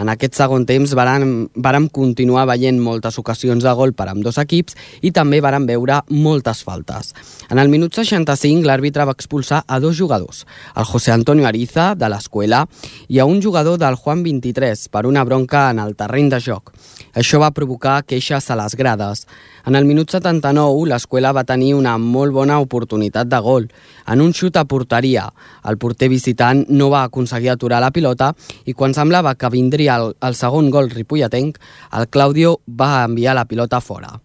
En 0.00 0.08
aquest 0.12 0.36
segon 0.38 0.64
temps 0.68 0.92
vàrem, 0.96 1.88
continuar 1.92 2.46
veient 2.48 2.78
moltes 2.80 3.18
ocasions 3.20 3.64
de 3.64 3.72
gol 3.76 3.92
per 3.96 4.06
amb 4.10 4.24
dos 4.24 4.38
equips 4.40 4.76
i 5.02 5.10
també 5.16 5.40
vàrem 5.42 5.66
veure 5.68 6.00
moltes 6.10 6.62
faltes. 6.66 7.12
En 7.50 7.58
el 7.58 7.72
minut 7.72 7.96
65 7.96 8.66
l'àrbitre 8.68 9.06
va 9.08 9.16
expulsar 9.16 9.62
a 9.66 9.80
dos 9.80 9.96
jugadors, 9.98 10.44
el 10.76 10.88
José 10.88 11.12
Antonio 11.12 11.46
Ariza, 11.48 11.94
de 11.94 12.08
l'Escuela, 12.08 12.66
i 13.08 13.18
a 13.18 13.26
un 13.26 13.42
jugador 13.42 13.78
del 13.78 13.96
Juan 13.96 14.22
23 14.22 14.88
per 14.88 15.06
una 15.06 15.24
bronca 15.24 15.68
en 15.70 15.80
el 15.82 15.96
terreny 15.96 16.30
de 16.30 16.40
joc. 16.40 16.72
Això 17.14 17.40
va 17.42 17.50
provocar 17.50 18.02
queixes 18.06 18.50
a 18.50 18.56
les 18.56 18.76
grades. 18.78 19.26
En 19.66 19.76
el 19.76 19.84
minut 19.84 20.10
79, 20.10 20.86
l'Escuela 20.88 21.32
va 21.36 21.44
tenir 21.44 21.74
una 21.76 21.96
molt 21.98 22.32
bona 22.32 22.58
oportunitat 22.62 23.28
de 23.28 23.40
gol. 23.44 23.68
En 24.08 24.22
un 24.24 24.32
xut 24.32 24.56
a 24.56 24.64
porteria, 24.64 25.26
el 25.68 25.78
porter 25.78 26.08
visitant 26.08 26.64
no 26.68 26.88
va 26.90 27.04
aconseguir 27.04 27.52
aturar 27.52 27.82
la 27.84 27.92
pilota 27.92 28.32
i 28.64 28.72
quan 28.72 28.96
semblava 28.96 29.34
que 29.36 29.52
vindria 29.52 29.98
el, 30.00 30.14
el 30.20 30.38
segon 30.38 30.70
gol 30.70 30.90
ripolletenc, 30.90 31.60
el 31.92 32.08
Claudio 32.08 32.58
va 32.66 33.04
enviar 33.04 33.36
la 33.36 33.46
pilota 33.46 33.80
fora. 33.80 34.16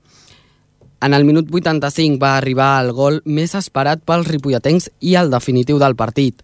En 1.05 1.13
el 1.13 1.25
minut 1.27 1.51
85 1.51 2.17
va 2.21 2.37
arribar 2.37 2.69
el 2.81 2.93
gol 2.95 3.19
més 3.25 3.53
esperat 3.59 4.01
pels 4.07 4.29
ripolletens 4.31 4.89
i 5.01 5.17
el 5.19 5.29
definitiu 5.29 5.77
del 5.77 5.97
partit. 5.99 6.39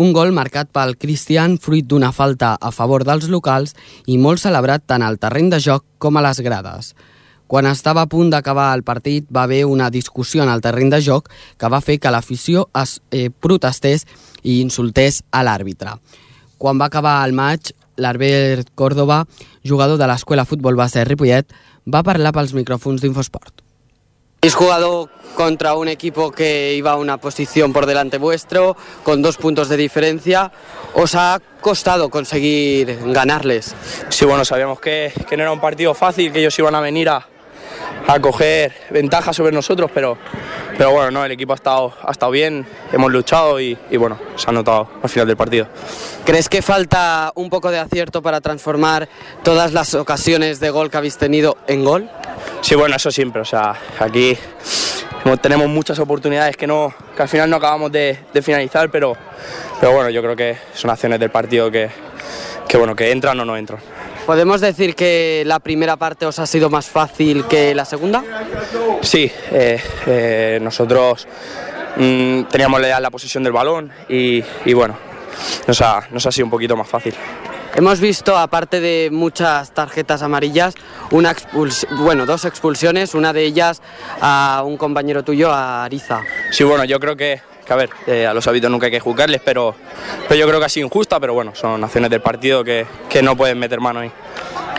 Un 0.00 0.14
gol 0.14 0.30
marcat 0.32 0.70
pel 0.72 0.94
Cristian 0.96 1.58
fruit 1.58 1.84
d'una 1.84 2.12
falta 2.14 2.54
a 2.54 2.70
favor 2.70 3.02
dels 3.04 3.26
locals 3.28 3.74
i 4.06 4.16
molt 4.16 4.40
celebrat 4.40 4.86
tant 4.86 5.02
al 5.02 5.18
terreny 5.18 5.50
de 5.50 5.58
joc 5.60 5.84
com 5.98 6.16
a 6.16 6.22
les 6.24 6.40
grades. 6.40 6.94
Quan 7.50 7.66
estava 7.66 8.04
a 8.04 8.06
punt 8.06 8.28
d'acabar 8.30 8.68
el 8.76 8.84
partit 8.86 9.24
va 9.34 9.42
haver 9.42 9.64
una 9.66 9.88
discussió 9.90 10.44
en 10.44 10.50
el 10.52 10.60
terreny 10.62 10.92
de 10.92 11.00
joc 11.02 11.32
que 11.58 11.68
va 11.72 11.80
fer 11.82 11.96
que 11.98 12.10
l'afició 12.14 12.68
es 12.78 13.00
eh, 13.10 13.26
protestés 13.30 14.04
i 14.44 14.60
insultés 14.62 15.24
a 15.34 15.40
l'àrbitre. 15.42 15.96
Quan 16.62 16.78
va 16.78 16.86
acabar 16.86 17.16
el 17.26 17.34
maig, 17.34 17.72
l'Arbert 17.98 18.70
Córdoba, 18.78 19.24
jugador 19.66 19.98
de 19.98 20.06
l'Escuela 20.06 20.44
Futbol 20.46 20.78
Base 20.78 21.02
Ripollet, 21.08 21.50
va 21.90 22.04
parlar 22.06 22.30
pels 22.36 22.54
micròfons 22.54 23.02
d'Infosport. 23.02 23.64
Habéis 24.42 24.54
jugado 24.54 25.10
contra 25.34 25.74
un 25.74 25.88
equipo 25.88 26.30
que 26.30 26.74
iba 26.76 26.92
a 26.92 26.96
una 27.02 27.18
posición 27.18 27.72
por 27.72 27.86
delante 27.86 28.18
vuestro, 28.18 28.76
con 29.02 29.22
dos 29.22 29.38
puntos 29.38 29.68
de 29.68 29.76
diferencia. 29.76 30.52
¿Os 30.94 31.16
ha 31.16 31.40
costado 31.60 32.10
conseguir 32.10 32.96
ganarles? 33.12 33.74
Sí, 34.08 34.24
bueno, 34.24 34.44
sabíamos 34.44 34.78
que, 34.78 35.12
que 35.28 35.36
no 35.36 35.42
era 35.42 35.52
un 35.52 35.60
partido 35.60 35.94
fácil, 35.94 36.32
que 36.32 36.38
ellos 36.38 36.58
iban 36.58 36.74
a 36.74 36.80
venir 36.80 37.10
a, 37.10 37.29
a 38.06 38.20
coger 38.20 38.72
ventaja 38.90 39.32
sobre 39.32 39.52
nosotros, 39.52 39.90
pero, 39.92 40.16
pero 40.76 40.90
bueno, 40.90 41.10
no, 41.10 41.24
el 41.24 41.32
equipo 41.32 41.52
ha 41.52 41.56
estado, 41.56 41.92
ha 42.02 42.10
estado 42.10 42.32
bien, 42.32 42.66
hemos 42.92 43.10
luchado 43.12 43.60
y, 43.60 43.78
y 43.90 43.96
bueno, 43.96 44.18
se 44.36 44.48
ha 44.48 44.52
notado 44.52 44.88
al 45.02 45.08
final 45.08 45.26
del 45.26 45.36
partido. 45.36 45.66
¿Crees 46.24 46.48
que 46.48 46.62
falta 46.62 47.32
un 47.34 47.50
poco 47.50 47.70
de 47.70 47.78
acierto 47.78 48.22
para 48.22 48.40
transformar 48.40 49.08
todas 49.42 49.72
las 49.72 49.94
ocasiones 49.94 50.60
de 50.60 50.70
gol 50.70 50.90
que 50.90 50.96
habéis 50.96 51.16
tenido 51.16 51.56
en 51.66 51.84
gol? 51.84 52.10
Sí, 52.60 52.74
bueno, 52.74 52.96
eso 52.96 53.10
siempre, 53.10 53.42
o 53.42 53.44
sea, 53.44 53.74
aquí 53.98 54.36
tenemos 55.40 55.68
muchas 55.68 55.98
oportunidades 55.98 56.56
que, 56.56 56.66
no, 56.66 56.92
que 57.16 57.22
al 57.22 57.28
final 57.28 57.48
no 57.48 57.56
acabamos 57.56 57.92
de, 57.92 58.18
de 58.32 58.42
finalizar, 58.42 58.90
pero, 58.90 59.16
pero 59.78 59.92
bueno, 59.92 60.10
yo 60.10 60.22
creo 60.22 60.36
que 60.36 60.56
son 60.74 60.90
acciones 60.90 61.20
del 61.20 61.30
partido 61.30 61.70
que, 61.70 61.90
que, 62.66 62.76
bueno, 62.76 62.96
que 62.96 63.10
entran 63.10 63.38
o 63.40 63.44
no 63.44 63.56
entran. 63.56 63.80
¿Podemos 64.30 64.60
decir 64.60 64.94
que 64.94 65.42
la 65.44 65.58
primera 65.58 65.96
parte 65.96 66.24
os 66.24 66.38
ha 66.38 66.46
sido 66.46 66.70
más 66.70 66.86
fácil 66.86 67.46
que 67.46 67.74
la 67.74 67.84
segunda? 67.84 68.22
Sí, 69.02 69.28
eh, 69.50 69.82
eh, 70.06 70.60
nosotros 70.62 71.26
mm, 71.96 72.42
teníamos 72.44 72.80
la, 72.80 73.00
la 73.00 73.10
posesión 73.10 73.42
del 73.42 73.52
balón 73.52 73.90
y, 74.08 74.40
y 74.64 74.72
bueno, 74.72 74.96
nos 75.66 75.80
ha, 75.80 76.06
nos 76.12 76.24
ha 76.26 76.30
sido 76.30 76.46
un 76.46 76.50
poquito 76.52 76.76
más 76.76 76.88
fácil. 76.88 77.12
Hemos 77.74 77.98
visto, 77.98 78.38
aparte 78.38 78.78
de 78.78 79.08
muchas 79.10 79.74
tarjetas 79.74 80.22
amarillas, 80.22 80.74
una 81.10 81.32
expuls 81.32 81.88
bueno, 81.98 82.24
dos 82.24 82.44
expulsiones, 82.44 83.16
una 83.16 83.32
de 83.32 83.42
ellas 83.42 83.82
a 84.20 84.62
un 84.64 84.76
compañero 84.76 85.24
tuyo, 85.24 85.50
a 85.50 85.82
Ariza. 85.82 86.22
Sí, 86.52 86.62
bueno, 86.62 86.84
yo 86.84 87.00
creo 87.00 87.16
que, 87.16 87.40
que 87.70 87.74
a 87.74 87.76
ver, 87.76 87.90
eh, 88.08 88.26
a 88.26 88.34
los 88.34 88.44
hábitos 88.48 88.68
nunca 88.68 88.86
hay 88.86 88.90
que 88.92 88.98
juzgarles, 88.98 89.40
pero, 89.44 89.76
pero 90.28 90.34
yo 90.40 90.48
creo 90.48 90.58
que 90.58 90.66
ha 90.66 90.68
sido 90.68 90.86
injusta, 90.88 91.20
pero 91.20 91.34
bueno, 91.34 91.54
son 91.54 91.84
acciones 91.84 92.10
del 92.10 92.20
partido 92.20 92.64
que, 92.64 92.84
que 93.08 93.22
no 93.22 93.36
pueden 93.36 93.60
meter 93.60 93.78
mano 93.80 94.00
ahí. 94.00 94.10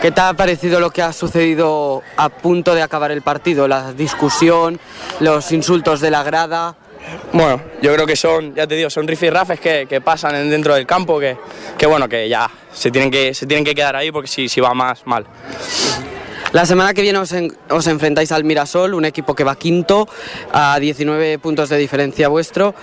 ¿Qué 0.02 0.10
te 0.10 0.20
ha 0.20 0.34
parecido 0.34 0.78
lo 0.78 0.90
que 0.90 1.00
ha 1.00 1.10
sucedido 1.14 2.02
a 2.18 2.28
punto 2.28 2.74
de 2.74 2.82
acabar 2.82 3.10
el 3.10 3.22
partido? 3.22 3.66
La 3.66 3.94
discusión, 3.94 4.78
los 5.20 5.50
insultos 5.52 6.00
de 6.00 6.10
la 6.10 6.22
grada. 6.22 6.74
Bueno, 7.32 7.62
yo 7.80 7.94
creo 7.94 8.06
que 8.06 8.14
son, 8.16 8.54
ya 8.54 8.66
te 8.66 8.74
digo, 8.74 8.90
son 8.90 9.08
rifirrafes 9.08 9.58
que, 9.58 9.86
que 9.88 10.00
pasan 10.02 10.34
en- 10.34 10.50
dentro 10.50 10.74
del 10.74 10.86
campo 10.86 11.18
que, 11.18 11.38
que 11.78 11.86
bueno, 11.86 12.08
que 12.10 12.28
ya 12.28 12.50
se 12.74 12.90
tienen 12.90 13.10
que, 13.10 13.32
se 13.32 13.46
tienen 13.46 13.64
que 13.64 13.74
quedar 13.74 13.96
ahí 13.96 14.12
porque 14.12 14.28
si, 14.28 14.48
si 14.50 14.60
va 14.60 14.74
más, 14.74 15.06
mal. 15.06 15.24
La 16.52 16.66
semana 16.66 16.92
que 16.92 17.00
viene 17.00 17.18
os, 17.18 17.32
en- 17.32 17.56
os 17.70 17.86
enfrentáis 17.86 18.30
al 18.30 18.44
Mirasol, 18.44 18.92
un 18.92 19.06
equipo 19.06 19.34
que 19.34 19.42
va 19.42 19.56
quinto 19.56 20.06
a 20.52 20.78
19 20.78 21.38
puntos 21.38 21.70
de 21.70 21.78
diferencia 21.78 22.28
vuestro. 22.28 22.74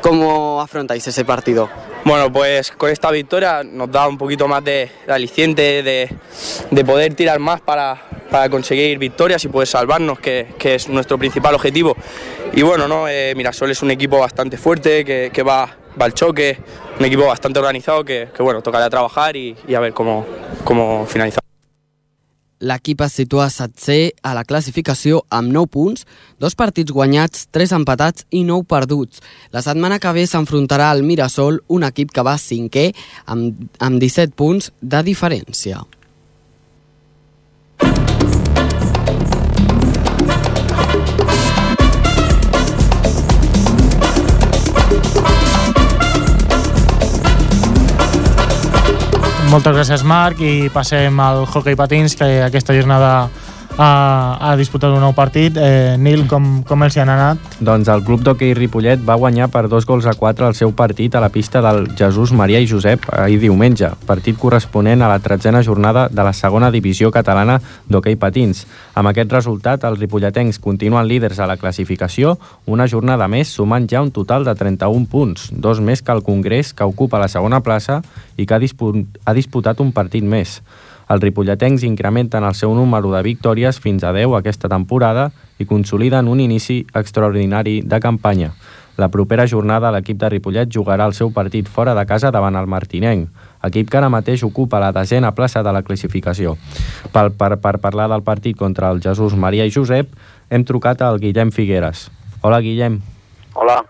¿Cómo 0.00 0.62
afrontáis 0.62 1.06
ese 1.06 1.26
partido? 1.26 1.68
Bueno, 2.04 2.32
pues 2.32 2.72
con 2.72 2.90
esta 2.90 3.10
victoria 3.10 3.62
nos 3.64 3.90
da 3.90 4.08
un 4.08 4.16
poquito 4.16 4.48
más 4.48 4.64
de, 4.64 4.90
aliciente, 5.08 5.82
de, 5.82 6.08
de 6.70 6.84
poder 6.86 7.12
tirar 7.14 7.38
más 7.38 7.60
para, 7.60 8.00
conseguir 8.50 8.96
victorias 8.98 9.44
y 9.44 9.48
poder 9.48 9.68
salvarnos, 9.68 10.18
que, 10.20 10.46
es 10.58 10.88
nuestro 10.88 11.18
principal 11.18 11.54
objetivo. 11.54 11.96
Y 12.54 12.62
bueno, 12.62 12.88
¿no? 12.88 13.08
Eh, 13.08 13.34
Mirasol 13.36 13.70
es 13.70 13.82
un 13.82 13.90
equipo 13.90 14.18
bastante 14.20 14.56
fuerte, 14.56 15.04
que, 15.04 15.42
va, 15.42 15.68
al 15.98 16.14
choque, 16.14 16.56
un 16.98 17.04
equipo 17.04 17.26
bastante 17.26 17.58
organizado 17.58 18.02
que, 18.06 18.28
que 18.34 18.42
bueno, 18.42 18.62
tocará 18.62 18.88
trabajar 18.88 19.36
y, 19.36 19.54
y 19.66 19.74
a 19.74 19.80
ver 19.80 19.92
cómo, 19.92 20.24
cómo 20.64 21.04
finalizar. 21.06 21.47
L'equip 22.60 23.02
es 23.06 23.14
situa 23.20 23.48
setzer 23.54 24.14
a 24.26 24.32
la 24.34 24.44
classificació 24.46 25.22
amb 25.30 25.52
9 25.54 25.70
punts, 25.74 26.06
dos 26.42 26.56
partits 26.58 26.94
guanyats, 26.94 27.46
3 27.54 27.76
empatats 27.78 28.26
i 28.30 28.42
9 28.46 28.66
perduts. 28.66 29.22
La 29.54 29.62
setmana 29.62 30.00
que 30.02 30.14
ve 30.16 30.26
s'enfrontarà 30.26 30.90
al 30.90 31.04
Mirasol, 31.06 31.62
un 31.68 31.86
equip 31.86 32.10
que 32.14 32.26
va 32.26 32.38
cinquè 32.38 32.90
amb, 33.26 33.68
amb 33.78 34.02
17 34.02 34.34
punts 34.34 34.72
de 34.82 35.04
diferència. 35.06 35.84
Moltes 49.48 49.72
gràcies, 49.72 50.02
Marc, 50.04 50.42
i 50.44 50.68
passem 50.68 51.16
al 51.24 51.46
hockey 51.48 51.76
patins, 51.78 52.12
que 52.18 52.26
aquesta 52.44 52.74
jornada 52.76 53.30
ha, 53.78 54.36
ha 54.40 54.56
disputat 54.58 54.92
un 54.92 55.00
nou 55.02 55.14
partit. 55.14 55.56
Eh, 55.56 55.96
Nil, 55.98 56.26
com, 56.28 56.62
com 56.66 56.82
els 56.84 56.96
hi 56.96 57.02
han 57.02 57.12
anat? 57.12 57.58
Doncs 57.64 57.88
el 57.92 58.02
club 58.06 58.24
d'hoquei 58.26 58.52
Ripollet 58.58 59.02
va 59.06 59.16
guanyar 59.20 59.48
per 59.54 59.66
dos 59.70 59.86
gols 59.86 60.08
a 60.10 60.16
quatre 60.18 60.48
el 60.48 60.56
seu 60.58 60.74
partit 60.76 61.14
a 61.14 61.22
la 61.22 61.30
pista 61.32 61.62
del 61.64 61.86
Jesús 61.98 62.32
Maria 62.36 62.60
i 62.60 62.68
Josep 62.68 63.06
ahir 63.14 63.38
diumenge, 63.42 63.92
partit 64.06 64.38
corresponent 64.38 65.02
a 65.02 65.10
la 65.10 65.20
tretzena 65.22 65.62
jornada 65.62 66.08
de 66.10 66.26
la 66.26 66.34
segona 66.34 66.72
divisió 66.74 67.12
catalana 67.14 67.60
d'hoquei 67.88 68.18
patins. 68.18 68.66
Amb 68.98 69.12
aquest 69.12 69.32
resultat, 69.32 69.86
els 69.86 70.00
ripolletens 70.02 70.58
continuen 70.58 71.06
líders 71.06 71.38
a 71.38 71.46
la 71.46 71.56
classificació, 71.56 72.36
una 72.66 72.88
jornada 72.90 73.28
més 73.30 73.54
sumant 73.54 73.86
ja 73.88 74.02
un 74.02 74.10
total 74.10 74.44
de 74.44 74.54
31 74.58 75.06
punts, 75.06 75.48
dos 75.52 75.80
més 75.80 76.02
que 76.02 76.12
el 76.12 76.24
Congrés, 76.26 76.74
que 76.74 76.84
ocupa 76.84 77.22
la 77.22 77.30
segona 77.30 77.62
plaça 77.62 78.02
i 78.36 78.46
que 78.46 78.54
ha, 78.54 78.60
ha 78.60 79.34
disputat 79.38 79.80
un 79.80 79.92
partit 79.94 80.24
més. 80.24 80.58
Els 81.08 81.22
ripolletens 81.24 81.84
incrementen 81.88 82.44
el 82.44 82.54
seu 82.54 82.74
número 82.76 83.08
de 83.14 83.22
victòries 83.24 83.78
fins 83.80 84.04
a 84.04 84.12
10 84.12 84.34
aquesta 84.36 84.68
temporada 84.68 85.30
i 85.58 85.64
consoliden 85.64 86.28
un 86.28 86.40
inici 86.44 86.82
extraordinari 86.94 87.80
de 87.80 88.00
campanya. 88.00 88.52
La 88.98 89.08
propera 89.08 89.46
jornada 89.46 89.92
l'equip 89.94 90.18
de 90.18 90.28
Ripollet 90.28 90.72
jugarà 90.74 91.06
el 91.06 91.14
seu 91.14 91.30
partit 91.32 91.68
fora 91.70 91.94
de 91.94 92.04
casa 92.04 92.32
davant 92.34 92.58
el 92.58 92.66
Martinenc, 92.66 93.28
equip 93.64 93.88
que 93.88 93.98
ara 94.00 94.10
mateix 94.10 94.42
ocupa 94.42 94.80
la 94.82 94.90
desena 94.92 95.30
plaça 95.38 95.62
de 95.62 95.72
la 95.72 95.84
classificació. 95.86 96.56
Per, 97.14 97.28
per, 97.30 97.54
per 97.62 97.76
parlar 97.78 98.08
del 98.10 98.26
partit 98.26 98.58
contra 98.58 98.90
el 98.90 99.00
Jesús 99.00 99.38
Maria 99.38 99.64
i 99.64 99.72
Josep, 99.72 100.10
hem 100.50 100.66
trucat 100.66 101.06
al 101.06 101.22
Guillem 101.22 101.54
Figueres. 101.54 102.08
Hola, 102.42 102.60
Guillem. 102.60 103.00
Hola. 103.54 103.80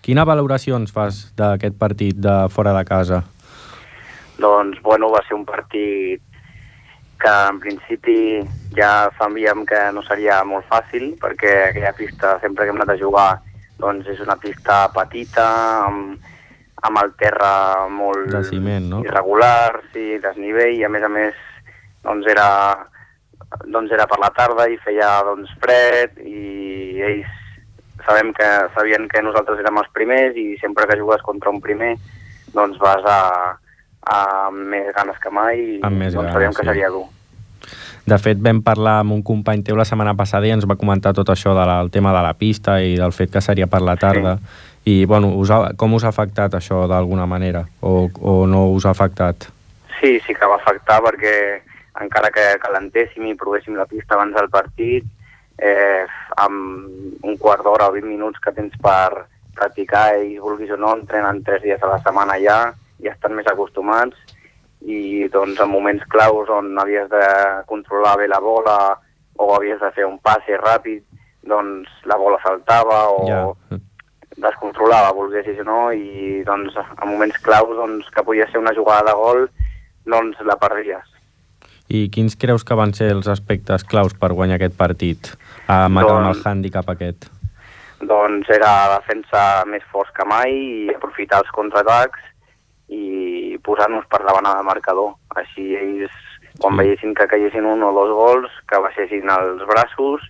Quina 0.00 0.24
valoració 0.24 0.80
ens 0.80 0.90
fas 0.92 1.26
d'aquest 1.36 1.76
partit 1.78 2.16
de 2.16 2.48
fora 2.48 2.72
de 2.72 2.84
casa? 2.88 3.22
Doncs, 4.40 4.80
bueno, 4.82 5.12
va 5.12 5.20
ser 5.28 5.36
un 5.36 5.44
partit 5.44 6.24
que 7.24 7.32
en 7.48 7.58
principi 7.60 8.18
ja 8.76 9.08
sabíem 9.16 9.64
que 9.64 9.80
no 9.96 10.02
seria 10.04 10.42
molt 10.44 10.66
fàcil 10.68 11.14
perquè 11.20 11.54
aquella 11.70 11.94
pista 11.96 12.36
sempre 12.42 12.64
que 12.64 12.74
hem 12.74 12.80
anat 12.80 12.94
a 12.94 13.00
jugar 13.00 13.30
doncs 13.80 14.08
és 14.12 14.20
una 14.20 14.36
pista 14.40 14.84
petita 14.94 15.46
amb, 15.86 16.18
amb 16.84 17.00
el 17.00 17.14
terra 17.20 17.86
molt 17.88 18.28
De 18.34 18.42
ciment, 18.44 18.90
no? 18.92 19.00
irregular, 19.06 19.80
sí, 19.94 20.18
desnivell 20.22 20.76
i 20.76 20.84
a 20.84 20.92
més 20.92 21.06
a 21.06 21.10
més 21.12 21.40
doncs 22.04 22.28
era, 22.28 22.48
doncs 23.64 23.94
era 23.96 24.06
per 24.10 24.20
la 24.20 24.32
tarda 24.36 24.68
i 24.68 24.76
feia 24.84 25.16
doncs 25.24 25.54
fred 25.64 26.20
i 26.20 27.00
ells 27.08 27.40
sabem 28.04 28.34
que 28.36 28.48
sabien 28.76 29.08
que 29.08 29.24
nosaltres 29.24 29.64
érem 29.64 29.80
els 29.80 29.92
primers 29.96 30.36
i 30.36 30.58
sempre 30.60 30.84
que 30.90 31.00
jugues 31.00 31.24
contra 31.24 31.52
un 31.54 31.62
primer 31.64 31.94
doncs 32.52 32.76
vas 32.82 33.06
a, 33.08 33.20
a 33.56 33.63
amb 34.04 34.68
més 34.70 34.90
ganes 34.94 35.18
que 35.20 35.30
mai 35.32 35.60
i 35.60 35.78
Amb 35.82 35.98
més 35.98 36.14
doncs 36.14 36.28
ganes, 36.28 36.34
sabíem 36.34 36.56
que 36.56 36.62
sí. 36.62 36.68
seria 36.68 36.90
dur. 36.92 37.06
De 38.04 38.18
fet, 38.20 38.36
vam 38.44 38.60
parlar 38.60 38.98
amb 39.00 39.14
un 39.14 39.22
company 39.24 39.62
teu 39.64 39.78
la 39.80 39.86
setmana 39.88 40.12
passada 40.14 40.44
i 40.44 40.52
ens 40.52 40.66
va 40.68 40.76
comentar 40.76 41.14
tot 41.16 41.30
això 41.32 41.54
del 41.56 41.90
tema 41.90 42.12
de 42.12 42.22
la 42.26 42.34
pista 42.36 42.76
i 42.84 42.98
del 43.00 43.14
fet 43.16 43.32
que 43.32 43.40
seria 43.40 43.66
per 43.66 43.80
la 43.80 43.96
tarda. 43.96 44.36
Sí. 44.36 44.70
I, 44.84 44.94
bueno, 45.08 45.30
us 45.40 45.48
ha, 45.48 45.72
com 45.80 45.94
us 45.96 46.04
ha 46.04 46.10
afectat 46.12 46.58
això 46.58 46.82
d'alguna 46.90 47.24
manera? 47.24 47.64
O, 47.80 48.10
o 48.20 48.34
no 48.46 48.66
us 48.74 48.84
ha 48.84 48.92
afectat? 48.92 49.48
Sí, 50.00 50.18
sí 50.26 50.36
que 50.36 50.50
va 50.50 50.58
afectar 50.60 51.00
perquè 51.06 51.34
encara 52.02 52.28
que 52.34 52.44
calentéssim 52.60 53.24
i 53.30 53.36
provéssim 53.38 53.78
la 53.78 53.88
pista 53.88 54.18
abans 54.18 54.36
del 54.36 54.50
partit, 54.52 55.06
eh, 55.56 56.04
amb 56.36 57.24
un 57.24 57.38
quart 57.40 57.64
d'hora 57.64 57.88
o 57.88 57.94
20 57.94 58.10
minuts 58.10 58.42
que 58.42 58.52
tens 58.52 58.74
per 58.82 59.24
practicar 59.54 60.18
i 60.20 60.36
vulguis 60.42 60.74
o 60.74 60.76
no, 60.76 60.92
entrenen 60.98 61.40
tres 61.46 61.62
dies 61.62 61.82
a 61.82 61.94
la 61.94 62.00
setmana 62.02 62.36
ja 62.42 62.58
i 63.02 63.08
estan 63.10 63.34
més 63.34 63.46
acostumats 63.50 64.16
i 64.84 65.26
doncs 65.32 65.60
en 65.60 65.70
moments 65.72 66.04
claus 66.12 66.50
on 66.52 66.76
havies 66.78 67.08
de 67.08 67.24
controlar 67.66 68.18
bé 68.20 68.28
la 68.28 68.40
bola 68.40 68.76
o 69.40 69.54
havies 69.56 69.80
de 69.80 69.90
fer 69.96 70.04
un 70.06 70.18
passe 70.22 70.58
ràpid, 70.60 71.02
doncs 71.42 71.88
la 72.04 72.16
bola 72.20 72.38
saltava 72.44 73.08
o 73.10 73.26
Ja. 73.28 73.78
descontrolava, 74.36 75.12
volguessis 75.14 75.58
o 75.60 75.64
no, 75.64 75.80
i 75.92 76.42
doncs 76.46 76.76
en 76.76 77.08
moments 77.08 77.38
claus 77.38 77.70
doncs, 77.76 78.08
que 78.10 78.22
podia 78.22 78.46
ser 78.50 78.58
una 78.58 78.74
jugada 78.74 79.10
de 79.10 79.14
gol, 79.14 79.48
doncs 80.04 80.40
la 80.44 80.56
perdies. 80.56 81.06
I 81.88 82.08
quins 82.10 82.36
creus 82.36 82.64
que 82.64 82.74
van 82.74 82.94
ser 82.94 83.10
els 83.12 83.28
aspectes 83.28 83.84
claus 83.84 84.14
per 84.14 84.32
guanyar 84.32 84.56
aquest 84.56 84.76
partit? 84.76 85.32
Amb, 85.68 86.00
doncs... 86.00 86.10
amb 86.10 86.26
el 86.26 86.32
Doncs- 86.32 86.46
hàndicap 86.46 86.90
aquest. 86.90 87.30
Doncs 88.04 88.48
era 88.50 88.70
la 88.88 88.98
defensa 88.98 89.64
més 89.70 89.82
forts 89.92 90.10
que 90.12 90.24
mai 90.28 90.52
i 90.52 90.94
aprofitar 90.94 91.40
els 91.44 91.50
contraatacs 91.54 92.20
i 92.88 93.58
posar-nos 93.64 94.06
per 94.10 94.22
davant 94.24 94.44
del 94.44 94.64
marcador. 94.66 95.14
Així 95.36 95.74
ells, 95.76 96.12
quan 96.60 96.74
Sí. 96.74 96.84
veiessin 96.84 97.14
que 97.14 97.26
caiguessin 97.26 97.64
un 97.64 97.82
o 97.82 97.92
dos 97.92 98.10
gols, 98.14 98.50
que 98.68 98.78
baixessin 98.78 99.28
els 99.30 99.66
braços 99.66 100.22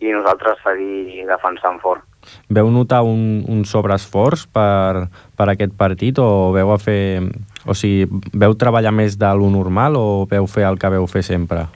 i 0.00 0.12
nosaltres 0.12 0.58
seguir 0.62 1.26
defensant 1.26 1.80
fort. 1.80 2.04
Veu 2.48 2.70
notar 2.70 3.02
un, 3.02 3.44
un 3.48 3.64
sobreesforç 3.64 4.46
per, 4.52 5.08
per 5.36 5.48
aquest 5.48 5.74
partit 5.76 6.18
o 6.18 6.52
veu 6.52 6.70
a 6.72 6.78
fer... 6.78 7.22
O 7.68 7.74
sigui, 7.74 8.06
veu 8.32 8.54
treballar 8.54 8.92
més 8.94 9.18
de 9.18 9.28
lo 9.36 9.50
normal 9.50 9.96
o 9.98 10.26
veu 10.30 10.46
fer 10.46 10.64
el 10.64 10.78
que 10.78 10.88
veu 10.88 11.06
fer 11.06 11.22
sempre? 11.22 11.66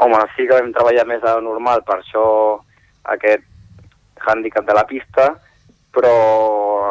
Home, 0.00 0.18
sí 0.36 0.46
que 0.48 0.56
vam 0.58 0.72
treballar 0.72 1.06
més 1.06 1.22
de 1.22 1.32
lo 1.36 1.40
normal, 1.40 1.82
per 1.86 2.00
això 2.00 2.24
aquest 3.14 3.44
hàndicap 4.26 4.66
de 4.66 4.74
la 4.76 4.84
pista, 4.88 5.30
però 5.94 6.14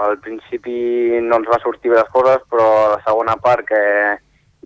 al 0.09 0.17
principi 0.23 1.19
no 1.23 1.39
ens 1.39 1.49
va 1.49 1.59
sortir 1.63 1.91
bé 1.91 1.99
les 1.99 2.09
coses, 2.13 2.41
però 2.49 2.67
a 2.85 2.89
la 2.95 3.03
segona 3.05 3.35
part 3.41 3.67
que 3.67 3.83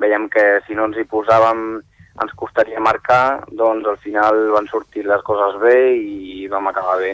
veiem 0.01 0.29
que 0.29 0.45
si 0.67 0.77
no 0.77 0.87
ens 0.89 0.97
hi 0.97 1.05
posàvem 1.09 1.81
ens 2.21 2.33
costaria 2.37 2.81
marcar, 2.81 3.43
doncs 3.49 3.87
al 3.89 3.97
final 4.01 4.49
van 4.53 4.67
sortir 4.69 5.05
les 5.07 5.21
coses 5.25 5.57
bé 5.61 5.77
i 5.97 6.47
vam 6.49 6.67
acabar 6.69 6.99
bé. 7.01 7.13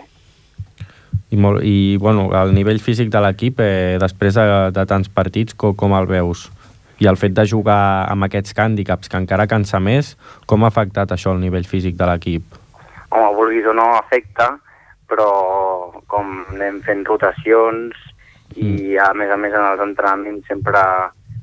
I, 1.30 1.38
molt, 1.38 1.62
i 1.64 1.98
bueno, 2.02 2.30
el 2.36 2.56
nivell 2.56 2.82
físic 2.82 3.12
de 3.14 3.22
l'equip, 3.22 3.60
eh, 3.62 3.98
després 4.02 4.36
de, 4.36 4.46
de 4.76 4.86
tants 4.90 5.12
partits, 5.14 5.54
com, 5.54 5.76
com 5.78 5.94
el 5.96 6.10
veus? 6.10 6.48
I 7.00 7.08
el 7.08 7.20
fet 7.22 7.36
de 7.38 7.46
jugar 7.48 8.10
amb 8.12 8.28
aquests 8.28 8.58
hàndicaps, 8.58 9.12
que 9.12 9.22
encara 9.22 9.48
cansa 9.48 9.80
més, 9.80 10.16
com 10.50 10.66
ha 10.66 10.72
afectat 10.74 11.14
això 11.16 11.32
el 11.36 11.40
nivell 11.44 11.68
físic 11.70 11.96
de 12.00 12.10
l'equip? 12.10 12.58
Home, 13.14 13.30
vulguis 13.38 13.70
o 13.70 13.76
no, 13.78 13.86
afecta, 14.02 14.50
però 15.10 15.30
com 16.08 16.46
anem 16.54 16.82
fent 16.86 17.04
rotacions 17.08 17.98
i 18.58 18.96
a 18.98 19.12
més 19.14 19.30
a 19.32 19.38
més 19.38 19.54
en 19.54 19.66
els 19.66 19.82
entrenaments 19.84 20.48
sempre 20.50 20.82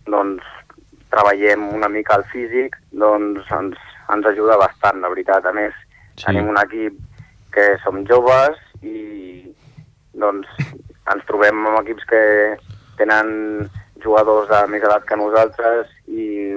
doncs, 0.07 0.43
treballem 1.11 1.69
una 1.75 1.89
mica 1.89 2.17
el 2.19 2.25
físic, 2.33 2.77
doncs 2.93 3.47
ens, 3.55 3.77
ens 4.13 4.27
ajuda 4.31 4.57
bastant, 4.61 5.01
la 5.03 5.11
veritat. 5.13 5.47
A 5.47 5.53
més, 5.53 5.73
Sí. 6.17 6.23
sí. 6.23 6.27
tenim 6.31 6.49
un 6.49 6.57
equip 6.63 6.95
que 7.53 7.65
som 7.85 7.99
joves 8.09 8.57
i 8.83 9.53
doncs 10.17 10.49
ens 11.13 11.27
trobem 11.29 11.67
amb 11.67 11.81
equips 11.83 12.05
que 12.09 12.23
tenen 12.97 13.69
jugadors 14.03 14.49
de 14.49 14.61
més 14.73 14.83
edat 14.83 15.05
que 15.05 15.19
nosaltres 15.21 15.91
i 16.09 16.57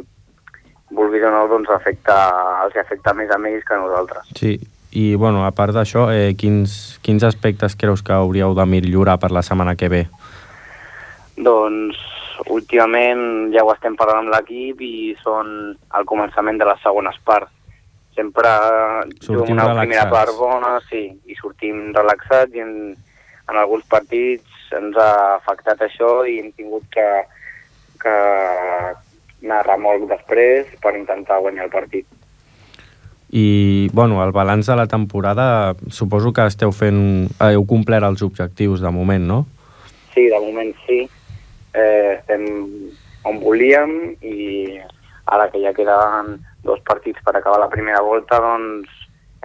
vulguis 0.95 1.24
o 1.28 1.32
no, 1.32 1.45
doncs 1.51 1.70
afecta, 1.70 2.16
els 2.64 2.76
afecta 2.82 3.14
més 3.14 3.30
a 3.30 3.38
ells 3.49 3.66
que 3.68 3.76
a 3.76 3.82
nosaltres. 3.84 4.32
Sí, 4.39 4.53
i 4.92 5.14
bueno, 5.16 5.46
a 5.46 5.52
part 5.54 5.76
d'això, 5.76 6.10
eh, 6.12 6.34
quins, 6.38 7.00
quins 7.06 7.24
aspectes 7.24 7.76
creus 7.78 8.02
que 8.02 8.14
hauríeu 8.14 8.56
de 8.58 8.66
millorar 8.66 9.20
per 9.22 9.32
la 9.32 9.44
setmana 9.46 9.76
que 9.78 9.90
ve? 9.90 10.04
Doncs 11.38 12.00
últimament 12.50 13.54
ja 13.54 13.64
ho 13.64 13.72
estem 13.74 13.96
parlant 14.00 14.26
amb 14.26 14.34
l'equip 14.34 14.82
i 14.82 15.16
són 15.22 15.76
al 15.94 16.08
començament 16.10 16.58
de 16.58 16.68
les 16.70 16.82
segones 16.82 17.18
parts. 17.26 17.52
Sempre 18.18 18.50
Sortim 19.22 19.56
una 19.56 19.70
primera 19.70 20.08
relaxats. 20.08 20.12
part 20.12 20.36
bona, 20.40 20.72
sí, 20.90 21.06
i 21.30 21.38
sortim 21.40 21.92
relaxats 21.96 22.56
i 22.58 22.64
en, 22.66 22.74
en 23.50 23.60
alguns 23.62 23.86
partits 23.88 24.74
ens 24.76 24.98
ha 24.98 25.12
afectat 25.38 25.86
això 25.86 26.26
i 26.28 26.40
hem 26.42 26.52
tingut 26.58 26.90
que, 26.94 27.08
que 28.02 28.16
anar 29.46 29.62
a 29.62 29.68
remolc 29.70 30.10
després 30.10 30.74
per 30.84 30.98
intentar 30.98 31.40
guanyar 31.40 31.70
el 31.70 31.74
partit. 31.74 32.08
I, 33.30 33.90
bueno, 33.94 34.24
el 34.24 34.32
balanç 34.32 34.68
de 34.68 34.76
la 34.76 34.88
temporada, 34.88 35.76
suposo 35.90 36.34
que 36.34 36.46
esteu 36.50 36.74
fent... 36.74 37.30
Heu 37.40 37.66
complert 37.70 38.08
els 38.08 38.24
objectius 38.26 38.82
de 38.82 38.90
moment, 38.90 39.28
no? 39.30 39.40
Sí, 40.16 40.26
de 40.32 40.40
moment 40.42 40.74
sí. 40.88 41.04
Eh, 41.78 42.18
estem 42.18 42.48
on 43.30 43.38
volíem 43.44 44.16
i 44.26 44.80
ara 45.30 45.50
que 45.54 45.62
ja 45.62 45.76
queden 45.78 46.40
dos 46.66 46.82
partits 46.88 47.22
per 47.22 47.36
acabar 47.38 47.60
la 47.62 47.70
primera 47.70 48.02
volta, 48.02 48.40
doncs 48.42 48.90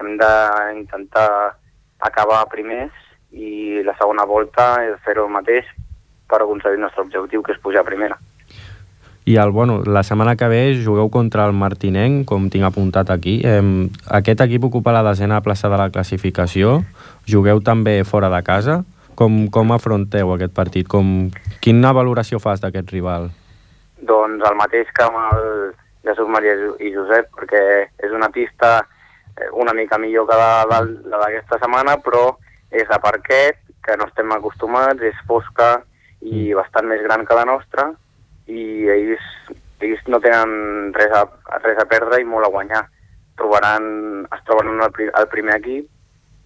hem 0.00 0.16
d'intentar 0.18 1.28
acabar 2.00 2.46
primers 2.50 2.94
i 3.32 3.82
la 3.84 3.94
segona 3.98 4.24
volta 4.24 4.78
és 4.86 4.96
fer-ho 5.04 5.26
el 5.28 5.34
mateix 5.34 5.68
per 6.30 6.40
aconseguir 6.40 6.80
el 6.80 6.86
nostre 6.86 7.04
objectiu, 7.04 7.42
que 7.42 7.52
és 7.52 7.60
pujar 7.60 7.84
a 7.84 7.88
primera. 7.88 8.16
I 9.24 9.36
el, 9.36 9.50
bueno, 9.50 9.82
la 9.86 10.02
setmana 10.02 10.36
que 10.36 10.48
ve 10.52 10.76
jugueu 10.84 11.08
contra 11.08 11.46
el 11.48 11.54
Martinenc, 11.56 12.26
com 12.28 12.50
tinc 12.52 12.66
apuntat 12.68 13.08
aquí. 13.10 13.38
Eh, 13.40 13.88
aquest 14.12 14.42
equip 14.44 14.66
ocupa 14.68 14.92
la 14.92 15.04
desena 15.06 15.40
plaça 15.40 15.70
de 15.72 15.78
la 15.80 15.88
classificació. 15.88 16.82
Jugueu 17.24 17.62
també 17.64 18.02
fora 18.04 18.28
de 18.28 18.42
casa. 18.44 18.82
Com, 19.16 19.46
com 19.48 19.72
afronteu 19.72 20.34
aquest 20.34 20.52
partit? 20.52 20.90
Com, 20.90 21.30
quina 21.64 21.94
valoració 21.96 22.42
fas 22.42 22.60
d'aquest 22.60 22.92
rival? 22.92 23.30
Doncs 24.04 24.44
el 24.44 24.60
mateix 24.60 24.92
que 24.92 25.06
amb 25.06 25.16
el 25.22 25.48
Jesús 26.04 26.28
Maria 26.28 26.58
i 26.84 26.92
Josep, 26.92 27.32
perquè 27.32 27.64
és 28.04 28.12
una 28.12 28.28
pista 28.28 28.82
eh, 29.40 29.48
una 29.52 29.72
mica 29.72 29.98
millor 29.98 30.28
que 30.28 30.36
la, 30.36 30.64
la, 30.68 30.84
la 30.84 31.24
d'aquesta 31.24 31.62
setmana, 31.62 31.96
però 32.04 32.34
és 32.70 32.84
de 32.90 33.00
parquet, 33.00 33.60
que 33.84 33.96
no 33.96 34.08
estem 34.08 34.32
acostumats, 34.32 35.00
és 35.00 35.16
fosca 35.28 35.78
i 36.20 36.52
bastant 36.56 36.88
més 36.88 37.02
gran 37.04 37.24
que 37.24 37.36
la 37.36 37.48
nostra, 37.48 37.92
i 38.50 38.88
ells, 38.92 39.24
ells 39.84 40.02
no 40.08 40.20
tenen 40.24 40.92
res 40.96 41.12
a, 41.16 41.24
res 41.62 41.80
a 41.80 41.86
perdre 41.88 42.20
i 42.20 42.28
molt 42.28 42.48
a 42.48 42.52
guanyar. 42.52 42.82
Trobaran, 43.38 43.86
es 44.30 44.44
trobaran 44.46 44.82
el, 44.84 45.08
el 45.08 45.28
primer 45.32 45.56
equip, 45.58 45.88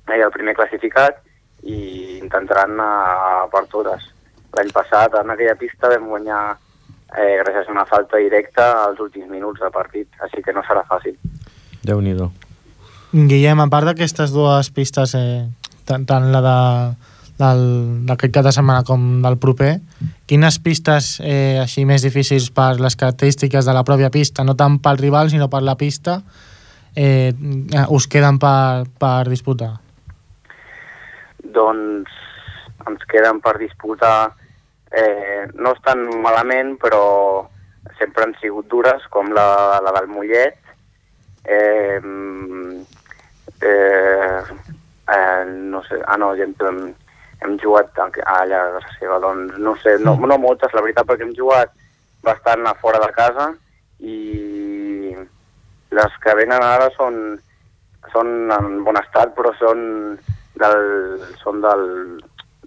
eh, 0.08 0.20
el 0.22 0.32
primer 0.32 0.54
classificat, 0.56 1.20
i 1.62 2.18
intentaran 2.18 2.78
anar 2.78 3.48
per 3.52 3.66
totes. 3.72 4.08
L'any 4.56 4.70
passat, 4.72 5.18
en 5.20 5.34
aquella 5.34 5.56
pista, 5.58 5.90
vam 5.92 6.08
guanyar 6.08 6.42
eh, 6.54 7.36
gràcies 7.42 7.68
a 7.68 7.74
una 7.74 7.86
falta 7.88 8.20
directa 8.22 8.70
als 8.86 9.00
últims 9.04 9.28
minuts 9.30 9.60
del 9.60 9.74
partit, 9.74 10.08
així 10.24 10.42
que 10.44 10.54
no 10.56 10.64
serà 10.66 10.84
fàcil. 10.88 11.18
Déu-n'hi-do. 11.84 12.30
Guillem, 13.12 13.60
a 13.60 13.68
part 13.72 13.88
d'aquestes 13.88 14.32
dues 14.34 14.70
pistes, 14.74 15.14
eh, 15.16 15.44
tant, 15.88 16.04
tant 16.08 16.30
la 16.32 16.42
de 16.44 16.58
d'aquest 17.38 18.34
cap 18.34 18.44
de 18.46 18.52
setmana 18.54 18.84
com 18.86 19.22
del 19.22 19.38
proper, 19.38 19.78
quines 20.26 20.58
pistes 20.62 21.16
eh, 21.22 21.58
així 21.62 21.84
més 21.86 22.02
difícils 22.02 22.50
per 22.54 22.74
les 22.82 22.98
característiques 22.98 23.66
de 23.66 23.74
la 23.74 23.84
pròpia 23.86 24.10
pista, 24.10 24.44
no 24.44 24.56
tant 24.58 24.80
pel 24.82 24.98
rival 24.98 25.30
sinó 25.30 25.48
per 25.48 25.62
la 25.62 25.76
pista, 25.78 26.18
eh, 26.96 27.32
us 27.94 28.08
queden 28.10 28.40
per, 28.42 28.88
per 28.98 29.28
disputar? 29.30 29.76
Doncs 31.54 32.10
ens 32.88 33.04
queden 33.10 33.40
per 33.44 33.56
disputar, 33.60 34.32
eh, 34.90 35.46
no 35.54 35.74
estan 35.76 36.06
malament, 36.22 36.76
però 36.80 37.48
sempre 37.98 38.24
han 38.24 38.34
sigut 38.40 38.68
dures, 38.70 39.04
com 39.12 39.30
la, 39.34 39.80
la 39.84 39.92
del 39.98 40.08
Mollet, 40.10 40.56
eh, 41.44 42.00
eh, 43.60 44.42
eh, 45.08 45.44
no 45.46 45.82
sé, 45.84 46.00
ah 46.06 46.16
no, 46.16 46.34
ja 46.36 46.46
hem, 47.42 47.58
jugat 47.62 47.98
allà 47.98 48.60
a 48.60 48.72
casa 48.78 48.94
seva, 48.98 49.18
doncs 49.22 49.58
no 49.62 49.74
sé, 49.82 49.96
no, 50.02 50.16
no 50.16 50.38
moltes, 50.38 50.72
la 50.74 50.82
veritat, 50.84 51.06
perquè 51.08 51.26
hem 51.26 51.34
jugat 51.36 51.74
bastant 52.24 52.66
a 52.66 52.74
fora 52.80 53.00
de 53.02 53.10
casa 53.14 53.52
i 54.00 55.14
les 55.94 56.18
que 56.22 56.34
venen 56.36 56.62
ara 56.62 56.88
són, 56.96 57.38
són 58.12 58.50
en 58.54 58.82
bon 58.84 58.98
estat, 59.00 59.32
però 59.36 59.52
són, 59.60 59.80
del, 60.60 60.82
són 61.42 61.62
del, 61.64 61.86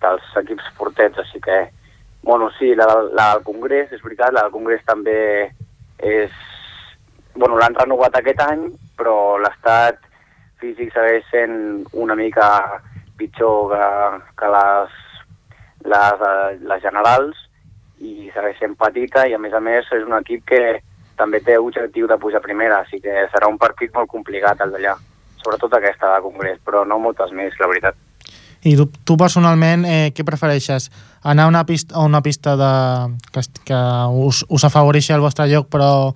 dels 0.02 0.38
equips 0.42 0.72
fortets, 0.78 1.20
així 1.22 1.42
que, 1.44 1.60
bueno, 2.24 2.50
sí, 2.58 2.74
la, 2.76 2.88
la 3.12 3.28
del 3.34 3.44
Congrés, 3.46 3.92
és 3.92 4.04
veritat, 4.04 4.34
la 4.34 4.48
del 4.48 4.56
Congrés 4.56 4.86
també 4.88 5.20
és... 5.98 6.32
Bueno, 7.32 7.56
l'han 7.56 7.78
renovat 7.78 8.18
aquest 8.18 8.42
any, 8.44 8.66
però 9.00 9.38
l'estat 9.40 10.02
físic 10.60 10.92
segueix 10.94 11.24
sent 11.32 11.54
una 11.98 12.18
mica 12.20 12.48
pitjor 13.22 13.72
que, 13.72 13.88
que 14.42 14.52
les, 14.58 15.00
les, 15.86 16.28
eh, 16.32 16.60
les 16.74 16.84
generals 16.84 17.48
i 18.02 18.32
segueix 18.34 18.58
sent 18.60 18.78
petita 18.80 19.28
i 19.30 19.36
a 19.38 19.42
més 19.42 19.54
a 19.54 19.62
més 19.62 19.90
és 19.94 20.06
un 20.08 20.18
equip 20.18 20.46
que 20.50 20.62
també 21.22 21.42
té 21.46 21.58
objectiu 21.62 22.08
de 22.10 22.18
pujar 22.18 22.42
primera, 22.42 22.82
així 22.82 23.02
que 23.02 23.28
serà 23.34 23.50
un 23.50 23.60
partit 23.62 23.94
molt 23.94 24.10
complicat 24.10 24.64
el 24.66 24.74
d'allà, 24.74 24.96
sobretot 25.44 25.76
aquesta 25.78 26.16
de 26.16 26.24
Congrés, 26.26 26.58
però 26.66 26.82
no 26.88 26.98
moltes 27.02 27.34
més, 27.38 27.54
la 27.62 27.70
veritat. 27.70 27.98
I 28.62 28.76
tu, 28.78 28.88
tu 29.06 29.18
personalment, 29.18 29.86
eh, 29.90 30.10
què 30.14 30.26
prefereixes? 30.26 30.90
Anar 31.26 31.48
a 31.48 31.52
una 31.52 31.64
pista, 31.66 31.96
a 31.98 32.06
una 32.06 32.22
pista 32.22 32.56
de, 32.58 32.74
que, 33.34 33.42
que 33.66 33.82
us, 34.26 34.44
us 34.50 34.66
afavoreixi 34.66 35.14
el 35.14 35.24
vostre 35.24 35.48
lloc 35.50 35.70
però 35.74 36.14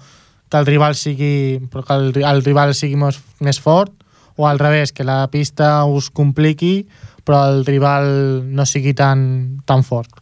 que 0.50 0.62
el 0.62 0.68
rival 0.70 0.94
sigui, 0.98 1.60
però 1.74 1.86
que 1.86 1.98
el, 1.98 2.12
el 2.22 2.44
rival 2.46 2.76
sigui 2.78 2.98
més, 3.02 3.18
més 3.42 3.62
fort 3.62 3.94
o 4.36 4.48
al 4.48 4.60
revés, 4.60 4.92
que 4.92 5.04
la 5.04 5.26
pista 5.32 5.86
us 5.86 6.10
compliqui 6.10 6.88
però 7.26 7.42
el 7.50 7.66
rival 7.66 8.08
no 8.54 8.66
sigui 8.70 8.94
tan, 8.94 9.58
tan 9.66 9.82
fort? 9.84 10.22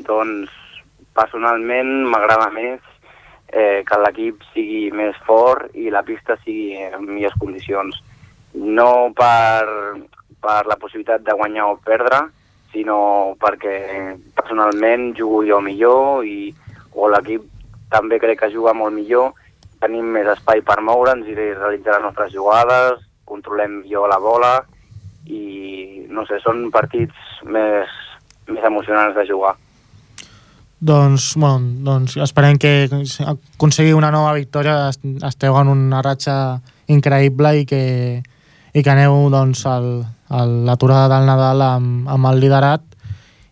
Doncs 0.00 0.48
personalment 1.14 2.06
m'agrada 2.08 2.48
més 2.54 2.80
eh, 3.52 3.84
que 3.84 3.98
l'equip 4.00 4.40
sigui 4.54 4.88
més 4.96 5.18
fort 5.26 5.68
i 5.76 5.92
la 5.92 6.02
pista 6.06 6.38
sigui 6.40 6.80
en 6.80 7.04
millors 7.04 7.36
condicions. 7.42 8.00
No 8.54 9.12
per, 9.14 9.68
per 10.40 10.62
la 10.66 10.78
possibilitat 10.80 11.26
de 11.26 11.36
guanyar 11.36 11.68
o 11.68 11.76
perdre, 11.84 12.24
sinó 12.72 13.36
perquè 13.42 14.16
personalment 14.38 15.10
jugo 15.18 15.42
jo 15.44 15.60
millor 15.60 16.24
i 16.24 16.54
o 16.96 17.10
l'equip 17.10 17.44
també 17.90 18.18
crec 18.22 18.40
que 18.40 18.52
juga 18.54 18.72
molt 18.72 18.94
millor, 18.94 19.34
tenim 19.82 20.08
més 20.14 20.28
espai 20.30 20.62
per 20.64 20.80
moure'ns 20.80 21.28
i 21.28 21.36
realitzar 21.36 21.98
les 21.98 22.04
nostres 22.06 22.32
jugades, 22.32 23.02
controlem 23.40 23.80
millor 23.82 24.08
la 24.12 24.18
bola 24.20 24.52
i 25.26 26.06
no 26.10 26.24
sé, 26.28 26.38
són 26.44 26.68
partits 26.74 27.14
més, 27.46 27.88
més 28.50 28.64
emocionants 28.66 29.16
de 29.16 29.24
jugar. 29.28 29.54
Doncs, 30.80 31.34
bueno, 31.36 31.60
doncs 31.84 32.16
esperem 32.24 32.56
que 32.56 32.88
aconseguir 33.28 33.94
una 33.94 34.10
nova 34.10 34.32
victòria, 34.32 34.88
est- 34.88 35.04
esteu 35.28 35.56
en 35.60 35.68
una 35.68 36.00
ratxa 36.02 36.60
increïble 36.88 37.52
i 37.60 37.66
que, 37.68 37.82
i 38.72 38.82
que 38.82 38.90
aneu 38.90 39.28
doncs, 39.30 39.66
al, 39.68 40.06
a 40.32 40.46
l'aturada 40.46 41.18
del 41.18 41.26
Nadal 41.28 41.60
amb, 41.66 42.08
amb 42.08 42.30
el 42.32 42.40
liderat 42.40 42.80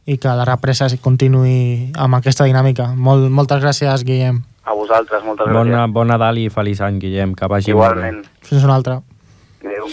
i 0.08 0.16
que 0.16 0.32
la 0.32 0.46
represa 0.48 0.88
continuï 1.04 1.92
amb 2.00 2.16
aquesta 2.16 2.46
dinàmica. 2.48 2.94
Molt, 2.96 3.28
moltes 3.30 3.60
gràcies, 3.60 4.04
Guillem. 4.08 4.40
A 4.64 4.72
vosaltres, 4.72 5.20
moltes 5.24 5.52
Bon, 5.52 5.68
gràcies. 5.68 5.92
bon 5.92 6.08
Nadal 6.08 6.38
i 6.40 6.48
feliç 6.48 6.80
any, 6.80 6.96
Guillem, 6.98 7.34
que 7.36 7.46
vagi 7.46 7.74
molt 7.76 7.84
bé. 7.84 7.92
Igualment. 7.92 8.24
Fins 8.40 8.64
una 8.64 8.74
altra. 8.80 9.02
Valeu. 9.62 9.88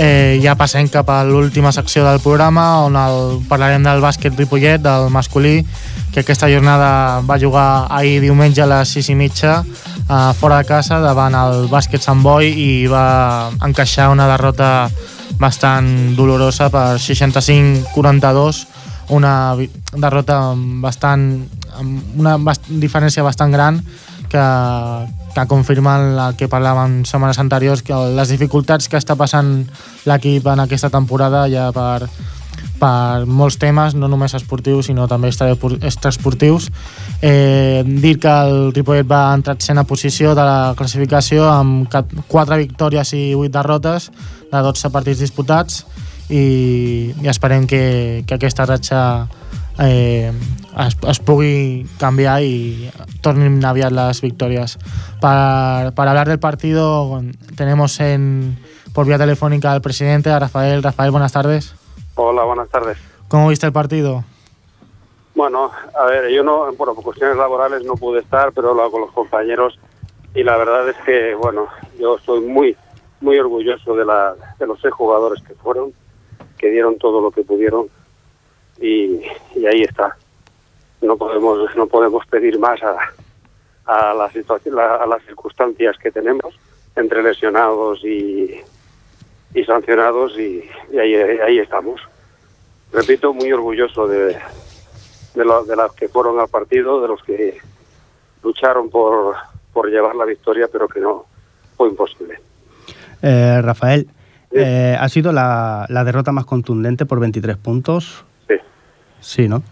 Eh, 0.00 0.40
ja 0.40 0.54
passem 0.56 0.86
cap 0.88 1.10
a 1.12 1.18
l'última 1.28 1.74
secció 1.76 2.00
del 2.06 2.22
programa 2.24 2.86
on 2.86 2.94
el, 2.96 3.18
parlarem 3.50 3.84
del 3.84 4.00
bàsquet 4.00 4.32
Ripollet, 4.32 4.80
del 4.80 5.10
masculí, 5.12 5.58
que 6.08 6.22
aquesta 6.22 6.48
jornada 6.48 7.20
va 7.28 7.36
jugar 7.36 7.84
ahir 7.92 8.22
diumenge 8.24 8.62
a 8.64 8.68
les 8.70 8.94
6 8.96 9.10
i 9.12 9.16
mitja 9.18 9.58
eh, 9.60 10.32
fora 10.40 10.62
de 10.62 10.68
casa 10.70 11.02
davant 11.04 11.36
el 11.36 11.68
bàsquet 11.68 12.00
Sant 12.00 12.24
Boi 12.24 12.48
i 12.48 12.70
va 12.88 13.50
encaixar 13.60 14.08
una 14.08 14.24
derrota 14.30 14.88
bastant 15.36 16.16
dolorosa 16.16 16.70
per 16.72 16.96
65-42 16.96 18.64
una 19.20 19.34
derrota 19.92 20.40
bastant 20.80 21.28
amb 21.76 22.16
una 22.16 22.38
bast 22.40 22.72
diferència 22.72 23.26
bastant 23.26 23.52
gran 23.52 23.84
que, 24.32 24.46
que 25.34 25.46
confirmen 25.46 26.18
el 26.18 26.36
que 26.36 26.48
parlàvem 26.50 27.04
setmanes 27.06 27.38
anteriors, 27.38 27.84
que 27.86 27.96
les 28.16 28.32
dificultats 28.32 28.88
que 28.90 28.98
està 28.98 29.16
passant 29.16 29.64
l'equip 30.08 30.46
en 30.50 30.64
aquesta 30.64 30.90
temporada 30.90 31.44
ja 31.52 31.68
per, 31.74 32.08
per 32.80 33.26
molts 33.28 33.58
temes, 33.60 33.94
no 33.94 34.08
només 34.10 34.34
esportius, 34.34 34.88
sinó 34.90 35.06
també 35.08 35.30
extra- 35.30 35.52
extraesportius. 35.54 36.70
Eh, 37.22 37.84
dir 37.86 38.16
que 38.18 38.32
el 38.32 38.72
Ripollet 38.74 39.06
va 39.06 39.34
entrar 39.34 39.56
en 39.60 39.78
a 39.78 39.84
posició 39.84 40.34
de 40.34 40.44
la 40.46 40.74
classificació 40.76 41.48
amb 41.50 41.90
4 42.28 42.56
victòries 42.56 43.12
i 43.14 43.34
8 43.34 43.52
derrotes 43.52 44.10
de 44.50 44.62
12 44.66 44.90
partits 44.90 45.20
disputats 45.20 45.84
i, 46.28 47.12
i 47.22 47.28
esperem 47.28 47.66
que, 47.66 48.24
que 48.26 48.34
aquesta 48.34 48.66
ratxa 48.66 49.02
eh, 49.78 50.32
es, 50.78 50.96
es 51.08 51.18
pugui 51.20 51.86
cambiar 51.98 52.42
y 52.42 52.90
tornen 53.20 53.64
aviat 53.64 53.92
las 53.92 54.20
victorias. 54.20 54.78
Para, 55.20 55.92
para 55.94 56.10
hablar 56.10 56.28
del 56.28 56.38
partido 56.38 57.20
tenemos 57.56 58.00
en, 58.00 58.58
por 58.94 59.06
vía 59.06 59.18
telefónica 59.18 59.72
al 59.72 59.80
presidente, 59.80 60.30
a 60.30 60.38
Rafael. 60.38 60.82
Rafael, 60.82 61.10
buenas 61.10 61.32
tardes. 61.32 61.74
Hola, 62.14 62.44
buenas 62.44 62.68
tardes. 62.68 62.98
¿Cómo 63.28 63.48
viste 63.48 63.66
el 63.66 63.72
partido? 63.72 64.24
Bueno, 65.34 65.70
a 65.98 66.04
ver, 66.06 66.30
yo 66.30 66.42
no, 66.42 66.72
bueno, 66.74 66.94
por 66.94 67.04
cuestiones 67.04 67.36
laborales 67.36 67.84
no 67.84 67.94
pude 67.94 68.20
estar, 68.20 68.52
pero 68.52 68.68
he 68.68 68.70
hablado 68.72 68.90
con 68.90 69.00
los 69.02 69.12
compañeros 69.12 69.78
y 70.34 70.42
la 70.42 70.56
verdad 70.56 70.88
es 70.88 70.96
que, 71.06 71.34
bueno, 71.34 71.68
yo 71.98 72.16
estoy 72.16 72.40
muy, 72.40 72.76
muy 73.20 73.38
orgulloso 73.38 73.94
de, 73.94 74.04
la, 74.04 74.34
de 74.58 74.66
los 74.66 74.80
seis 74.80 74.92
jugadores 74.92 75.42
que 75.44 75.54
fueron, 75.54 75.92
que 76.58 76.70
dieron 76.70 76.98
todo 76.98 77.20
lo 77.20 77.30
que 77.30 77.42
pudieron 77.42 77.86
y, 78.80 79.20
y 79.54 79.66
ahí 79.66 79.82
está. 79.82 80.16
No 81.02 81.16
podemos, 81.16 81.74
no 81.76 81.86
podemos 81.86 82.26
pedir 82.26 82.58
más 82.58 82.80
a, 82.82 82.96
a 83.86 84.14
la 84.14 84.30
situación, 84.30 84.76
la- 84.76 84.96
a 84.96 85.06
las 85.06 85.22
circunstancias 85.24 85.96
que 86.02 86.10
tenemos 86.10 86.54
entre 86.96 87.22
lesionados 87.22 88.04
y, 88.04 88.60
y 89.54 89.64
sancionados 89.64 90.38
y, 90.38 90.64
y 90.92 90.98
ahí, 90.98 91.14
ahí 91.14 91.58
estamos. 91.58 92.00
Repito, 92.92 93.32
muy 93.32 93.52
orgulloso 93.52 94.06
de, 94.08 94.36
de, 95.34 95.44
lo- 95.44 95.64
de 95.64 95.76
las 95.76 95.92
que 95.92 96.08
fueron 96.08 96.38
al 96.40 96.48
partido, 96.48 97.00
de 97.00 97.08
los 97.08 97.22
que 97.22 97.58
lucharon 98.42 98.90
por, 98.90 99.36
por 99.72 99.88
llevar 99.90 100.16
la 100.16 100.24
victoria, 100.24 100.66
pero 100.70 100.88
que 100.88 101.00
no 101.00 101.24
fue 101.76 101.88
imposible. 101.88 102.40
Eh, 103.22 103.60
Rafael, 103.62 104.08
eh, 104.52 104.96
ha 104.98 105.08
sido 105.08 105.32
la, 105.32 105.86
la 105.88 106.04
derrota 106.04 106.32
más 106.32 106.44
contundente 106.46 107.06
por 107.06 107.20
23 107.20 107.56
puntos. 107.56 108.24
Sí. 109.20 109.48
¿no? 109.48 109.62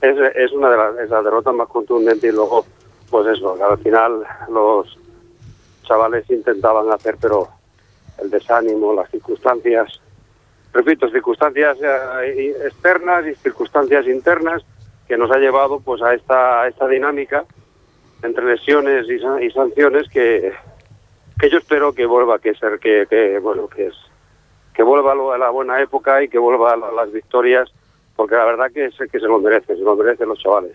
Es, 0.00 0.16
es 0.34 0.52
una 0.52 0.70
de 0.70 0.76
las 0.76 0.98
es 0.98 1.10
la 1.10 1.22
derrota 1.22 1.52
más 1.52 1.68
contundente 1.68 2.28
y 2.28 2.32
luego, 2.32 2.64
pues 3.10 3.26
eso, 3.28 3.56
al 3.64 3.78
final 3.78 4.22
los 4.50 4.98
chavales 5.84 6.28
intentaban 6.30 6.90
hacer, 6.92 7.16
pero 7.20 7.48
el 8.22 8.30
desánimo, 8.30 8.92
las 8.94 9.10
circunstancias, 9.10 10.00
repito, 10.72 11.08
circunstancias 11.10 11.78
eh, 12.24 12.56
externas 12.64 13.26
y 13.26 13.34
circunstancias 13.36 14.06
internas 14.06 14.62
que 15.06 15.16
nos 15.16 15.30
ha 15.30 15.38
llevado 15.38 15.80
pues 15.80 16.02
a 16.02 16.14
esta, 16.14 16.62
a 16.62 16.68
esta 16.68 16.88
dinámica 16.88 17.44
entre 18.22 18.44
lesiones 18.44 19.06
y, 19.08 19.44
y 19.44 19.50
sanciones 19.50 20.08
que, 20.08 20.52
que 21.38 21.50
yo 21.50 21.58
espero 21.58 21.92
que 21.92 22.06
vuelva 22.06 22.38
que 22.38 22.54
ser 22.54 22.78
que, 22.80 23.06
que, 23.08 23.38
bueno 23.38 23.68
que 23.68 23.86
es 23.86 23.94
que 24.74 24.82
vuelva 24.82 25.12
a 25.12 25.38
la 25.38 25.50
buena 25.50 25.80
época 25.80 26.22
y 26.22 26.28
que 26.28 26.38
vuelva 26.38 26.72
a 26.72 26.76
la- 26.76 26.92
las 26.92 27.12
victorias 27.12 27.70
porque 28.16 28.34
la 28.34 28.44
verdad 28.44 28.70
que 28.72 28.90
sé 28.92 29.08
que 29.08 29.20
se 29.20 29.26
lo 29.26 29.38
merecen 29.38 29.76
se 29.76 29.82
lo 29.82 29.94
merecen 29.94 30.28
los 30.28 30.38
chavales 30.38 30.72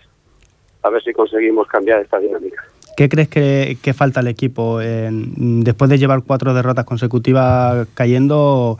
a 0.84 0.90
ver 0.90 1.04
si 1.04 1.12
conseguimos 1.14 1.68
cambiar 1.68 2.00
esta 2.02 2.20
dinámica 2.20 2.64
¿Qué 2.98 3.08
crees 3.08 3.30
que, 3.30 3.78
que 3.82 3.94
falta 3.94 4.20
al 4.20 4.28
equipo? 4.28 4.82
En- 4.82 5.64
después 5.64 5.90
de 5.90 5.98
llevar 5.98 6.24
cuatro 6.28 6.54
derrotas 6.54 6.84
consecutivas 6.84 7.88
cayendo, 7.94 8.78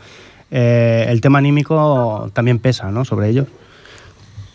eh, 0.52 1.06
el 1.08 1.22
tema 1.22 1.40
anímico 1.40 2.30
también 2.34 2.60
pesa 2.60 2.92
¿no? 2.92 3.06
sobre 3.06 3.30
ellos. 3.30 3.48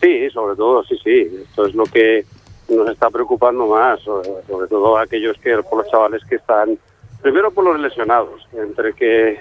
Sí, 0.03 0.29
sobre 0.31 0.57
todo, 0.57 0.85
sí, 0.85 0.97
sí. 1.03 1.21
Esto 1.49 1.67
es 1.67 1.75
lo 1.75 1.85
que 1.85 2.27
nos 2.69 2.89
está 2.91 3.09
preocupando 3.09 3.67
más, 3.67 3.99
sobre, 4.03 4.29
sobre 4.47 4.69
todo 4.69 4.99
aquellos 4.99 5.39
que, 5.39 5.57
por 5.69 5.79
los 5.83 5.91
chavales 5.91 6.23
que 6.29 6.35
están, 6.37 6.79
primero 7.23 7.51
por 7.51 7.65
los 7.65 7.81
lesionados, 7.81 8.47
entre 8.53 8.93
que, 8.93 9.41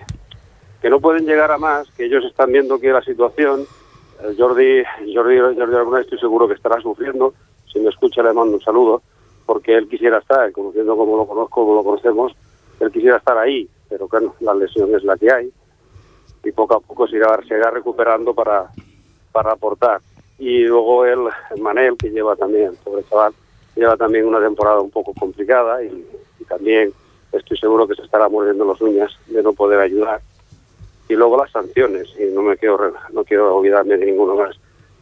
que 0.81 0.89
no 0.89 1.01
pueden 1.01 1.25
llegar 1.25 1.51
a 1.51 1.57
más, 1.57 1.89
que 1.91 2.05
ellos 2.05 2.23
están 2.23 2.53
viendo 2.53 2.79
que 2.79 2.87
la 2.93 3.01
situación, 3.03 3.61
eh, 3.61 3.65
Jordi, 4.37 4.83
Jordi, 5.13 5.39
Jordi 5.39 5.75
alguna 5.75 5.97
vez 5.97 6.05
estoy 6.05 6.19
seguro 6.19 6.47
que 6.47 6.53
estará 6.53 6.79
sufriendo, 6.81 7.33
si 7.71 7.79
me 7.79 7.89
escucha 7.89 8.23
le 8.23 8.33
mando 8.33 8.55
un 8.55 8.61
saludo, 8.61 9.01
porque 9.45 9.75
él 9.75 9.87
quisiera 9.87 10.19
estar, 10.19 10.51
conociendo 10.51 10.95
como 10.95 11.17
lo 11.17 11.27
conozco, 11.27 11.61
como 11.61 11.75
lo 11.75 11.83
conocemos, 11.83 12.35
él 12.79 12.91
quisiera 12.91 13.17
estar 13.17 13.37
ahí, 13.37 13.69
pero 13.89 14.07
claro, 14.07 14.35
la 14.39 14.53
lesión 14.53 14.93
es 14.95 15.03
la 15.03 15.17
que 15.17 15.31
hay, 15.31 15.51
y 16.43 16.51
poco 16.51 16.75
a 16.75 16.79
poco 16.79 17.07
se 17.07 17.17
irá, 17.17 17.37
recuperando 17.71 18.33
para, 18.33 18.69
para 19.31 19.53
aportar. 19.53 20.01
Y 20.37 20.63
luego 20.63 21.05
el 21.05 21.19
Manel, 21.59 21.97
que 21.97 22.09
lleva 22.09 22.35
también, 22.35 22.75
pobre 22.83 23.03
chaval, 23.09 23.33
lleva 23.75 23.97
también 23.97 24.25
una 24.25 24.39
temporada 24.39 24.79
un 24.79 24.91
poco 24.91 25.13
complicada 25.13 25.83
y, 25.83 26.05
y 26.39 26.43
también 26.45 26.93
estoy 27.31 27.57
seguro 27.57 27.87
que 27.87 27.95
se 27.95 28.03
estará 28.03 28.29
mordiendo 28.29 28.65
las 28.65 28.79
uñas 28.81 29.11
de 29.27 29.41
no 29.41 29.53
poder 29.53 29.79
ayudar. 29.79 30.21
Y 31.07 31.15
luego 31.15 31.37
las 31.37 31.51
sanciones, 31.51 32.13
y 32.19 32.33
no 32.33 32.41
me 32.41 32.57
quiero, 32.57 32.93
no 33.13 33.23
quiero 33.23 33.55
olvidarme 33.55 33.97
de 33.97 34.05
ninguno 34.07 34.35
más. 34.35 34.55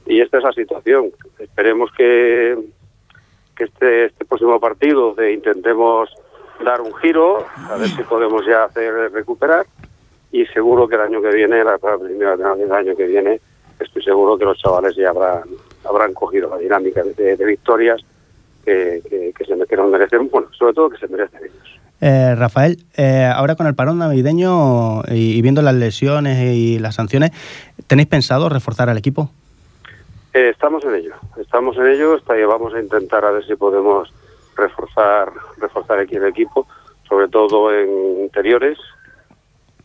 Y 0.05 0.19
esta 0.19 0.37
es 0.37 0.43
la 0.43 0.51
situación. 0.51 1.11
Esperemos 1.39 1.91
que, 1.97 2.57
que 3.55 3.63
este, 3.63 4.05
este 4.05 4.25
próximo 4.25 4.59
partido 4.59 5.13
de 5.13 5.31
intentemos 5.31 6.09
dar 6.63 6.81
un 6.81 6.93
giro, 6.95 7.45
a 7.69 7.77
ver 7.77 7.87
si 7.87 8.03
podemos 8.03 8.45
ya 8.45 8.65
hacer 8.65 9.11
recuperar 9.11 9.65
y 10.31 10.45
seguro 10.47 10.87
que 10.87 10.95
el 10.95 11.01
año 11.01 11.21
que 11.21 11.29
viene, 11.29 11.63
la 11.63 11.77
primera 11.77 12.35
del 12.35 12.71
año 12.71 12.95
que 12.95 13.05
viene, 13.05 13.39
estoy 13.79 14.03
seguro 14.03 14.37
que 14.37 14.45
los 14.45 14.57
chavales 14.57 14.95
ya 14.95 15.09
habrán, 15.09 15.43
habrán 15.85 16.13
cogido 16.13 16.49
la 16.49 16.57
dinámica 16.57 17.03
de, 17.03 17.35
victorias 17.45 18.01
que, 18.65 19.01
que, 19.07 19.33
que 19.37 19.45
se 19.45 19.65
que 19.67 19.77
nos 19.77 19.91
merecen, 19.91 20.29
bueno, 20.29 20.47
sobre 20.53 20.73
todo 20.73 20.89
que 20.89 20.97
se 20.97 21.07
merecen 21.07 21.39
ellos. 21.43 21.79
Eh, 22.05 22.35
Rafael, 22.35 22.83
eh, 22.97 23.31
ahora 23.33 23.55
con 23.55 23.65
el 23.65 23.75
parón 23.75 23.97
navideño 23.99 25.03
y, 25.09 25.41
viendo 25.41 25.61
las 25.61 25.73
lesiones 25.73 26.37
y 26.53 26.77
las 26.77 26.95
sanciones, 26.95 27.31
¿tenéis 27.87 28.09
pensado 28.09 28.49
reforzar 28.49 28.89
al 28.89 28.97
equipo? 28.97 29.29
Eh, 30.33 30.49
estamos 30.49 30.83
en 30.83 30.95
ello, 30.95 31.13
estamos 31.37 31.77
en 31.77 31.87
ello, 31.87 32.15
hasta 32.15 32.33
vamos 32.45 32.73
a 32.73 32.81
intentar 32.81 33.23
a 33.23 33.31
ver 33.31 33.45
si 33.45 33.55
podemos 33.55 34.13
reforzar, 34.57 35.31
reforzar 35.55 35.99
aquí 35.99 36.17
el 36.17 36.25
equipo, 36.25 36.67
sobre 37.07 37.29
todo 37.29 37.73
en 37.73 38.23
interiores 38.23 38.77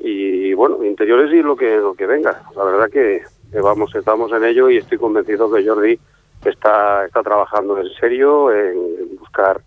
y 0.00 0.54
bueno, 0.54 0.82
interiores 0.82 1.32
y 1.32 1.40
lo 1.40 1.54
que 1.54 1.76
lo 1.76 1.94
que 1.94 2.06
venga. 2.06 2.42
La 2.56 2.64
verdad 2.64 2.90
que, 2.90 3.22
que 3.52 3.60
vamos, 3.60 3.94
estamos 3.94 4.32
en 4.32 4.42
ello 4.42 4.68
y 4.70 4.78
estoy 4.78 4.98
convencido 4.98 5.52
que 5.52 5.64
Jordi 5.64 5.96
está, 6.44 7.06
está 7.06 7.22
trabajando 7.22 7.78
en 7.78 7.88
serio 8.00 8.52
en 8.52 9.16
buscar 9.20 9.60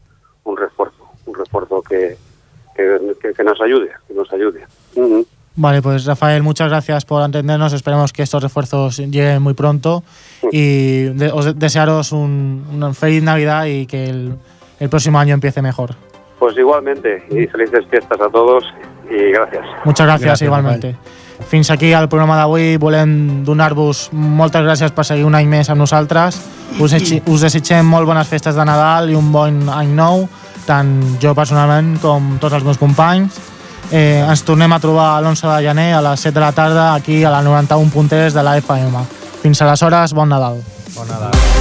un 0.43 0.57
refuerzo, 0.57 1.07
un 1.25 1.35
refuerzo 1.35 1.81
que, 1.81 2.17
que, 2.75 2.99
que- 3.21 3.33
que 3.33 3.43
nos 3.43 3.59
ayude, 3.61 3.89
que 4.07 4.13
nos 4.13 4.31
ayude. 4.33 4.61
Ujú. 4.95 5.25
Vale, 5.55 5.81
pues 5.81 6.05
Rafael, 6.05 6.41
muchas 6.43 6.69
gracias 6.69 7.03
por 7.03 7.21
atendernos. 7.21 7.73
Esperemos 7.73 8.13
que 8.13 8.23
estos 8.23 8.41
refuerzos 8.41 8.97
lleguen 8.99 9.41
muy 9.41 9.53
pronto 9.53 10.03
y 10.51 11.03
de- 11.05 11.31
os 11.33 11.57
desearos 11.59 12.11
un, 12.13 12.65
una 12.73 12.93
feliz 12.93 13.21
Navidad 13.21 13.65
y 13.65 13.85
que 13.85 14.05
el, 14.09 14.35
el 14.79 14.89
próximo 14.89 15.19
año 15.19 15.33
empiece 15.33 15.61
mejor. 15.61 15.95
Pues 16.39 16.57
igualmente, 16.57 17.23
y 17.29 17.45
felices 17.47 17.85
fiestas 17.89 18.19
a 18.21 18.29
todos 18.29 18.63
y 19.09 19.31
gracias. 19.31 19.63
Muchas 19.83 20.07
gràcies, 20.07 20.41
igualmente. 20.45 20.95
Fins 21.49 21.69
aquí 21.69 21.91
el 21.91 22.07
programa 22.07 22.35
d'avui. 22.37 22.77
Volem 22.77 23.43
donar-vos 23.43 24.09
moltes 24.13 24.61
gràcies 24.63 24.91
per 24.93 25.03
seguir 25.05 25.25
un 25.25 25.35
any 25.35 25.47
més 25.49 25.69
amb 25.69 25.81
nosaltres. 25.81 26.37
Us, 26.79 26.93
us 26.93 27.41
desitgem 27.41 27.85
molt 27.85 28.07
bones 28.07 28.27
festes 28.29 28.55
de 28.55 28.65
Nadal 28.65 29.09
i 29.11 29.15
un 29.17 29.31
bon 29.33 29.67
any 29.69 29.89
nou, 29.93 30.27
tant 30.71 30.91
jo 31.19 31.33
personalment 31.35 31.97
com 32.01 32.35
tots 32.41 32.55
els 32.55 32.67
meus 32.67 32.79
companys. 32.79 33.39
Eh, 33.91 34.21
ens 34.23 34.45
tornem 34.47 34.71
a 34.71 34.79
trobar 34.79 35.09
l'11 35.19 35.49
de 35.49 35.57
gener 35.67 35.89
a 35.97 36.03
les 36.05 36.27
7 36.27 36.37
de 36.37 36.45
la 36.45 36.53
tarda 36.55 36.93
aquí 36.93 37.23
a 37.23 37.33
la 37.33 37.41
91.3 37.43 38.37
de 38.37 38.45
la 38.45 38.55
FM. 38.61 39.03
Fins 39.41 39.65
aleshores, 39.65 40.15
bon 40.15 40.31
Nadal. 40.31 40.61
Bon 40.95 41.07
Nadal. 41.09 41.60